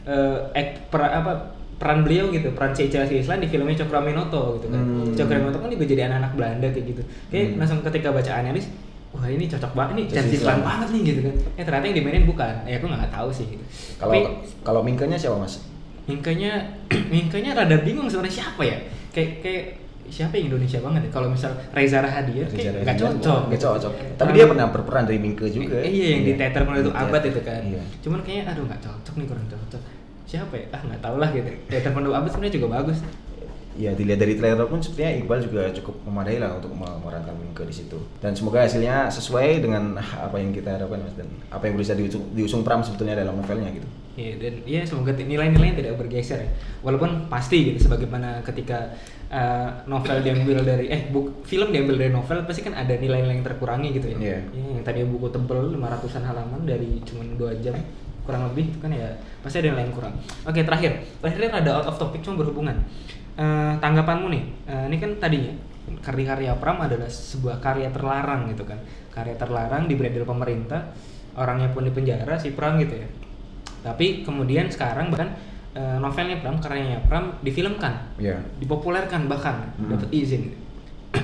eh 0.04 0.36
act- 0.54 0.88
per- 0.88 1.14
apa 1.14 1.32
peran 1.78 2.02
beliau 2.02 2.28
gitu, 2.28 2.50
peran 2.52 2.72
si 2.72 2.86
Chelsea 2.86 3.18
Islam 3.18 3.38
di 3.38 3.46
filmnya 3.46 3.76
Cokro 3.76 3.98
Aminoto 3.98 4.56
gitu 4.56 4.66
kan. 4.68 4.80
Hmm. 4.80 5.14
Cokro 5.14 5.34
Aminoto 5.36 5.58
kan 5.58 5.70
juga 5.70 5.84
jadi 5.84 6.02
anak-anak 6.06 6.32
Belanda 6.34 6.66
kayak 6.68 6.86
gitu. 6.86 7.02
Kayak 7.28 7.44
Hmm. 7.46 7.56
langsung 7.56 7.78
ketika 7.82 8.08
baca 8.10 8.32
analis 8.34 8.66
wah 9.08 9.24
ini 9.24 9.48
cocok 9.48 9.72
banget 9.72 9.94
nih 9.94 10.06
Chelsea 10.10 10.36
Islam. 10.36 10.60
banget 10.60 10.88
nih 10.92 11.02
gitu 11.02 11.20
kan 11.24 11.34
eh 11.56 11.64
ternyata 11.64 11.84
yang 11.88 11.96
dimainin 11.96 12.24
bukan 12.28 12.54
ya 12.62 12.76
aku 12.76 12.86
nggak 12.86 13.08
tahu 13.08 13.28
sih 13.32 13.48
gitu. 13.48 13.64
kalau 13.96 14.12
tapi 14.12 14.20
kalau 14.60 14.80
Mingkenya 14.84 15.16
siapa 15.16 15.40
mas 15.40 15.64
Mingkanya 16.04 16.60
Mingkanya 17.08 17.56
rada 17.56 17.80
bingung 17.80 18.04
sebenarnya 18.04 18.44
siapa 18.44 18.62
ya 18.62 18.76
kayak 19.08 19.40
kayak 19.40 19.64
siapa 20.08 20.34
yang 20.36 20.54
Indonesia 20.54 20.78
banget 20.82 21.00
ya? 21.06 21.10
Kalau 21.14 21.28
misal 21.30 21.52
Reza 21.72 21.98
Rahadian 22.02 22.48
kayak 22.50 22.84
nggak 22.84 22.96
cocok 22.98 23.40
nggak 23.48 23.62
cocok. 23.62 23.92
Tapi 24.18 24.30
dia 24.34 24.44
pernah 24.48 24.66
berperan 24.68 25.04
dari 25.06 25.18
Mingke 25.20 25.46
juga. 25.48 25.78
Eh, 25.80 25.90
iya 25.92 26.06
yang 26.16 26.22
di 26.26 26.32
teater 26.34 26.62
mulai 26.66 26.80
itu 26.82 26.92
abad 26.92 27.22
itu 27.24 27.40
kan. 27.44 27.62
Iya. 27.62 27.82
cuman 28.04 28.18
kayaknya 28.24 28.44
aduh 28.52 28.64
nggak 28.66 28.80
cocok 28.82 29.14
nih 29.16 29.26
kurang 29.28 29.46
cocok. 29.48 29.82
Siapa 30.28 30.54
ya? 30.56 30.66
Ah 30.74 30.80
nggak 30.84 31.00
tahu 31.00 31.16
lah 31.16 31.28
gitu. 31.32 31.48
Teater 31.70 31.90
penuh 31.94 32.12
abad 32.12 32.30
sebenarnya 32.30 32.54
juga 32.60 32.68
bagus. 32.80 32.98
Ya 33.78 33.94
dilihat 33.94 34.18
dari 34.18 34.34
trailer 34.34 34.66
pun 34.66 34.82
sepertinya 34.82 35.22
Iqbal 35.22 35.38
juga 35.38 35.62
cukup 35.70 35.94
memadai 36.02 36.42
lah 36.42 36.50
untuk 36.58 36.74
memerankan 36.74 37.34
Mingke 37.38 37.62
di 37.62 37.74
situ. 37.74 37.98
Dan 38.18 38.34
semoga 38.34 38.66
hasilnya 38.66 39.06
sesuai 39.06 39.62
dengan 39.62 39.94
apa 39.96 40.34
yang 40.34 40.50
kita 40.50 40.74
harapkan 40.74 40.98
mas. 40.98 41.14
Dan 41.14 41.30
apa 41.46 41.62
yang 41.70 41.78
bisa 41.78 41.94
diusung, 41.94 42.26
diusung 42.34 42.66
Pram 42.66 42.82
sebetulnya 42.82 43.22
dalam 43.22 43.38
novelnya 43.38 43.70
gitu 43.70 43.86
Ya, 44.18 44.34
dan 44.34 44.54
ya 44.66 44.82
semoga 44.82 45.14
nilai-nilainya 45.14 45.78
tidak 45.78 45.94
bergeser 45.94 46.42
ya. 46.42 46.50
Walaupun 46.82 47.30
pasti 47.30 47.70
gitu 47.70 47.86
sebagaimana 47.86 48.42
ketika 48.42 48.98
uh, 49.30 49.86
novel 49.86 50.18
diambil 50.26 50.66
dari 50.66 50.90
eh 50.90 51.06
buk, 51.06 51.46
film 51.46 51.70
diambil 51.70 51.94
dari 52.02 52.10
novel 52.10 52.42
pasti 52.42 52.66
kan 52.66 52.74
ada 52.74 52.98
nilai-nilai 52.98 53.38
yang 53.38 53.46
terkurangi 53.46 53.94
gitu 53.94 54.10
ya. 54.10 54.18
Iya. 54.18 54.38
Ya, 54.50 54.64
yang 54.74 54.82
tadi 54.82 55.06
buku 55.06 55.30
tebel 55.30 55.70
500-an 55.78 56.24
halaman 56.26 56.66
dari 56.66 56.98
cuma 57.06 57.22
dua 57.38 57.54
jam 57.62 57.78
kurang 58.26 58.44
lebih 58.52 58.74
itu 58.74 58.78
kan 58.82 58.90
ya 58.92 59.08
pasti 59.40 59.62
ada 59.62 59.70
nilai 59.70 59.86
yang 59.86 59.94
kurang. 59.94 60.14
Oke, 60.44 60.60
terakhir. 60.66 61.00
Terakhir 61.22 61.48
ada 61.48 61.70
out 61.78 61.86
of 61.88 61.96
topic 61.96 62.20
cuma 62.20 62.42
berhubungan. 62.42 62.76
Eh, 63.38 63.72
tanggapanmu 63.78 64.26
nih. 64.34 64.42
eh, 64.66 64.84
ini 64.90 64.98
kan 64.98 65.14
tadinya 65.22 65.54
karya-karya 66.02 66.52
Pram 66.58 66.82
adalah 66.82 67.06
sebuah 67.06 67.62
karya 67.62 67.88
terlarang 67.94 68.50
gitu 68.50 68.66
kan. 68.66 68.76
Karya 69.14 69.38
terlarang 69.38 69.86
di 69.86 69.94
beredar 69.94 70.26
pemerintah, 70.26 70.90
orangnya 71.38 71.70
pun 71.70 71.86
di 71.86 71.92
penjara 71.94 72.34
si 72.36 72.50
Pram 72.52 72.76
gitu 72.82 72.98
ya. 72.98 73.08
Tapi 73.80 74.22
kemudian 74.22 74.66
sekarang 74.66 75.08
bahkan 75.08 75.30
eh, 75.72 75.96
novelnya 75.96 76.40
Pram, 76.40 76.58
karyanya 76.58 76.98
Pram 77.06 77.38
difilmkan, 77.38 77.94
Iya. 78.18 78.40
dipopulerkan 78.58 79.26
bahkan 79.26 79.70
Hmm. 79.76 79.92
dapat 79.92 80.10
izin. 80.10 80.50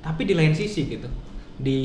Tapi 0.00 0.24
di 0.24 0.32
lain 0.32 0.54
sisi 0.54 0.88
gitu, 0.88 1.04
di 1.54 1.78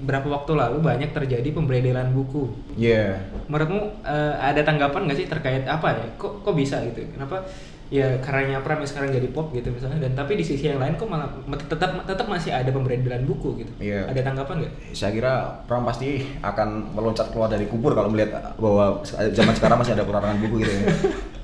beberapa 0.00 0.32
waktu 0.32 0.56
lalu 0.56 0.80
banyak 0.80 1.12
terjadi 1.12 1.52
pemberedelan 1.52 2.10
buku. 2.10 2.48
Iya. 2.74 3.22
Menurutmu 3.46 4.02
eh, 4.02 4.34
ada 4.34 4.60
tanggapan 4.60 5.06
nggak 5.06 5.18
sih 5.18 5.28
terkait 5.28 5.62
apa 5.62 5.94
ya? 5.94 6.06
Kok 6.16 6.42
kok 6.42 6.54
bisa 6.54 6.80
gitu? 6.82 7.06
Kenapa 7.12 7.44
ya 7.88 8.20
karyanya 8.20 8.60
Pram 8.60 8.84
yang 8.84 8.90
sekarang 8.90 9.08
jadi 9.16 9.28
pop 9.32 9.48
gitu 9.56 9.72
misalnya 9.72 10.04
dan 10.04 10.12
tapi 10.12 10.36
di 10.36 10.44
sisi 10.44 10.68
yang 10.68 10.76
lain 10.76 11.00
kok 11.00 11.08
malah 11.08 11.24
tetap 11.56 12.04
tetap 12.04 12.26
masih 12.28 12.52
ada 12.52 12.68
pemberedelan 12.68 13.24
buku 13.24 13.64
gitu. 13.64 13.72
Iya. 13.80 14.04
Ada 14.12 14.20
tanggapan 14.28 14.64
nggak? 14.64 14.72
Saya 14.92 15.10
kira 15.16 15.64
Pram 15.64 15.88
pasti 15.88 16.20
akan 16.44 16.92
meloncat 16.92 17.32
keluar 17.32 17.48
dari 17.48 17.64
kubur 17.64 17.96
kalau 17.96 18.12
melihat 18.12 18.52
bahwa 18.60 19.00
zaman 19.08 19.54
sekarang 19.56 19.80
masih 19.80 19.96
ada 19.96 20.04
pelarangan 20.04 20.36
buku 20.36 20.54
gitu 20.64 20.72
ya. 20.72 20.84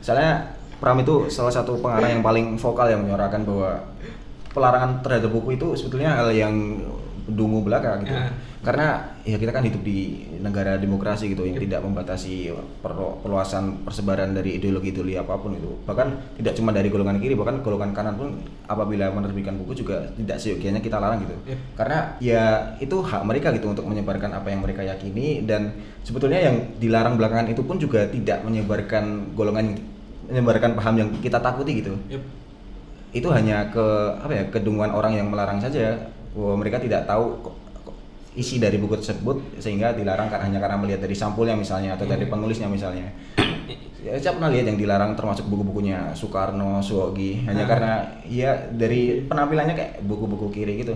Soalnya 0.05 0.33
Pram 0.85 1.01
itu 1.01 1.33
salah 1.33 1.53
satu 1.55 1.81
pengarang 1.81 2.21
yang 2.21 2.25
paling 2.25 2.61
vokal 2.61 2.93
yang 2.93 3.01
menyuarakan 3.01 3.41
bahwa 3.49 3.81
pelarangan 4.53 5.01
terhadap 5.01 5.33
buku 5.33 5.57
itu 5.57 5.73
sebetulnya 5.75 6.13
hal 6.13 6.29
yang 6.31 6.55
dungu 7.25 7.65
belaka 7.65 7.97
gitu. 8.05 8.13
Ya. 8.13 8.29
Karena 8.65 9.17
ya 9.25 9.37
kita 9.37 9.53
kan 9.53 9.65
hidup 9.65 9.85
di 9.85 10.29
negara 10.41 10.81
demokrasi 10.81 11.33
gitu 11.33 11.45
yang 11.45 11.61
tidak 11.61 11.85
membatasi 11.85 12.53
perlu- 12.81 13.21
perluasan 13.21 13.85
persebaran 13.85 14.33
dari 14.33 14.57
ideologi-ideologi 14.57 15.21
apa 15.21 15.37
pun 15.37 15.57
itu. 15.57 15.69
Bahkan 15.85 16.41
tidak 16.41 16.57
cuma 16.57 16.73
dari 16.73 16.89
golongan 16.89 17.21
kiri, 17.21 17.37
bahkan 17.37 17.61
golongan 17.61 17.93
kanan 17.93 18.17
pun 18.17 18.41
apabila 18.65 19.13
menerbitkan 19.13 19.57
buku 19.61 19.85
juga 19.85 20.09
tidak 20.17 20.37
seyogianya 20.41 20.81
kita 20.81 20.97
larang 20.97 21.21
gitu. 21.25 21.37
Yep. 21.49 21.59
Karena 21.77 21.99
ya 22.21 22.45
itu 22.81 22.97
hak 23.01 23.23
mereka 23.25 23.53
gitu 23.53 23.69
untuk 23.69 23.85
menyebarkan 23.85 24.33
apa 24.33 24.49
yang 24.49 24.65
mereka 24.65 24.81
yakini 24.85 25.45
dan 25.45 25.77
sebetulnya 26.05 26.41
yang 26.41 26.57
dilarang 26.81 27.21
belakangan 27.21 27.53
itu 27.53 27.61
pun 27.65 27.77
juga 27.77 28.09
tidak 28.09 28.45
menyebarkan 28.45 29.37
golongan 29.37 29.77
menyebarkan 30.29 30.73
paham 30.73 30.95
yang 31.05 31.09
kita 31.21 31.37
takuti 31.37 31.85
gitu. 31.85 31.93
Yup. 32.09 32.25
Itu 33.13 33.29
hanya 33.31 33.69
ke 33.69 33.85
apa 34.25 34.33
ya 34.33 34.45
kedunguan 34.49 34.91
orang 34.91 35.21
yang 35.21 35.29
melarang 35.29 35.61
saja 35.61 36.14
bahwa 36.35 36.55
mereka 36.59 36.77
tidak 36.79 37.07
tahu 37.07 37.39
isi 38.35 38.59
dari 38.59 38.77
buku 38.77 38.99
tersebut 38.99 39.63
sehingga 39.63 39.95
dilarang 39.95 40.27
hanya 40.29 40.59
karena 40.59 40.75
melihat 40.75 41.01
dari 41.01 41.15
sampulnya 41.15 41.55
misalnya 41.55 41.95
atau 41.95 42.05
dari 42.05 42.27
penulisnya 42.27 42.67
misalnya. 42.67 43.07
Ya, 44.05 44.21
saya 44.21 44.37
pernah 44.37 44.53
lihat 44.53 44.69
yang 44.69 44.77
dilarang 44.77 45.17
termasuk 45.17 45.49
buku-bukunya 45.49 46.13
Soekarno, 46.13 46.85
Suwogi 46.85 47.41
hanya 47.49 47.65
Ah. 47.65 47.69
karena 47.71 47.93
ya 48.27 48.53
dari 48.69 49.25
penampilannya 49.25 49.73
kayak 49.73 49.93
buku-buku 50.05 50.53
kiri 50.53 50.85
gitu. 50.85 50.93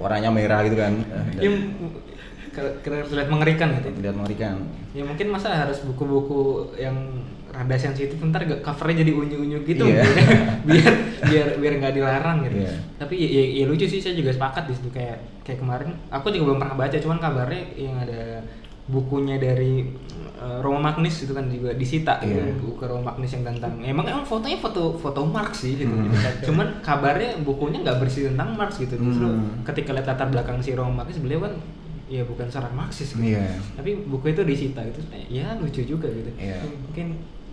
Warnanya 0.00 0.32
merah 0.32 0.64
gitu 0.64 0.78
kan. 0.78 0.96
Ya, 1.42 1.50
ke- 2.52 2.76
ke- 2.80 3.04
terlihat 3.04 3.28
mengerikan 3.28 3.68
gitu. 3.76 3.92
Terlihat 3.92 4.16
mengerikan. 4.16 4.64
Ya 4.92 5.04
mungkin 5.04 5.28
masa 5.28 5.52
harus 5.52 5.84
buku-buku 5.84 6.72
yang 6.76 6.94
rada 7.52 7.76
sensitif 7.76 8.16
ntar 8.18 8.42
gak 8.42 8.60
covernya 8.60 9.04
jadi 9.04 9.12
unyu-unyu 9.12 9.58
gitu 9.62 9.84
ya. 9.84 10.00
biar 10.68 10.92
biar 11.22 11.46
biar 11.60 11.72
nggak 11.78 11.94
dilarang 11.94 12.38
gitu. 12.42 12.64
Iya. 12.64 12.72
Tapi 12.96 13.14
ya, 13.14 13.28
ya, 13.30 13.44
ya 13.54 13.64
lucu 13.66 13.84
sih 13.84 14.00
saya 14.00 14.12
juga 14.12 14.32
sepakat 14.32 14.66
di 14.66 14.74
situ 14.74 14.88
kayak 14.88 15.16
kayak 15.42 15.58
kemarin 15.58 15.92
aku 16.08 16.28
juga 16.28 16.44
belum 16.48 16.58
pernah 16.58 16.76
baca 16.76 16.96
cuman 16.96 17.18
kabarnya 17.18 17.62
yang 17.76 17.96
ada 17.98 18.40
bukunya 18.82 19.36
dari 19.36 19.86
eh, 20.34 20.58
Roma 20.58 20.90
Magnis 20.90 21.22
itu 21.22 21.30
kan 21.30 21.46
juga 21.46 21.70
disita 21.72 22.18
gitu, 22.18 22.34
Iya. 22.34 22.56
buku 22.58 22.82
Roma 22.82 23.12
Magnis 23.12 23.30
yang 23.30 23.46
tentang 23.46 23.78
emang 23.78 24.02
emang 24.04 24.24
fotonya 24.24 24.58
foto 24.58 24.96
foto 24.96 25.22
Marx 25.22 25.62
sih 25.62 25.76
gitu. 25.76 25.86
Hmm. 25.88 26.10
cuman 26.48 26.80
kabarnya 26.80 27.38
bukunya 27.40 27.78
nggak 27.80 28.00
bersih 28.00 28.26
tentang 28.28 28.56
Marx 28.56 28.76
gitu 28.76 28.96
justru 28.96 29.28
Hmm. 29.28 29.62
ketika 29.62 29.92
lihat 29.92 30.08
latar 30.08 30.26
belakang 30.26 30.58
si 30.58 30.72
Roma 30.72 31.04
Magnis 31.04 31.20
beliau 31.20 31.40
kan 31.40 31.54
ya 32.08 32.20
bukan 32.22 32.44
seorang 32.44 32.74
Marxis 32.74 33.14
gitu 33.14 33.24
Iya. 33.24 33.56
tapi 33.72 33.96
buku 34.02 34.26
itu 34.30 34.42
disita 34.42 34.82
itu 34.82 35.00
ya 35.30 35.54
lucu 35.56 35.80
juga 35.86 36.10
gitu 36.10 36.28
Iya. 36.36 36.60
mungkin 36.82 37.06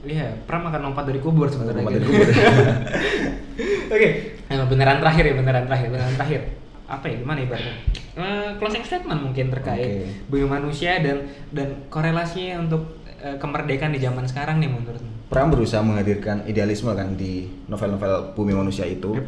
ya 0.07 0.27
Pram 0.47 0.63
akan 0.67 0.91
lompat 0.91 1.07
dari 1.07 1.19
kubur 1.19 1.47
sebenarnya 1.51 1.83
Lompat 1.83 1.93
dari 1.99 2.05
kubur. 2.07 2.27
oke 3.95 4.09
Nah, 4.49 4.65
beneran 4.65 4.97
terakhir 4.97 5.23
ya 5.29 5.33
beneran 5.37 5.63
terakhir 5.69 5.87
beneran 5.93 6.15
terakhir 6.17 6.41
apa 6.89 7.05
ya 7.05 7.15
gimana 7.21 7.39
ibaratnya 7.45 7.75
Eh, 8.19 8.51
closing 8.59 8.83
statement 8.83 9.21
mungkin 9.31 9.47
terkait 9.47 10.03
Oke. 10.03 10.27
bumi 10.27 10.43
manusia 10.43 10.99
dan 10.99 11.23
dan 11.55 11.87
korelasinya 11.87 12.67
untuk 12.67 12.99
eh, 13.23 13.39
kemerdekaan 13.39 13.95
di 13.95 14.01
zaman 14.03 14.27
sekarang 14.27 14.59
nih 14.59 14.67
menurutmu 14.67 15.29
Pram 15.29 15.53
berusaha 15.53 15.79
menghadirkan 15.85 16.43
idealisme 16.49 16.89
kan 16.97 17.13
di 17.13 17.45
novel-novel 17.69 18.33
Bumi 18.33 18.49
Manusia 18.57 18.89
itu. 18.89 19.13
Yep. 19.13 19.25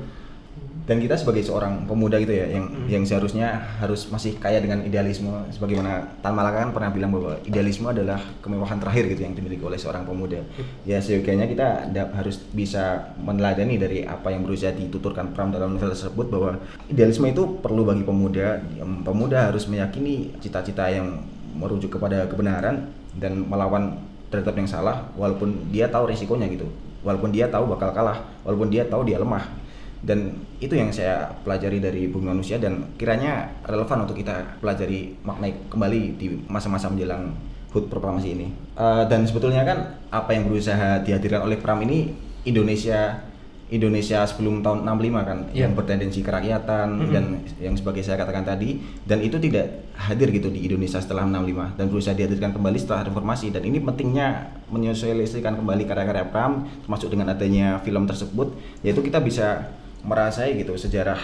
Dan 0.82 0.98
kita 0.98 1.14
sebagai 1.14 1.46
seorang 1.46 1.86
pemuda 1.86 2.18
gitu 2.18 2.34
ya 2.34 2.50
yang 2.50 2.66
Hmm. 2.66 2.90
yang 2.90 3.04
seharusnya 3.06 3.62
harus 3.78 4.10
masih 4.10 4.36
kaya 4.42 4.58
dengan 4.58 4.82
idealisme 4.82 5.30
sebagaimana 5.54 6.10
Tan 6.26 6.34
Malaka 6.34 6.66
kan 6.66 6.72
pernah 6.74 6.90
bilang 6.90 7.12
bahwa 7.14 7.38
idealisme 7.46 7.86
adalah 7.86 8.18
kemewahan 8.42 8.82
terakhir 8.82 9.14
gitu 9.14 9.22
yang 9.24 9.34
dimiliki 9.38 9.62
oleh 9.62 9.78
seorang 9.78 10.04
pemuda. 10.04 10.42
Ya 10.84 10.98
seyogianya 10.98 11.46
kita 11.46 11.94
harus 12.18 12.42
bisa 12.52 13.14
meneladani 13.22 13.78
dari 13.78 14.04
apa 14.04 14.34
yang 14.34 14.42
berusaha 14.42 14.74
dituturkan 14.74 15.32
Pram 15.32 15.54
dalam 15.54 15.78
novel 15.78 15.94
tersebut 15.94 16.28
bahwa 16.34 16.58
idealisme 16.90 17.30
itu 17.30 17.62
perlu 17.62 17.86
bagi 17.86 18.02
pemuda. 18.02 18.60
Pemuda 19.06 19.54
harus 19.54 19.70
meyakini 19.70 20.34
cita-cita 20.42 20.90
yang 20.90 21.22
merujuk 21.56 22.00
kepada 22.00 22.26
kebenaran 22.26 22.90
dan 23.16 23.44
melawan 23.44 24.00
terhadap 24.32 24.56
yang 24.56 24.70
salah 24.70 25.12
walaupun 25.20 25.68
dia 25.70 25.92
tahu 25.92 26.08
resikonya 26.08 26.48
gitu 26.48 26.64
walaupun 27.04 27.36
dia 27.36 27.52
tahu 27.52 27.68
bakal 27.68 27.92
kalah 27.92 28.24
walaupun 28.48 28.72
dia 28.72 28.88
tahu 28.88 29.04
dia 29.04 29.20
lemah 29.20 29.44
dan 30.02 30.34
itu 30.58 30.74
yang 30.74 30.90
saya 30.90 31.30
pelajari 31.42 31.78
dari 31.78 32.06
bumi 32.06 32.26
manusia 32.28 32.58
dan 32.58 32.90
kiranya 32.96 33.54
relevan 33.64 34.04
untuk 34.04 34.18
kita 34.18 34.58
pelajari 34.58 35.14
maknai 35.22 35.54
kembali 35.70 36.02
di 36.18 36.28
masa-masa 36.46 36.90
menjelang 36.90 37.34
HUT 37.70 37.88
proklamasi 37.88 38.30
ini 38.34 38.48
Eh, 38.74 39.04
dan 39.06 39.22
sebetulnya 39.24 39.62
kan 39.62 39.78
apa 40.10 40.34
yang 40.34 40.46
berusaha 40.46 41.00
dihadirkan 41.00 41.44
oleh 41.44 41.56
Pram 41.56 41.78
ini 41.82 42.10
Indonesia 42.44 43.22
Indonesia 43.70 44.26
sebelum 44.26 44.60
tahun 44.60 44.84
65 44.84 45.24
kan 45.24 45.40
Iya. 45.48 45.64
yang 45.64 45.74
bertendensi 45.74 46.20
kerakyatan 46.20 46.88
Mhm. 46.98 47.08
dan 47.08 47.24
yang 47.58 47.72
sebagai 47.72 48.02
saya 48.02 48.20
katakan 48.20 48.44
tadi 48.44 48.76
dan 49.06 49.22
itu 49.22 49.38
tidak 49.38 49.88
hadir 49.96 50.28
gitu 50.30 50.50
di 50.50 50.66
Indonesia 50.66 51.00
setelah 51.00 51.24
65 51.24 51.72
dan 51.78 51.88
berusaha 51.88 52.12
dihadirkan 52.12 52.52
kembali 52.52 52.76
setelah 52.76 53.06
reformasi 53.06 53.48
dan 53.48 53.64
ini 53.64 53.80
pentingnya 53.80 54.52
menyosialisasikan 54.68 55.56
kembali 55.56 55.86
karya-karya 55.86 56.28
Pram 56.28 56.68
termasuk 56.82 57.08
dengan 57.08 57.32
adanya 57.32 57.80
film 57.80 58.04
tersebut 58.04 58.52
yaitu 58.82 59.00
kita 59.00 59.22
bisa 59.22 59.72
merasai 60.02 60.58
gitu 60.58 60.74
sejarah 60.78 61.18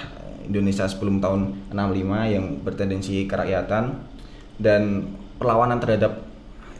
Indonesia 0.48 0.88
sebelum 0.88 1.20
tahun 1.20 1.72
65 1.74 2.34
yang 2.34 2.46
bertendensi 2.63 3.28
kerakyatan 3.28 4.00
dan 4.58 5.12
perlawanan 5.38 5.78
terhadap 5.78 6.24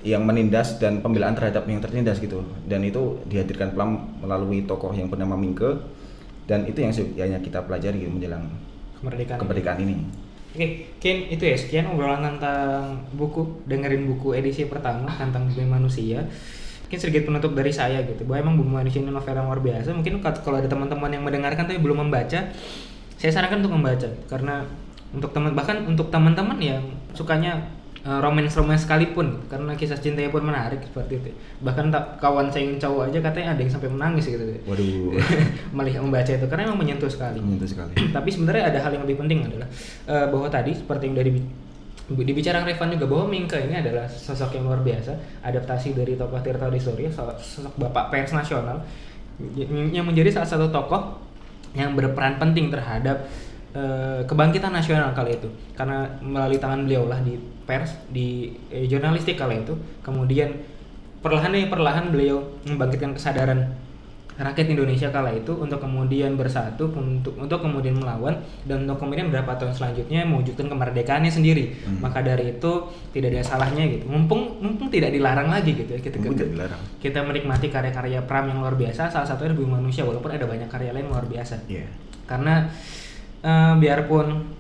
yang 0.06 0.24
menindas 0.24 0.78
dan 0.80 1.04
pembelaan 1.04 1.36
terhadap 1.36 1.68
yang 1.68 1.82
tertindas 1.84 2.22
gitu 2.22 2.46
dan 2.70 2.86
itu 2.86 3.20
dihadirkan 3.28 3.74
Pram 3.74 4.22
melalui 4.24 4.64
tokoh 4.64 4.94
yang 4.94 5.12
bernama 5.12 5.36
Mingke 5.36 5.78
dan 6.48 6.64
itu 6.64 6.80
yang 6.80 6.94
sebenarnya 6.96 7.44
kita 7.44 7.66
pelajari 7.68 8.08
gitu 8.08 8.12
menjelang 8.14 8.48
kemerdekaan 9.02 9.38
kemerdekaan 9.42 9.80
ini. 9.84 9.96
Oke, 10.58 10.90
Ken, 10.98 11.30
itu 11.30 11.44
ya 11.44 11.54
sekian 11.54 11.86
obrolan 11.92 12.24
tentang 12.24 12.98
buku, 13.14 13.62
dengerin 13.70 14.10
buku 14.10 14.34
edisi 14.34 14.66
pertama 14.66 15.06
tentang 15.14 15.46
bumi 15.54 15.70
manusia. 15.70 16.24
Mungkin 16.88 17.00
sedikit 17.04 17.28
penutup 17.28 17.52
dari 17.52 17.68
saya 17.68 18.00
gitu, 18.08 18.24
bahwa 18.24 18.48
emang 18.48 18.54
bumi 18.64 18.72
manusia 18.80 19.04
ini 19.04 19.12
novel 19.12 19.36
yang 19.36 19.52
luar 19.52 19.60
biasa. 19.60 19.92
Mungkin 19.92 20.24
kalau 20.24 20.56
ada 20.56 20.72
teman-teman 20.72 21.12
yang 21.12 21.24
mendengarkan 21.28 21.68
tapi 21.68 21.84
belum 21.84 22.08
membaca, 22.08 22.48
saya 23.20 23.32
sarankan 23.36 23.60
untuk 23.60 23.76
membaca 23.76 24.08
karena 24.32 24.64
untuk 25.12 25.32
teman 25.36 25.52
bahkan 25.52 25.84
untuk 25.84 26.08
teman-teman 26.08 26.56
yang 26.64 26.84
sukanya 27.12 27.60
uh, 28.08 28.20
romance-romance 28.24 28.88
sekalipun 28.88 29.40
karena 29.52 29.76
kisah 29.76 30.00
cintanya 30.00 30.32
pun 30.32 30.48
menarik 30.48 30.80
seperti 30.80 31.20
itu. 31.20 31.30
Bahkan 31.64 31.92
tak 31.92 32.24
kawan 32.24 32.48
saya 32.48 32.72
yang 32.72 32.80
cowok 32.80 33.12
aja 33.12 33.20
katanya 33.20 33.48
ada 33.58 33.62
yang 33.64 33.72
sampai 33.72 33.90
menangis 33.92 34.26
gitu. 34.32 34.44
Waduh, 34.64 35.18
Melihat 35.78 36.02
membaca 36.04 36.32
itu 36.32 36.46
karena 36.48 36.72
emang 36.72 36.80
menyentuh 36.80 37.12
sekali 37.12 37.40
menyentuh 37.44 37.68
sekali. 37.68 37.94
tapi 38.16 38.30
sebenarnya 38.32 38.64
ada 38.72 38.80
hal 38.84 38.92
yang 38.96 39.04
lebih 39.04 39.20
penting 39.20 39.44
adalah 39.44 39.68
eh, 40.08 40.28
bahwa 40.32 40.48
tadi 40.48 40.72
seperti 40.72 41.04
yang 41.12 41.18
dari 41.20 41.32
dibicarakan 42.08 42.64
Revan 42.64 42.96
juga 42.96 43.06
bahwa 43.12 43.26
Mingke 43.28 43.60
ini 43.68 43.84
adalah 43.84 44.08
sosok 44.08 44.56
yang 44.56 44.72
luar 44.72 44.80
biasa 44.80 45.12
adaptasi 45.44 45.92
dari 45.92 46.16
tokoh 46.16 46.40
Tirta 46.40 46.72
di 46.72 46.80
Surya 46.80 47.12
so- 47.12 47.36
sosok 47.36 47.76
bapak 47.76 48.08
pers 48.08 48.32
nasional 48.32 48.80
yang 49.68 50.08
menjadi 50.08 50.32
salah 50.32 50.50
satu 50.50 50.72
tokoh 50.72 51.20
yang 51.76 51.94
berperan 51.94 52.40
penting 52.40 52.72
terhadap 52.72 53.28
eh, 53.76 54.24
kebangkitan 54.24 54.72
nasional 54.72 55.12
kali 55.12 55.36
itu. 55.36 55.52
Karena 55.76 56.08
melalui 56.24 56.58
tangan 56.58 56.88
beliau 56.88 57.06
lah 57.12 57.20
di 57.22 57.38
pers 57.68 58.00
di 58.08 58.56
eh, 58.72 58.88
jurnalistik 58.88 59.36
kala 59.36 59.60
itu 59.60 59.76
kemudian 60.00 60.56
perlahan 61.20 61.52
nih 61.52 61.68
perlahan 61.68 62.10
beliau 62.10 62.40
membangkitkan 62.64 63.12
kesadaran 63.12 63.68
rakyat 64.38 64.70
Indonesia 64.70 65.10
kala 65.10 65.34
itu 65.34 65.50
untuk 65.50 65.78
kemudian 65.78 66.34
bersatu 66.34 66.86
untuk 66.90 67.34
untuk 67.36 67.58
kemudian 67.58 67.98
melawan 67.98 68.38
dan 68.64 68.86
untuk 68.86 69.02
kemudian 69.02 69.28
beberapa 69.28 69.54
tahun 69.54 69.74
selanjutnya 69.74 70.24
mewujudkan 70.24 70.66
kemerdekaannya 70.68 71.28
sendiri 71.28 71.74
Hmm. 71.82 71.98
maka 72.00 72.22
dari 72.22 72.54
itu 72.54 72.72
tidak 73.10 73.34
ada 73.34 73.42
salahnya 73.44 73.84
gitu 73.88 74.06
mumpung 74.06 74.60
mumpung 74.60 74.88
tidak 74.88 75.10
dilarang 75.10 75.48
lagi 75.48 75.74
gitu 75.74 75.90
ya 75.90 76.00
kita 76.00 76.18
Mumpung 76.20 76.54
dilarang. 76.54 76.82
kita 76.98 77.20
menikmati 77.20 77.68
karya-karya 77.68 78.22
Pram 78.24 78.46
yang 78.46 78.60
luar 78.60 78.74
biasa 78.74 79.08
salah 79.08 79.26
satunya 79.26 79.52
Bumi 79.52 79.74
Manusia 79.74 80.02
walaupun 80.02 80.30
ada 80.30 80.46
banyak 80.46 80.68
karya 80.68 80.94
lain 80.94 81.08
luar 81.08 81.26
biasa 81.26 81.66
Iya. 81.66 81.90
karena 82.26 82.70
eh, 83.40 83.74
biarpun 83.76 84.54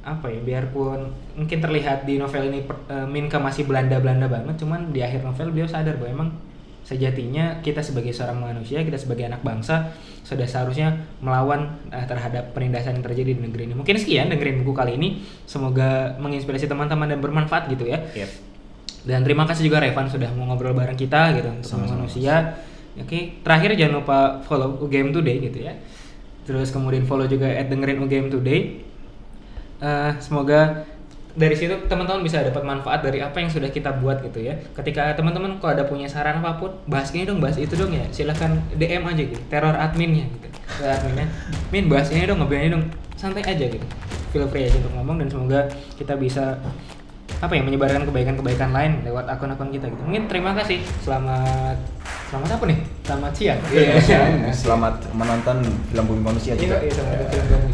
apa 0.00 0.26
ya 0.26 0.40
biarpun 0.40 1.06
mungkin 1.36 1.58
terlihat 1.60 2.02
di 2.02 2.16
novel 2.16 2.48
ini 2.48 2.60
eh, 2.64 3.06
Minka 3.06 3.36
masih 3.36 3.62
Belanda 3.62 4.00
Belanda 4.00 4.26
banget 4.26 4.56
cuman 4.56 4.90
di 4.90 5.00
akhir 5.00 5.20
novel 5.20 5.52
beliau 5.52 5.68
sadar 5.68 5.94
bahwa 5.94 6.10
emang 6.10 6.28
sejatinya 6.90 7.62
kita 7.62 7.78
sebagai 7.78 8.10
seorang 8.10 8.42
manusia 8.42 8.82
kita 8.82 8.98
sebagai 8.98 9.30
anak 9.30 9.46
bangsa 9.46 9.94
sudah 10.26 10.42
seharusnya 10.42 11.06
melawan 11.22 11.78
eh, 11.94 12.02
terhadap 12.02 12.50
penindasan 12.50 12.98
yang 12.98 13.04
terjadi 13.06 13.38
di 13.38 13.42
negeri 13.46 13.70
ini 13.70 13.74
mungkin 13.78 13.94
sekian 13.94 14.26
dengerin 14.26 14.66
buku 14.66 14.74
kali 14.74 14.98
ini 14.98 15.22
semoga 15.46 16.18
menginspirasi 16.18 16.66
teman-teman 16.66 17.06
dan 17.06 17.22
bermanfaat 17.22 17.70
gitu 17.70 17.86
ya 17.86 18.02
Yep. 18.10 18.30
dan 19.06 19.22
terima 19.22 19.46
kasih 19.46 19.70
juga 19.70 19.78
Revan 19.78 20.10
sudah 20.10 20.34
mau 20.34 20.50
ngobrol 20.50 20.74
bareng 20.74 20.98
kita 20.98 21.30
gitu 21.38 21.46
untuk 21.48 21.64
Sama-sama. 21.70 22.04
manusia. 22.04 22.58
Oke, 22.98 23.38
terakhir 23.40 23.78
jangan 23.78 24.02
lupa 24.02 24.18
follow 24.44 24.76
UGM 24.82 25.14
Today 25.14 25.40
gitu 25.40 25.62
ya. 25.62 25.72
Terus 26.44 26.68
kemudian 26.68 27.06
follow 27.06 27.24
juga 27.24 27.48
at 27.48 27.70
dengerin 27.70 28.02
UGM 28.02 28.28
Today. 28.28 28.82
Eh, 29.80 30.12
semoga 30.20 30.84
dari 31.38 31.54
situ 31.54 31.74
teman-teman 31.86 32.26
bisa 32.26 32.42
dapat 32.42 32.62
manfaat 32.66 33.00
dari 33.06 33.22
apa 33.22 33.38
yang 33.38 33.50
sudah 33.50 33.70
kita 33.70 33.94
buat 34.02 34.22
gitu 34.26 34.42
ya. 34.42 34.54
Ketika 34.74 35.14
teman-teman 35.14 35.62
kalau 35.62 35.78
ada 35.78 35.84
punya 35.86 36.10
saran 36.10 36.42
apa 36.42 36.58
pun, 36.58 36.74
bahas 36.90 37.10
ini 37.14 37.26
dong, 37.26 37.38
bahas 37.38 37.58
itu 37.58 37.74
dong 37.78 37.94
ya. 37.94 38.02
Silahkan 38.10 38.58
DM 38.74 39.06
aja 39.06 39.22
gitu. 39.22 39.42
Teror 39.46 39.74
adminnya 39.78 40.26
gitu. 40.26 40.46
Teror 40.80 40.90
adminnya. 40.98 41.26
Min 41.70 41.86
bahas 41.86 42.10
ini 42.10 42.26
dong, 42.26 42.42
ini 42.50 42.68
dong. 42.70 42.84
Santai 43.14 43.44
aja 43.46 43.64
gitu. 43.68 43.86
Feel 44.34 44.46
free 44.46 44.66
aja 44.66 44.78
untuk 44.78 44.94
ngomong 44.94 45.22
dan 45.22 45.28
semoga 45.30 45.60
kita 45.98 46.14
bisa 46.14 46.58
apa 47.40 47.56
ya 47.56 47.64
menyebarkan 47.64 48.04
kebaikan-kebaikan 48.04 48.70
lain 48.74 49.00
lewat 49.06 49.24
akun-akun 49.30 49.72
kita 49.72 49.88
gitu. 49.88 50.02
Mungkin 50.04 50.28
terima 50.28 50.52
kasih. 50.52 50.82
Selamat 51.00 51.78
selamat 52.28 52.60
apa 52.60 52.64
nih? 52.68 52.78
Selamat 53.06 53.32
siang. 53.34 53.60
Selamat 54.52 54.94
menonton 55.16 55.56
film 55.90 56.04
Bumi 56.04 56.22
Manusia 56.22 56.52
Iya, 56.54 56.62
juga. 56.62 56.76
iya, 56.84 56.92
selamat 56.92 57.26
film 57.32 57.69